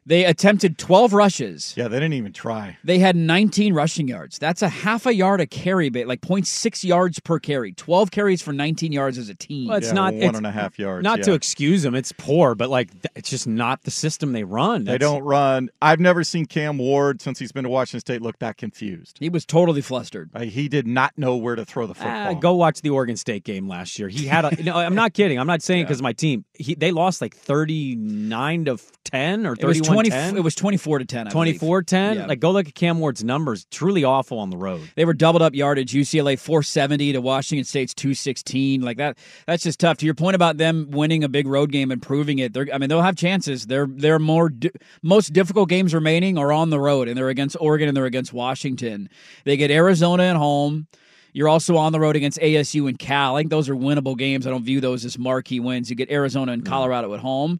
they 0.09 0.25
attempted 0.25 0.77
12 0.77 1.13
rushes. 1.13 1.73
Yeah, 1.77 1.87
they 1.87 1.97
didn't 1.97 2.13
even 2.13 2.33
try. 2.33 2.77
They 2.83 2.99
had 2.99 3.15
19 3.15 3.73
rushing 3.73 4.07
yards. 4.07 4.37
That's 4.39 4.61
a 4.61 4.67
half 4.67 5.05
a 5.05 5.13
yard 5.13 5.39
a 5.39 5.45
carry, 5.47 5.89
ba- 5.89 6.05
like 6.05 6.19
0.6 6.21 6.83
yards 6.83 7.19
per 7.19 7.39
carry. 7.39 7.71
12 7.73 8.11
carries 8.11 8.41
for 8.41 8.51
19 8.51 8.91
yards 8.91 9.17
as 9.17 9.29
a 9.29 9.35
team. 9.35 9.67
Well, 9.69 9.77
it's 9.77 9.87
Yeah, 9.87 9.93
not 9.93 10.13
one 10.15 10.23
it's 10.23 10.37
and 10.37 10.47
a 10.47 10.51
half 10.51 10.77
yards, 10.77 11.03
Not 11.03 11.19
yeah. 11.19 11.25
to 11.25 11.33
excuse 11.33 11.83
them, 11.83 11.95
it's 11.95 12.11
poor, 12.11 12.55
but 12.55 12.69
like 12.69 12.89
it's 13.15 13.29
just 13.29 13.47
not 13.47 13.83
the 13.83 13.91
system 13.91 14.33
they 14.33 14.43
run. 14.43 14.83
They 14.83 14.97
don't 14.97 15.23
run. 15.23 15.69
I've 15.81 15.99
never 15.99 16.23
seen 16.23 16.45
Cam 16.47 16.77
Ward 16.79 17.21
since 17.21 17.39
he's 17.39 17.51
been 17.51 17.63
to 17.63 17.69
Washington 17.69 18.01
State 18.01 18.21
look 18.21 18.39
that 18.39 18.57
confused. 18.57 19.17
He 19.19 19.29
was 19.29 19.45
totally 19.45 19.81
flustered. 19.81 20.31
Uh, 20.33 20.41
he 20.41 20.67
did 20.67 20.87
not 20.87 21.15
know 21.17 21.37
where 21.37 21.55
to 21.55 21.63
throw 21.65 21.85
the 21.87 21.93
Ah, 21.99 22.03
football. 22.29 22.35
go 22.41 22.55
watch 22.55 22.81
the 22.81 22.89
Oregon 22.89 23.15
State 23.15 23.43
game 23.43 23.67
last 23.67 23.99
year. 23.99 24.09
He 24.09 24.25
had 24.25 24.43
a. 24.43 24.63
no, 24.63 24.75
I'm 24.75 24.95
not 24.95 25.13
kidding. 25.13 25.39
I'm 25.39 25.45
not 25.47 25.61
saying 25.61 25.83
because 25.85 26.01
my 26.01 26.13
team. 26.13 26.45
He, 26.53 26.73
they 26.75 26.91
lost 26.91 27.21
like 27.21 27.35
39 27.35 28.65
to 28.65 28.77
10 29.05 29.45
or 29.45 29.55
31 29.55 29.98
20 30.07 30.09
10. 30.09 30.37
it 30.37 30.43
was 30.43 30.55
24 30.55 30.99
to 30.99 31.05
10. 31.05 31.19
I 31.19 31.31
believe. 31.31 31.59
24 31.59 31.83
10. 31.83 32.17
Yeah. 32.17 32.25
Like 32.25 32.39
go 32.39 32.51
look 32.51 32.67
at 32.67 32.75
Cam 32.75 32.99
Ward's 32.99 33.23
numbers. 33.23 33.65
Truly 33.71 34.03
awful 34.03 34.39
on 34.39 34.49
the 34.49 34.57
road. 34.57 34.81
They 34.95 35.05
were 35.05 35.13
doubled 35.13 35.41
up 35.41 35.53
yardage. 35.53 35.93
UCLA 35.93 36.39
470 36.39 37.13
to 37.13 37.21
Washington 37.21 37.65
State's 37.65 37.93
216. 37.93 38.81
Like 38.81 38.97
that. 38.97 39.17
That's 39.47 39.63
just 39.63 39.79
tough. 39.79 39.97
To 39.97 40.05
your 40.05 40.15
point 40.15 40.35
about 40.35 40.57
them 40.57 40.89
winning 40.91 41.23
a 41.23 41.29
big 41.29 41.47
road 41.47 41.71
game 41.71 41.91
and 41.91 42.01
proving 42.01 42.39
it, 42.39 42.53
they're. 42.53 42.67
I 42.73 42.77
mean, 42.77 42.89
they'll 42.89 43.01
have 43.01 43.15
chances. 43.15 43.67
They're. 43.67 43.87
They're 43.87 44.19
more 44.19 44.49
di- 44.49 44.71
most 45.01 45.33
difficult 45.33 45.69
games 45.69 45.93
remaining 45.93 46.37
are 46.37 46.51
on 46.51 46.69
the 46.69 46.79
road, 46.79 47.07
and 47.07 47.17
they're 47.17 47.29
against 47.29 47.57
Oregon 47.59 47.87
and 47.87 47.95
they're 47.95 48.05
against 48.05 48.33
Washington. 48.33 49.09
They 49.43 49.57
get 49.57 49.71
Arizona 49.71 50.23
at 50.23 50.35
home. 50.35 50.87
You're 51.33 51.49
also 51.49 51.77
on 51.77 51.91
the 51.91 51.99
road 51.99 52.15
against 52.15 52.39
ASU 52.39 52.87
and 52.87 52.97
Cal. 52.97 53.35
I 53.35 53.41
think 53.41 53.51
those 53.51 53.69
are 53.69 53.75
winnable 53.75 54.17
games. 54.17 54.47
I 54.47 54.49
don't 54.49 54.63
view 54.63 54.81
those 54.81 55.05
as 55.05 55.17
marquee 55.17 55.59
wins. 55.59 55.89
You 55.89 55.95
get 55.95 56.09
Arizona 56.09 56.51
and 56.53 56.63
mm. 56.63 56.67
Colorado 56.67 57.13
at 57.13 57.19
home. 57.19 57.59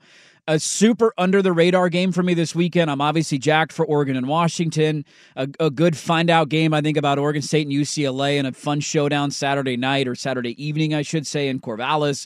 A 0.50 0.58
super 0.58 1.14
under 1.16 1.44
the 1.44 1.54
radar 1.54 1.90
game 1.90 2.12
for 2.12 2.24
me 2.24 2.34
this 2.34 2.56
weekend. 2.56 2.90
I'm 2.90 3.02
obviously 3.02 3.38
jacked 3.38 3.72
for 3.72 3.86
Oregon 3.86 4.16
and 4.16 4.28
Washington. 4.28 5.06
A, 5.36 5.48
a 5.60 5.70
good 5.70 5.96
find 5.96 6.28
out 6.28 6.50
game, 6.50 6.74
I 6.74 6.82
think, 6.82 6.98
about 6.98 7.20
Oregon 7.20 7.44
State 7.44 7.68
and 7.68 7.76
UCLA, 7.76 8.40
and 8.40 8.48
a 8.48 8.52
fun 8.52 8.80
showdown 8.80 9.30
Saturday 9.30 9.78
night 9.78 10.08
or 10.08 10.16
Saturday 10.16 10.60
evening, 10.62 10.96
I 10.96 11.04
should 11.04 11.28
say, 11.28 11.50
in 11.50 11.60
Corvallis. 11.60 12.26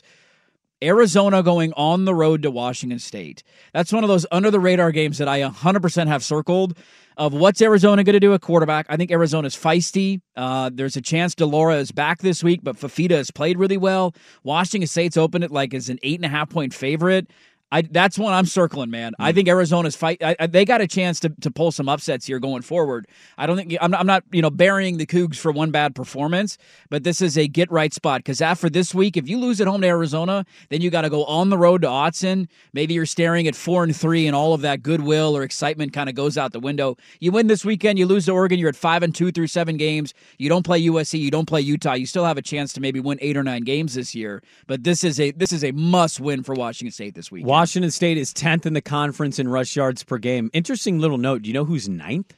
Arizona 0.82 1.42
going 1.42 1.74
on 1.74 2.06
the 2.06 2.14
road 2.14 2.40
to 2.44 2.50
Washington 2.50 2.98
State. 2.98 3.42
That's 3.74 3.92
one 3.92 4.04
of 4.04 4.08
those 4.08 4.24
under 4.32 4.50
the 4.50 4.58
radar 4.58 4.90
games 4.90 5.18
that 5.18 5.28
I 5.28 5.40
100% 5.40 6.06
have 6.06 6.24
circled. 6.24 6.78
Of 7.16 7.32
what's 7.32 7.62
Arizona 7.62 8.02
going 8.02 8.14
to 8.14 8.20
do 8.20 8.34
at 8.34 8.40
quarterback? 8.40 8.86
I 8.88 8.96
think 8.96 9.12
Arizona's 9.12 9.54
feisty. 9.54 10.20
Uh, 10.34 10.70
there's 10.72 10.96
a 10.96 11.00
chance 11.00 11.36
de 11.36 11.46
Laura 11.46 11.76
is 11.76 11.92
back 11.92 12.22
this 12.22 12.42
week, 12.42 12.60
but 12.64 12.76
Fifita 12.76 13.12
has 13.12 13.30
played 13.30 13.56
really 13.56 13.76
well. 13.76 14.16
Washington 14.42 14.88
State's 14.88 15.16
opened 15.16 15.44
it 15.44 15.52
like 15.52 15.74
as 15.74 15.88
an 15.88 16.00
eight 16.02 16.18
and 16.18 16.24
a 16.24 16.28
half 16.28 16.50
point 16.50 16.74
favorite. 16.74 17.28
I, 17.74 17.82
that's 17.82 18.16
one 18.16 18.32
I'm 18.32 18.46
circling, 18.46 18.90
man. 18.90 19.14
I 19.18 19.32
think 19.32 19.48
mm-hmm. 19.48 19.56
Arizona's 19.56 19.96
fight. 19.96 20.22
I, 20.22 20.36
I, 20.38 20.46
they 20.46 20.64
got 20.64 20.80
a 20.80 20.86
chance 20.86 21.18
to, 21.20 21.30
to 21.40 21.50
pull 21.50 21.72
some 21.72 21.88
upsets 21.88 22.24
here 22.24 22.38
going 22.38 22.62
forward. 22.62 23.08
I 23.36 23.46
don't 23.46 23.56
think 23.56 23.76
I'm 23.80 23.90
not, 23.90 23.98
I'm 23.98 24.06
not 24.06 24.22
you 24.30 24.42
know 24.42 24.50
burying 24.50 24.98
the 24.98 25.06
Cougs 25.06 25.38
for 25.38 25.50
one 25.50 25.72
bad 25.72 25.92
performance, 25.96 26.56
but 26.88 27.02
this 27.02 27.20
is 27.20 27.36
a 27.36 27.48
get 27.48 27.68
right 27.72 27.92
spot 27.92 28.20
because 28.20 28.40
after 28.40 28.70
this 28.70 28.94
week, 28.94 29.16
if 29.16 29.28
you 29.28 29.40
lose 29.40 29.60
at 29.60 29.66
home 29.66 29.80
to 29.80 29.88
Arizona, 29.88 30.46
then 30.68 30.82
you 30.82 30.90
got 30.90 31.00
to 31.00 31.10
go 31.10 31.24
on 31.24 31.50
the 31.50 31.58
road 31.58 31.82
to 31.82 31.88
Autzen. 31.88 32.46
Maybe 32.72 32.94
you're 32.94 33.06
staring 33.06 33.48
at 33.48 33.56
four 33.56 33.82
and 33.82 33.94
three, 33.94 34.28
and 34.28 34.36
all 34.36 34.54
of 34.54 34.60
that 34.60 34.84
goodwill 34.84 35.36
or 35.36 35.42
excitement 35.42 35.92
kind 35.92 36.08
of 36.08 36.14
goes 36.14 36.38
out 36.38 36.52
the 36.52 36.60
window. 36.60 36.96
You 37.18 37.32
win 37.32 37.48
this 37.48 37.64
weekend, 37.64 37.98
you 37.98 38.06
lose 38.06 38.26
to 38.26 38.32
Oregon, 38.32 38.60
you're 38.60 38.68
at 38.68 38.76
five 38.76 39.02
and 39.02 39.12
two 39.12 39.32
through 39.32 39.48
seven 39.48 39.76
games. 39.78 40.14
You 40.38 40.48
don't 40.48 40.64
play 40.64 40.80
USC, 40.80 41.18
you 41.18 41.32
don't 41.32 41.46
play 41.46 41.62
Utah. 41.62 41.94
You 41.94 42.06
still 42.06 42.24
have 42.24 42.38
a 42.38 42.42
chance 42.42 42.72
to 42.74 42.80
maybe 42.80 43.00
win 43.00 43.18
eight 43.20 43.36
or 43.36 43.42
nine 43.42 43.62
games 43.62 43.94
this 43.94 44.14
year. 44.14 44.44
But 44.68 44.84
this 44.84 45.02
is 45.02 45.18
a 45.18 45.32
this 45.32 45.52
is 45.52 45.64
a 45.64 45.72
must 45.72 46.20
win 46.20 46.44
for 46.44 46.54
Washington 46.54 46.92
State 46.92 47.16
this 47.16 47.32
week. 47.32 47.44
Washington 47.44 47.63
State 47.90 48.18
is 48.18 48.32
10th 48.32 48.66
in 48.66 48.72
the 48.74 48.80
conference 48.80 49.38
in 49.38 49.48
rush 49.48 49.76
yards 49.76 50.02
per 50.04 50.18
game. 50.18 50.50
Interesting 50.52 50.98
little 50.98 51.18
note. 51.18 51.42
Do 51.42 51.48
you 51.48 51.54
know 51.54 51.64
who's 51.64 51.88
ninth? 51.88 52.34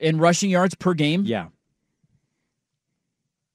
in 0.00 0.18
rushing 0.18 0.50
yards 0.50 0.74
per 0.74 0.94
game. 0.94 1.24
Yeah. 1.24 1.48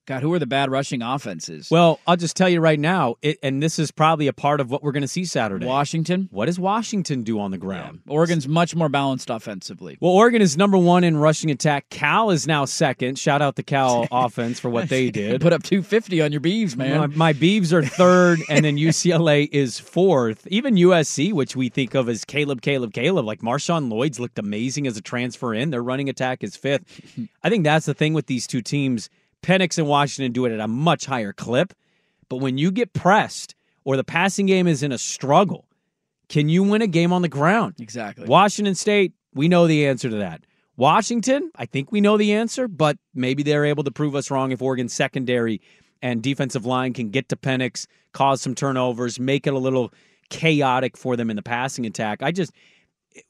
God, 0.06 0.22
who 0.22 0.32
are 0.34 0.40
the 0.40 0.46
bad 0.46 0.70
rushing 0.70 1.02
offenses? 1.02 1.72
Well, 1.72 2.00
I'll 2.06 2.16
just 2.16 2.38
tell 2.38 2.48
you 2.48 2.60
right 2.60 2.80
now, 2.80 3.16
it, 3.24 3.40
and 3.42 3.62
this 3.62 3.80
is 3.80 3.90
probably 3.90 4.28
a 4.28 4.34
part 4.34 4.60
of 4.62 4.70
what 4.70 4.84
we're 4.84 4.92
going 4.92 5.02
to 5.02 5.08
see 5.08 5.26
Saturday. 5.26 5.66
Washington. 5.66 6.30
What 6.32 6.46
does 6.46 6.60
Washington 6.60 7.24
do 7.24 7.40
on 7.40 7.50
the 7.50 7.58
ground? 7.58 8.02
Oregon's 8.08 8.48
much 8.48 8.76
more 8.76 8.88
balanced 8.88 9.32
offensively. 9.32 9.98
Well, 10.00 10.12
Oregon 10.12 10.44
is 10.44 10.58
number 10.58 10.78
one 10.78 11.04
in 11.04 11.18
rushing 11.18 11.50
attack. 11.50 11.90
Cal 11.90 12.30
is 12.30 12.46
now 12.46 12.66
second. 12.66 13.18
Shout 13.18 13.42
out 13.42 13.56
the 13.56 13.64
Cal 13.64 14.08
offense 14.12 14.60
for 14.60 14.70
what 14.70 14.90
they 14.90 15.10
did. 15.10 15.42
Put 15.42 15.54
up 15.54 15.64
250 15.64 16.22
on 16.22 16.32
your 16.32 16.42
Beavs, 16.42 16.76
man. 16.76 17.00
My, 17.00 17.08
my 17.08 17.34
Beavs 17.34 17.74
are 17.74 17.84
third, 17.84 18.40
and 18.48 18.64
then 18.64 18.78
UCLA 18.78 19.50
is 19.52 19.80
fourth. 19.80 20.46
Even 20.48 20.76
USC, 20.76 21.34
which 21.34 21.56
we 21.56 21.70
think 21.70 21.96
of 21.96 22.10
as 22.10 22.26
Caleb, 22.26 22.62
Caleb, 22.62 22.94
Caleb, 22.94 23.26
like 23.26 23.40
Marshawn 23.42 23.90
Lloyd's 23.90 24.20
looked 24.20 24.38
amazing 24.38 24.86
as 24.86 24.98
a 24.98 25.02
transfer 25.02 25.52
in. 25.52 25.72
Their 25.72 25.82
running 25.82 26.10
attack 26.10 26.44
is 26.44 26.56
fifth. 26.56 27.02
I 27.44 27.50
think 27.50 27.64
that's 27.64 27.88
the 27.88 27.96
thing 27.96 28.14
with 28.14 28.28
these 28.28 28.46
two 28.46 28.62
teams. 28.62 29.10
Penix 29.46 29.78
and 29.78 29.88
Washington 29.88 30.32
do 30.32 30.46
it 30.46 30.52
at 30.52 30.60
a 30.60 30.68
much 30.68 31.06
higher 31.06 31.32
clip. 31.32 31.74
But 32.30 32.38
when 32.38 32.58
you 32.58 32.72
get 32.72 32.94
pressed 32.94 33.54
or 33.84 33.96
the 33.96 34.04
passing 34.04 34.48
game 34.48 34.66
is 34.66 34.82
in 34.82 34.92
a 34.92 34.98
struggle, 34.98 35.68
can 36.30 36.50
you 36.50 36.64
win 36.64 36.82
a 36.82 36.88
game 36.88 37.14
on 37.14 37.22
the 37.22 37.30
ground? 37.30 37.76
Exactly. 37.80 38.28
Washington 38.28 38.74
State, 38.74 39.14
we 39.36 39.48
know 39.48 39.68
the 39.68 39.86
answer 39.86 40.10
to 40.10 40.16
that. 40.18 40.44
Washington, 40.78 41.52
I 41.56 41.68
think 41.68 41.92
we 41.92 42.02
know 42.02 42.18
the 42.18 42.34
answer, 42.34 42.68
but 42.68 42.98
maybe 43.14 43.44
they're 43.44 43.66
able 43.66 43.84
to 43.84 43.92
prove 43.92 44.16
us 44.16 44.32
wrong 44.32 44.52
if 44.52 44.64
Oregon's 44.64 44.94
secondary 44.94 45.62
and 46.02 46.24
defensive 46.24 46.66
line 46.66 46.94
can 46.94 47.12
get 47.12 47.30
to 47.30 47.36
Penix, 47.36 47.86
cause 48.14 48.42
some 48.42 48.56
turnovers, 48.56 49.20
make 49.20 49.46
it 49.46 49.54
a 49.54 49.60
little 49.60 49.94
chaotic 50.30 50.98
for 50.98 51.16
them 51.16 51.30
in 51.30 51.36
the 51.36 51.44
passing 51.44 51.86
attack. 51.86 52.24
I 52.24 52.32
just, 52.32 52.52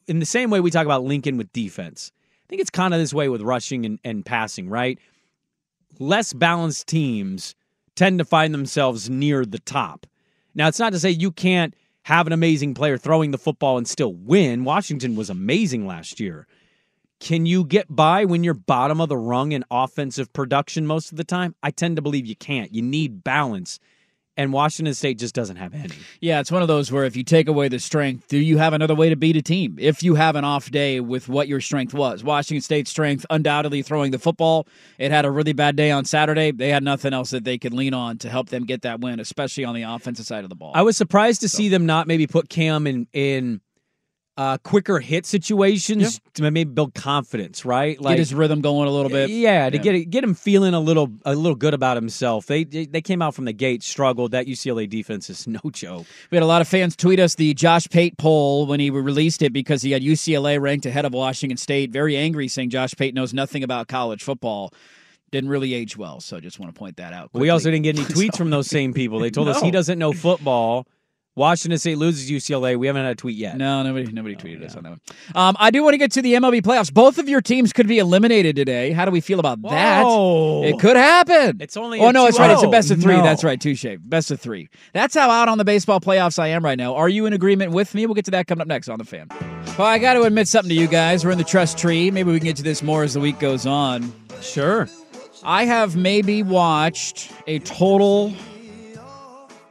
in 0.07 0.19
the 0.19 0.25
same 0.25 0.49
way 0.49 0.61
we 0.61 0.71
talk 0.71 0.85
about 0.85 1.03
Lincoln 1.03 1.37
with 1.37 1.51
defense, 1.51 2.11
I 2.45 2.47
think 2.47 2.61
it's 2.61 2.69
kind 2.69 2.93
of 2.93 3.01
this 3.01 3.13
way 3.13 3.27
with 3.27 3.41
rushing 3.41 3.85
and, 3.85 3.99
and 4.03 4.25
passing, 4.25 4.69
right? 4.69 4.97
Less 5.99 6.33
balanced 6.33 6.87
teams 6.87 7.55
tend 7.95 8.19
to 8.19 8.25
find 8.25 8.53
themselves 8.53 9.09
near 9.09 9.45
the 9.45 9.59
top. 9.59 10.05
Now, 10.53 10.67
it's 10.67 10.79
not 10.79 10.93
to 10.93 10.99
say 10.99 11.09
you 11.09 11.31
can't 11.31 11.73
have 12.03 12.27
an 12.27 12.33
amazing 12.33 12.73
player 12.73 12.97
throwing 12.97 13.31
the 13.31 13.37
football 13.37 13.77
and 13.77 13.87
still 13.87 14.13
win. 14.13 14.63
Washington 14.63 15.15
was 15.15 15.29
amazing 15.29 15.87
last 15.87 16.19
year. 16.19 16.47
Can 17.19 17.45
you 17.45 17.63
get 17.63 17.93
by 17.93 18.25
when 18.25 18.43
you're 18.43 18.53
bottom 18.53 18.99
of 18.99 19.09
the 19.09 19.17
rung 19.17 19.53
in 19.53 19.63
offensive 19.71 20.31
production 20.33 20.85
most 20.85 21.11
of 21.11 21.17
the 21.17 21.23
time? 21.23 21.55
I 21.63 21.71
tend 21.71 21.95
to 21.95 22.01
believe 22.01 22.25
you 22.25 22.35
can't. 22.35 22.73
You 22.73 22.81
need 22.81 23.23
balance. 23.23 23.79
And 24.37 24.51
Washington 24.51 24.93
State 24.93 25.17
just 25.17 25.33
doesn't 25.33 25.55
have 25.55 25.73
any. 25.73 25.95
Yeah, 26.19 26.39
it's 26.41 26.51
one 26.51 26.61
of 26.61 26.67
those 26.67 26.91
where 26.91 27.05
if 27.05 27.15
you 27.15 27.23
take 27.23 27.47
away 27.47 27.69
the 27.69 27.79
strength, 27.79 28.27
do 28.27 28.37
you 28.37 28.57
have 28.57 28.73
another 28.73 28.95
way 28.95 29.09
to 29.09 29.15
beat 29.15 29.37
a 29.37 29.41
team? 29.41 29.77
If 29.79 30.03
you 30.03 30.15
have 30.15 30.35
an 30.35 30.43
off 30.43 30.69
day 30.71 30.99
with 30.99 31.29
what 31.29 31.47
your 31.47 31.61
strength 31.61 31.93
was, 31.93 32.23
Washington 32.23 32.61
State's 32.61 32.91
strength 32.91 33.25
undoubtedly 33.29 33.81
throwing 33.81 34.11
the 34.11 34.19
football. 34.19 34.67
It 34.97 35.11
had 35.11 35.25
a 35.25 35.31
really 35.31 35.53
bad 35.53 35.75
day 35.75 35.91
on 35.91 36.03
Saturday. 36.03 36.51
They 36.51 36.69
had 36.69 36.83
nothing 36.83 37.13
else 37.13 37.29
that 37.29 37.45
they 37.45 37.57
could 37.57 37.73
lean 37.73 37.93
on 37.93 38.17
to 38.19 38.29
help 38.29 38.49
them 38.49 38.65
get 38.65 38.81
that 38.81 38.99
win, 38.99 39.19
especially 39.19 39.63
on 39.63 39.73
the 39.73 39.83
offensive 39.83 40.25
side 40.25 40.43
of 40.43 40.49
the 40.49 40.55
ball. 40.55 40.71
I 40.75 40.81
was 40.81 40.97
surprised 40.97 41.41
to 41.41 41.49
see 41.49 41.69
them 41.69 41.85
not 41.85 42.07
maybe 42.07 42.27
put 42.27 42.49
Cam 42.49 42.87
in 42.87 43.07
in 43.13 43.61
uh, 44.37 44.57
quicker 44.57 44.99
hit 44.99 45.25
situations 45.25 46.19
to 46.33 46.41
maybe 46.43 46.65
build 46.65 46.93
confidence, 46.93 47.63
right? 47.63 47.97
get 47.97 48.17
his 48.19 48.33
rhythm 48.33 48.59
going 48.61 48.87
a 48.87 48.91
little 48.91 49.09
bit. 49.09 49.29
Yeah, 49.29 49.69
to 49.69 49.77
get 49.77 50.09
get 50.09 50.23
him 50.23 50.33
feeling 50.33 50.73
a 50.73 50.79
little 50.79 51.09
a 51.23 51.33
little 51.33 51.55
good 51.55 51.73
about 51.73 51.95
himself. 51.95 52.45
They 52.45 52.65
they 52.65 53.01
came 53.01 53.21
out 53.21 53.33
from 53.33 53.45
the 53.45 53.53
gate 53.53 53.81
struggled. 53.81 54.31
That 54.31 54.45
UCLA 54.45 54.89
defense 54.89 55.29
is 55.29 55.47
no 55.47 55.61
joke. 55.71 56.05
We 56.31 56.35
had 56.35 56.43
a 56.43 56.47
lot 56.47 56.61
of 56.61 56.67
fans 56.67 56.95
tweet 56.95 57.19
us 57.19 57.35
the 57.35 57.53
Josh 57.53 57.87
Pate 57.89 58.17
poll 58.17 58.65
when 58.65 58.79
he 58.79 58.89
released 58.89 59.41
it 59.41 59.53
because 59.53 59.81
he 59.81 59.91
had 59.91 60.01
UCLA 60.01 60.59
ranked 60.59 60.85
ahead 60.85 61.05
of 61.05 61.13
Washington 61.13 61.57
State. 61.57 61.91
Very 61.91 62.17
angry, 62.17 62.47
saying 62.47 62.71
Josh 62.71 62.93
Pate 62.93 63.13
knows 63.13 63.33
nothing 63.33 63.63
about 63.63 63.87
college 63.87 64.23
football. 64.23 64.73
Didn't 65.31 65.49
really 65.49 65.73
age 65.73 65.97
well, 65.97 66.19
so 66.19 66.37
I 66.37 66.39
just 66.39 66.59
want 66.59 66.73
to 66.73 66.79
point 66.79 66.97
that 66.97 67.11
out. 67.11 67.29
We 67.33 67.49
also 67.49 67.71
didn't 67.71 67.83
get 67.83 67.97
any 67.97 68.05
tweets 68.13 68.37
from 68.37 68.51
those 68.51 68.67
same 68.67 68.93
people. 68.93 69.19
They 69.19 69.31
told 69.31 69.47
us 69.47 69.61
he 69.61 69.71
doesn't 69.71 69.97
know 69.97 70.13
football. 70.13 70.87
Washington 71.35 71.77
State 71.77 71.97
loses 71.97 72.31
UCLA. 72.31 72.77
We 72.77 72.87
haven't 72.87 73.03
had 73.03 73.11
a 73.11 73.15
tweet 73.15 73.35
yet. 73.35 73.57
No, 73.57 73.83
nobody 73.83 74.09
nobody 74.11 74.35
tweeted 74.35 74.63
us 74.63 74.75
on 74.75 74.83
that 74.83 74.89
one. 74.91 75.01
Um, 75.35 75.55
I 75.59 75.69
do 75.69 75.83
want 75.83 75.93
to 75.93 75.97
get 75.97 76.11
to 76.13 76.21
the 76.21 76.33
MLB 76.35 76.61
playoffs. 76.61 76.93
Both 76.93 77.17
of 77.17 77.27
your 77.27 77.41
teams 77.41 77.73
could 77.73 77.87
be 77.87 77.99
eliminated 77.99 78.55
today. 78.55 78.91
How 78.91 79.03
do 79.03 79.11
we 79.11 79.19
feel 79.19 79.41
about 79.41 79.61
that? 79.63 80.05
It 80.05 80.79
could 80.79 80.95
happen. 80.95 81.57
It's 81.59 81.75
only 81.75 81.99
Oh 81.99 82.11
no, 82.11 82.27
it's 82.27 82.39
right. 82.39 82.51
It's 82.51 82.63
a 82.63 82.67
best 82.69 82.89
of 82.89 83.01
three. 83.01 83.17
No. 83.17 83.23
That's 83.23 83.43
right. 83.43 83.59
Touche. 83.59 83.85
Best 83.99 84.31
of 84.31 84.39
three. 84.39 84.69
That's 84.93 85.13
how 85.13 85.29
out 85.29 85.49
on 85.49 85.57
the 85.57 85.65
baseball 85.65 85.99
playoffs 85.99 86.39
I 86.39 86.47
am 86.47 86.63
right 86.63 86.77
now. 86.77 86.95
Are 86.95 87.09
you 87.09 87.25
in 87.25 87.33
agreement 87.33 87.73
with 87.73 87.93
me? 87.93 88.05
We'll 88.05 88.15
get 88.15 88.25
to 88.25 88.31
that 88.31 88.47
coming 88.47 88.61
up 88.61 88.67
next 88.67 88.87
on 88.87 88.97
the 88.97 89.05
fan. 89.05 89.27
Well, 89.77 89.87
I 89.87 89.97
got 89.97 90.13
to 90.13 90.21
admit 90.23 90.47
something 90.47 90.69
to 90.69 90.75
you 90.75 90.87
guys. 90.87 91.25
We're 91.25 91.31
in 91.31 91.37
the 91.37 91.43
trust 91.43 91.77
tree. 91.77 92.11
Maybe 92.11 92.31
we 92.31 92.39
can 92.39 92.45
get 92.45 92.55
to 92.57 92.63
this 92.63 92.81
more 92.81 93.03
as 93.03 93.13
the 93.13 93.19
week 93.19 93.39
goes 93.39 93.65
on. 93.65 94.13
Sure. 94.41 94.87
I 95.43 95.65
have 95.65 95.95
maybe 95.97 96.43
watched 96.43 97.31
a 97.45 97.59
total. 97.59 98.33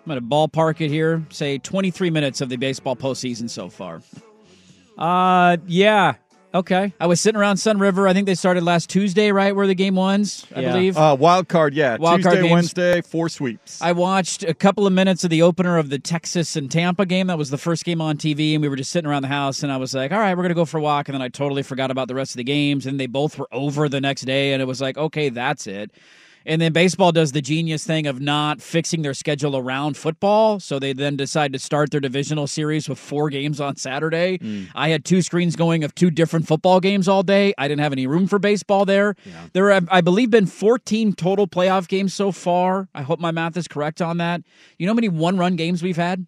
I'm 0.07 0.11
going 0.11 0.20
to 0.20 0.26
ballpark 0.26 0.80
it 0.82 0.90
here. 0.90 1.24
Say 1.30 1.57
23 1.59 2.11
minutes 2.11 2.40
of 2.42 2.50
the 2.50 2.57
baseball 2.57 2.94
postseason 2.94 3.48
so 3.48 3.70
far. 3.70 4.02
Uh, 4.98 5.57
yeah. 5.66 6.14
Okay. 6.55 6.92
I 7.00 7.07
was 7.09 7.20
sitting 7.20 7.40
around 7.40 7.57
Sun 7.57 7.78
River. 7.78 8.07
I 8.07 8.12
think 8.12 8.26
they 8.26 8.34
started 8.36 8.62
last 8.62 8.88
Tuesday, 8.88 9.32
right, 9.32 9.57
where 9.57 9.66
the 9.66 9.74
game 9.74 9.96
ones, 9.96 10.46
I 10.55 10.61
Yeah. 10.61 10.72
believe. 10.72 10.96
Uh, 10.96 11.16
wild 11.18 11.48
card, 11.48 11.74
yeah. 11.74 11.96
Wild 11.96 12.22
Tuesday, 12.22 12.42
games. 12.42 12.52
Wednesday, 12.52 13.00
four 13.00 13.28
sweeps. 13.28 13.82
I 13.82 13.90
watched 13.92 14.44
a 14.44 14.55
couple 14.55 14.86
of 14.86 14.92
minutes 14.92 15.24
of 15.24 15.30
the 15.30 15.42
opener 15.42 15.78
of 15.78 15.88
the 15.88 15.98
Texas 15.98 16.55
and 16.55 16.70
Tampa 16.70 17.07
game. 17.07 17.26
That 17.26 17.38
was 17.38 17.50
the 17.50 17.59
first 17.59 17.84
game 17.84 18.00
on 18.00 18.18
TV, 18.18 18.52
and 18.55 18.62
we 18.62 18.68
were 18.68 18.76
just 18.76 18.92
sitting 18.92 19.11
around 19.11 19.22
the 19.22 19.28
house. 19.28 19.64
And 19.64 19.72
I 19.72 19.78
was 19.78 19.94
like, 19.94 20.12
"All 20.12 20.18
right, 20.20 20.36
we're 20.36 20.44
gonna 20.44 20.55
go 20.55 20.64
for 20.64 20.78
a 20.78 20.82
walk." 20.82 21.09
And 21.09 21.14
then 21.14 21.22
I 21.22 21.28
totally 21.28 21.64
forgot 21.64 21.90
about 21.90 22.07
the 22.07 22.14
rest 22.14 22.32
of 22.32 22.36
the 22.36 22.44
games, 22.44 22.86
and 22.86 23.00
they 23.00 23.07
both 23.07 23.36
were 23.36 23.48
over 23.50 23.88
the 23.88 24.00
next 24.00 24.22
day. 24.22 24.52
And 24.52 24.62
it 24.62 24.66
was 24.66 24.80
like, 24.80 24.96
okay, 24.96 25.30
that's 25.30 25.66
it. 25.66 25.90
And 26.47 26.61
then 26.61 26.72
baseball 26.72 27.12
does 27.12 27.32
the 27.32 27.40
genius 27.40 27.84
thing 27.84 28.07
of 28.07 28.20
not 28.20 28.61
fixing 28.61 29.03
their 29.03 29.14
schedule 29.14 29.57
around 29.57 29.97
football, 29.97 30.61
so 30.61 30.78
they 30.78 30.92
then 30.92 31.16
decide 31.16 31.53
to 31.53 31.59
start 31.59 31.90
their 31.90 32.01
divisional 32.01 32.47
series 32.47 32.88
with 32.88 32.99
four 32.99 33.30
games 33.30 33.61
on 33.61 33.76
Saturday. 33.76 34.38
Hmm. 34.38 34.64
I 34.74 34.90
had 34.90 35.05
two 35.05 35.22
screens 35.22 35.57
going 35.57 35.84
of 35.84 35.95
two 35.95 36.11
different 36.11 36.47
football 36.47 36.80
games 36.80 37.09
all 37.09 37.22
day. 37.22 37.55
I 37.57 37.68
didn't 37.68 37.80
have 37.80 37.92
any 37.92 38.07
room 38.07 38.26
for 38.26 38.38
baseball 38.38 38.84
there. 38.84 39.16
There 39.53 39.70
have, 39.70 39.88
I 39.90 40.01
believe, 40.01 40.30
been 40.30 40.47
14 40.47 41.14
total 41.14 41.47
playoff 41.47 41.88
games 41.88 42.14
so 42.14 42.32
far. 42.32 42.88
I 42.95 43.03
hope 43.03 43.20
my 43.20 43.30
math 43.30 43.57
is 43.57 43.68
correct 43.68 44.03
on 44.03 44.18
that. 44.18 44.42
You 44.78 44.86
know 44.86 44.92
how 44.92 44.97
many 44.97 45.09
one-run 45.09 45.57
games 45.57 45.82
we've 45.82 45.97
had? 45.97 46.26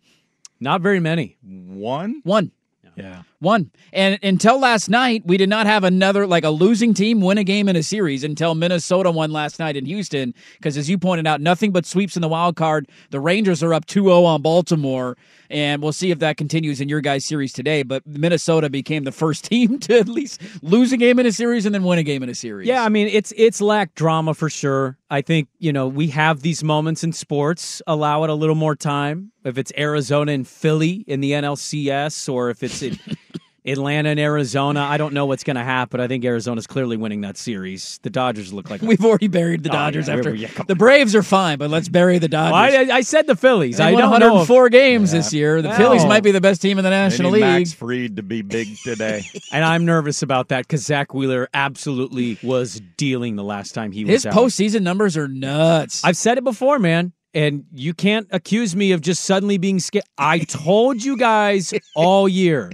Not 0.60 0.80
very 0.80 1.00
many. 1.00 1.36
One? 1.42 2.20
One. 2.24 2.52
Yeah. 2.96 3.22
One. 3.38 3.70
And 3.92 4.18
until 4.22 4.58
last 4.58 4.88
night, 4.88 5.22
we 5.26 5.36
did 5.36 5.48
not 5.48 5.66
have 5.66 5.84
another, 5.84 6.26
like 6.26 6.44
a 6.44 6.50
losing 6.50 6.94
team 6.94 7.20
win 7.20 7.38
a 7.38 7.44
game 7.44 7.68
in 7.68 7.76
a 7.76 7.82
series 7.82 8.24
until 8.24 8.54
Minnesota 8.54 9.10
won 9.10 9.30
last 9.30 9.58
night 9.58 9.76
in 9.76 9.84
Houston. 9.84 10.34
Because 10.54 10.76
as 10.76 10.88
you 10.88 10.98
pointed 10.98 11.26
out, 11.26 11.40
nothing 11.40 11.70
but 11.72 11.84
sweeps 11.84 12.16
in 12.16 12.22
the 12.22 12.28
wild 12.28 12.56
card. 12.56 12.88
The 13.10 13.20
Rangers 13.20 13.62
are 13.62 13.74
up 13.74 13.86
2 13.86 14.04
0 14.04 14.24
on 14.24 14.42
Baltimore. 14.42 15.16
And 15.50 15.82
we'll 15.82 15.92
see 15.92 16.10
if 16.10 16.18
that 16.20 16.36
continues 16.36 16.80
in 16.80 16.88
your 16.88 17.00
guys' 17.00 17.24
series 17.24 17.52
today. 17.52 17.82
But 17.82 18.06
Minnesota 18.06 18.70
became 18.70 19.04
the 19.04 19.12
first 19.12 19.44
team 19.50 19.78
to 19.80 19.98
at 19.98 20.08
least 20.08 20.40
lose 20.62 20.92
a 20.92 20.96
game 20.96 21.18
in 21.18 21.26
a 21.26 21.32
series 21.32 21.66
and 21.66 21.74
then 21.74 21.84
win 21.84 21.98
a 21.98 22.02
game 22.02 22.22
in 22.22 22.28
a 22.28 22.34
series. 22.34 22.66
Yeah, 22.66 22.84
I 22.84 22.88
mean 22.88 23.08
it's 23.08 23.32
it's 23.36 23.60
lacked 23.60 23.94
drama 23.94 24.34
for 24.34 24.48
sure. 24.48 24.98
I 25.10 25.22
think 25.22 25.48
you 25.58 25.72
know 25.72 25.86
we 25.86 26.08
have 26.08 26.42
these 26.42 26.64
moments 26.64 27.04
in 27.04 27.12
sports. 27.12 27.80
Allow 27.86 28.24
it 28.24 28.30
a 28.30 28.34
little 28.34 28.54
more 28.54 28.74
time. 28.74 29.32
If 29.44 29.58
it's 29.58 29.72
Arizona 29.78 30.32
and 30.32 30.46
Philly 30.46 31.04
in 31.06 31.20
the 31.20 31.32
NLCS, 31.32 32.32
or 32.32 32.50
if 32.50 32.62
it's 32.62 32.82
in 32.82 32.98
Atlanta 33.66 34.10
and 34.10 34.20
Arizona, 34.20 34.80
I 34.80 34.96
don't 34.96 35.12
know 35.12 35.26
what's 35.26 35.42
going 35.44 35.56
to 35.56 35.64
happen. 35.64 36.00
I 36.00 36.06
think 36.06 36.24
Arizona's 36.24 36.66
clearly 36.66 36.96
winning 36.96 37.22
that 37.22 37.36
series. 37.36 37.98
The 38.02 38.10
Dodgers 38.10 38.52
look 38.52 38.70
like 38.70 38.80
We've 38.86 39.04
already 39.04 39.28
buried 39.28 39.62
the 39.64 39.70
Oh, 39.70 39.72
Dodgers 39.72 40.08
yeah, 40.08 40.14
after. 40.14 40.34
yeah, 40.34 40.48
come 40.48 40.66
the 40.68 40.74
Braves 40.76 41.14
are 41.14 41.22
fine, 41.22 41.58
but 41.58 41.70
let's 41.70 41.88
bury 41.88 42.18
the 42.18 42.28
Dodgers. 42.28 42.52
Well, 42.52 42.92
I, 42.92 42.96
I 42.98 43.00
said 43.00 43.26
the 43.26 43.34
Phillies. 43.36 43.78
They 43.78 43.84
I 43.84 43.92
won 43.92 44.02
don't 44.02 44.20
know. 44.20 44.26
if- 44.42 44.48
104 44.48 44.68
games 44.68 45.10
this 45.12 45.32
year. 45.32 45.62
The 45.62 45.68
Well, 45.68 45.76
Phillies 45.78 46.04
might 46.04 46.22
be 46.22 46.30
the 46.30 46.40
best 46.40 46.62
team 46.62 46.78
in 46.78 46.84
the 46.84 46.90
They 46.90 46.96
National 46.96 47.30
need 47.32 47.42
League. 47.42 47.42
Max 47.44 47.72
Fried 47.72 48.16
to 48.16 48.22
be 48.22 48.42
big 48.42 48.68
today. 48.84 49.24
and 49.52 49.64
I'm 49.64 49.84
nervous 49.84 50.22
about 50.22 50.48
that 50.48 50.66
because 50.68 50.84
Zack 50.84 51.12
Wheeler 51.12 51.48
absolutely 51.52 52.38
was 52.42 52.80
dealing 52.96 53.36
the 53.36 53.44
last 53.44 53.72
time 53.72 53.90
he 53.92 54.04
His 54.04 54.24
was 54.24 54.26
out. 54.26 54.34
postseason 54.34 54.82
numbers 54.82 55.16
are 55.16 55.28
nuts. 55.28 56.04
I've 56.04 56.16
said 56.16 56.38
it 56.38 56.44
before, 56.44 56.78
man. 56.78 57.12
And 57.34 57.64
you 57.74 57.92
can't 57.92 58.26
accuse 58.30 58.74
me 58.74 58.92
of 58.92 59.02
just 59.02 59.24
suddenly 59.24 59.58
being 59.58 59.78
scared. 59.78 60.04
I 60.16 60.38
told 60.38 61.04
you 61.04 61.18
guys 61.18 61.74
all 61.94 62.28
year. 62.28 62.70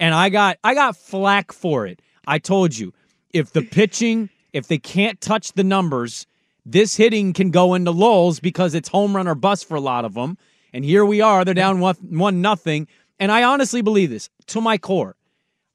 And 0.00 0.14
I 0.14 0.28
got 0.28 0.58
I 0.62 0.74
got 0.74 0.96
flack 0.96 1.52
for 1.52 1.86
it. 1.86 2.00
I 2.26 2.38
told 2.38 2.76
you. 2.76 2.92
If 3.32 3.52
the 3.52 3.62
pitching, 3.62 4.30
if 4.54 4.68
they 4.68 4.78
can't 4.78 5.20
touch 5.20 5.52
the 5.52 5.64
numbers, 5.64 6.26
this 6.64 6.96
hitting 6.96 7.34
can 7.34 7.50
go 7.50 7.74
into 7.74 7.90
lulls 7.90 8.40
because 8.40 8.74
it's 8.74 8.88
home 8.88 9.14
run 9.14 9.28
or 9.28 9.34
bust 9.34 9.68
for 9.68 9.74
a 9.74 9.80
lot 9.80 10.06
of 10.06 10.14
them. 10.14 10.38
And 10.72 10.82
here 10.82 11.04
we 11.04 11.20
are, 11.20 11.44
they're 11.44 11.52
down 11.52 11.80
one, 11.80 11.96
one 11.96 12.40
nothing. 12.40 12.88
And 13.18 13.30
I 13.30 13.42
honestly 13.42 13.82
believe 13.82 14.08
this 14.08 14.30
to 14.46 14.62
my 14.62 14.78
core. 14.78 15.16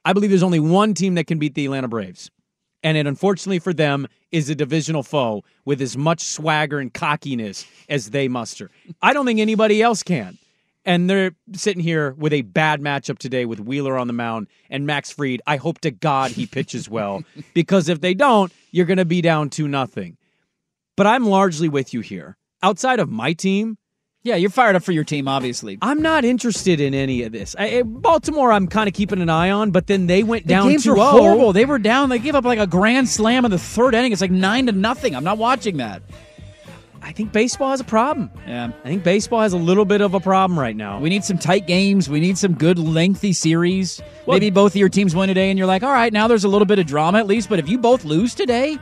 I 0.04 0.14
believe 0.14 0.32
there's 0.32 0.44
only 0.44 0.60
one 0.60 0.96
team 0.96 1.16
that 1.16 1.28
can 1.28 1.38
beat 1.38 1.54
the 1.54 1.66
Atlanta 1.66 1.88
Braves 1.88 2.32
and 2.84 2.98
it 2.98 3.08
unfortunately 3.08 3.60
for 3.60 3.74
them 3.74 4.08
is 4.32 4.50
a 4.50 4.56
divisional 4.56 5.04
foe 5.04 5.44
with 5.66 5.82
as 5.82 5.98
much 5.98 6.22
swagger 6.22 6.80
and 6.80 6.94
cockiness 6.94 7.66
as 7.90 8.10
they 8.12 8.28
muster. 8.28 8.70
I 9.02 9.14
don't 9.14 9.26
think 9.26 9.40
anybody 9.40 9.82
else 9.82 10.04
can. 10.04 10.38
And 10.86 11.10
they're 11.10 11.32
sitting 11.54 11.82
here 11.82 12.12
with 12.14 12.34
a 12.34 12.42
bad 12.42 12.82
matchup 12.82 13.18
today 13.18 13.46
with 13.46 13.60
Wheeler 13.60 13.98
on 13.98 14.08
the 14.08 14.14
mound 14.14 14.48
and 14.70 14.86
Max 14.86 15.12
Fried. 15.12 15.42
I 15.48 15.56
hope 15.58 15.80
to 15.82 15.92
God 15.92 16.32
he 16.32 16.46
pitches 16.46 16.90
well 16.90 17.24
because 17.54 17.88
if 17.88 18.02
they 18.02 18.14
don't, 18.14 18.52
you're 18.72 18.86
going 18.86 18.98
to 18.98 19.06
be 19.06 19.22
down 19.22 19.50
2 19.50 19.68
nothing. 19.68 20.18
But 20.98 21.08
I'm 21.08 21.26
largely 21.26 21.70
with 21.70 21.94
you 21.94 22.02
here. 22.02 22.38
Outside 22.62 23.00
of 23.00 23.10
my 23.10 23.34
team, 23.34 23.78
yeah, 24.24 24.36
you're 24.38 24.50
fired 24.50 24.78
up 24.78 24.84
for 24.84 24.94
your 24.94 25.04
team, 25.04 25.28
obviously. 25.28 25.78
I'm 25.82 26.02
not 26.02 26.24
interested 26.24 26.80
in 26.80 26.94
any 26.94 27.24
of 27.24 27.34
this. 27.34 27.58
I, 27.60 27.82
Baltimore, 27.84 28.54
I'm 28.54 28.68
kind 28.68 28.88
of 28.88 28.94
keeping 28.94 29.22
an 29.22 29.30
eye 29.30 29.52
on, 29.52 29.72
but 29.72 29.88
then 29.88 30.08
they 30.08 30.24
went 30.24 30.48
The 30.48 30.54
down 30.54 30.70
games 30.70 30.86
2 30.86 30.92
were 30.92 30.96
horrible. 30.96 31.52
They 31.52 31.66
were 31.66 31.80
down. 31.80 32.10
They 32.10 32.20
gave 32.20 32.34
up 32.34 32.46
like 32.46 32.60
a 32.60 32.68
grand 32.68 33.10
slam 33.10 33.44
in 33.44 33.52
the 33.52 33.60
third 33.60 33.94
inning. 33.96 34.14
It's 34.14 34.22
like 34.22 34.32
nine 34.32 34.68
to 34.68 34.72
nothing. 34.72 35.14
I'm 35.14 35.26
not 35.26 35.38
watching 35.38 35.78
that. 35.78 36.04
I 37.04 37.12
think 37.12 37.32
baseball 37.32 37.72
has 37.72 37.80
a 37.80 37.84
problem. 37.84 38.32
Yeah. 38.48 38.72
I 38.84 38.88
think 38.88 39.04
baseball 39.04 39.42
has 39.42 39.54
a 39.54 39.58
little 39.58 39.86
bit 39.86 40.02
of 40.02 40.14
a 40.14 40.20
problem 40.20 40.58
right 40.58 40.76
now. 40.76 41.00
We 41.00 41.10
need 41.10 41.24
some 41.24 41.38
tight 41.38 41.68
games. 41.68 42.10
We 42.10 42.20
need 42.20 42.38
some 42.38 42.54
good 42.54 42.80
lengthy 42.80 43.34
series. 43.34 44.02
Well- 44.26 44.36
Maybe 44.36 44.50
both 44.50 44.72
of 44.72 44.78
your 44.78 44.90
teams 44.90 45.16
win 45.16 45.28
today, 45.28 45.50
and 45.50 45.58
you're 45.58 45.68
like, 45.68 45.84
all 45.84 45.92
right, 45.92 46.14
now 46.14 46.28
there's 46.28 46.46
a 46.46 46.48
little 46.48 46.66
bit 46.66 46.80
of 46.80 46.86
drama 46.86 47.20
at 47.20 47.28
least. 47.28 47.50
But 47.50 47.60
if 47.60 47.68
you 47.68 47.78
both 47.78 48.06
lose 48.06 48.34
today, 48.34 48.78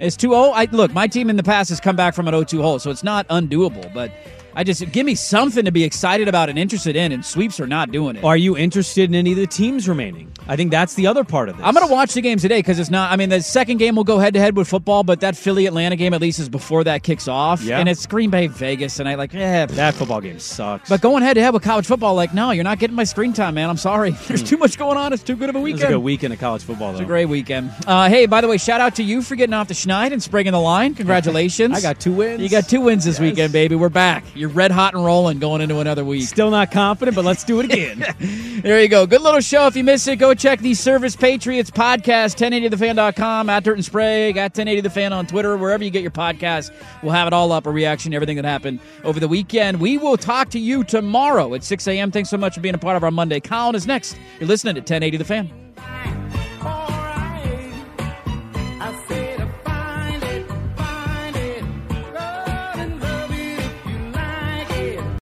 it's 0.00 0.16
2-0. 0.16 0.52
I 0.54 0.64
look, 0.72 0.92
my 0.92 1.06
team 1.06 1.28
in 1.30 1.36
the 1.36 1.42
past 1.42 1.68
has 1.68 1.78
come 1.80 1.96
back 1.96 2.14
from 2.14 2.26
an 2.28 2.34
0-2 2.34 2.60
hole, 2.62 2.78
so 2.78 2.90
it's 2.90 3.04
not 3.04 3.28
undoable. 3.28 3.92
But 3.94 4.10
I 4.56 4.64
just 4.64 4.90
give 4.90 5.04
me 5.04 5.14
something 5.14 5.66
to 5.66 5.70
be 5.70 5.84
excited 5.84 6.28
about 6.28 6.48
and 6.48 6.58
interested 6.58 6.96
in, 6.96 7.12
and 7.12 7.24
sweeps 7.24 7.60
are 7.60 7.66
not 7.66 7.92
doing 7.92 8.16
it. 8.16 8.24
Are 8.24 8.36
you 8.38 8.56
interested 8.56 9.10
in 9.10 9.14
any 9.14 9.32
of 9.32 9.36
the 9.36 9.46
teams 9.46 9.86
remaining? 9.88 10.32
I 10.48 10.56
think 10.56 10.70
that's 10.70 10.94
the 10.94 11.06
other 11.08 11.24
part 11.24 11.48
of 11.50 11.56
this. 11.58 11.66
I'm 11.66 11.74
going 11.74 11.86
to 11.86 11.92
watch 11.92 12.14
the 12.14 12.22
game 12.22 12.38
today 12.38 12.60
because 12.60 12.78
it's 12.78 12.88
not. 12.88 13.12
I 13.12 13.16
mean, 13.16 13.28
the 13.28 13.42
second 13.42 13.76
game 13.78 13.96
will 13.96 14.04
go 14.04 14.18
head 14.18 14.32
to 14.34 14.40
head 14.40 14.56
with 14.56 14.66
football, 14.66 15.02
but 15.04 15.20
that 15.20 15.36
Philly 15.36 15.66
Atlanta 15.66 15.94
game 15.96 16.14
at 16.14 16.20
least 16.22 16.38
is 16.38 16.48
before 16.48 16.84
that 16.84 17.02
kicks 17.02 17.28
off. 17.28 17.62
Yeah. 17.62 17.78
And 17.80 17.88
it's 17.88 18.06
Green 18.06 18.30
Bay 18.30 18.46
Vegas, 18.46 18.98
and 18.98 19.08
I 19.08 19.16
like, 19.16 19.34
eh. 19.34 19.66
That 19.66 19.94
football 19.94 20.20
game 20.22 20.38
sucks. 20.38 20.88
But 20.88 21.00
going 21.02 21.22
head 21.22 21.34
to 21.34 21.42
head 21.42 21.52
with 21.52 21.62
college 21.62 21.84
football, 21.86 22.14
like, 22.14 22.32
no, 22.32 22.52
you're 22.52 22.64
not 22.64 22.78
getting 22.78 22.96
my 22.96 23.04
screen 23.04 23.34
time, 23.34 23.54
man. 23.56 23.68
I'm 23.68 23.76
sorry. 23.76 24.10
There's 24.28 24.42
too 24.42 24.56
much 24.56 24.78
going 24.78 24.96
on. 24.96 25.12
It's 25.12 25.22
too 25.22 25.36
good 25.36 25.50
of 25.50 25.56
a 25.56 25.58
Hmm. 25.58 25.64
weekend. 25.64 25.84
a 25.84 25.88
good 25.88 25.98
weekend 25.98 26.32
of 26.32 26.38
college 26.40 26.62
football, 26.62 26.92
though. 26.92 26.98
It's 26.98 27.02
a 27.02 27.06
great 27.06 27.26
weekend. 27.26 27.72
Uh, 27.86 28.08
hey, 28.08 28.24
by 28.26 28.40
the 28.40 28.48
way, 28.48 28.56
shout 28.56 28.80
out 28.80 28.94
to 28.96 29.02
you 29.02 29.20
for 29.20 29.34
getting 29.36 29.52
off 29.52 29.68
the 29.68 29.74
schneid 29.74 30.12
and 30.12 30.22
springing 30.22 30.52
the 30.52 30.60
line. 30.60 30.94
Congratulations. 31.20 31.76
I 31.76 31.82
got 31.82 32.00
two 32.00 32.12
wins. 32.12 32.40
You 32.40 32.48
got 32.48 32.68
two 32.68 32.80
wins 32.80 33.04
this 33.04 33.20
weekend, 33.20 33.52
baby. 33.52 33.74
We're 33.74 33.88
back. 33.90 34.24
You're 34.34 34.45
red 34.46 34.70
hot 34.70 34.94
and 34.94 35.04
rolling 35.04 35.38
going 35.38 35.60
into 35.60 35.78
another 35.78 36.04
week. 36.04 36.22
Still 36.22 36.50
not 36.50 36.70
confident, 36.70 37.14
but 37.14 37.24
let's 37.24 37.44
do 37.44 37.60
it 37.60 37.66
again. 37.66 38.04
There 38.56 38.82
you 38.82 38.88
go. 38.88 39.06
Good 39.06 39.20
little 39.20 39.40
show. 39.40 39.66
If 39.68 39.76
you 39.76 39.84
missed 39.84 40.08
it, 40.08 40.16
go 40.16 40.34
check 40.34 40.60
the 40.60 40.74
Service 40.74 41.14
Patriots 41.14 41.70
podcast, 41.70 42.36
1080thefan.com, 42.36 43.48
at 43.50 43.62
Dirt 43.62 43.74
and 43.74 43.84
Sprague, 43.84 44.36
at 44.38 44.54
1080thefan 44.54 45.12
on 45.12 45.26
Twitter, 45.26 45.56
wherever 45.56 45.84
you 45.84 45.90
get 45.90 46.02
your 46.02 46.10
podcast. 46.10 46.72
We'll 47.02 47.12
have 47.12 47.26
it 47.28 47.32
all 47.32 47.52
up, 47.52 47.66
a 47.66 47.70
reaction 47.70 48.10
to 48.10 48.16
everything 48.16 48.36
that 48.36 48.44
happened 48.46 48.80
over 49.04 49.20
the 49.20 49.28
weekend. 49.28 49.78
We 49.78 49.98
will 49.98 50.16
talk 50.16 50.48
to 50.50 50.58
you 50.58 50.82
tomorrow 50.82 51.54
at 51.54 51.62
6 51.62 51.86
a.m. 51.86 52.10
Thanks 52.10 52.30
so 52.30 52.38
much 52.38 52.54
for 52.54 52.60
being 52.60 52.74
a 52.74 52.78
part 52.78 52.96
of 52.96 53.04
our 53.04 53.10
Monday. 53.12 53.38
Colin 53.38 53.76
is 53.76 53.86
next. 53.86 54.16
You're 54.40 54.48
listening 54.48 54.74
to 54.74 54.80
1080 54.80 55.16
The 55.18 55.24
Fan. 55.24 56.35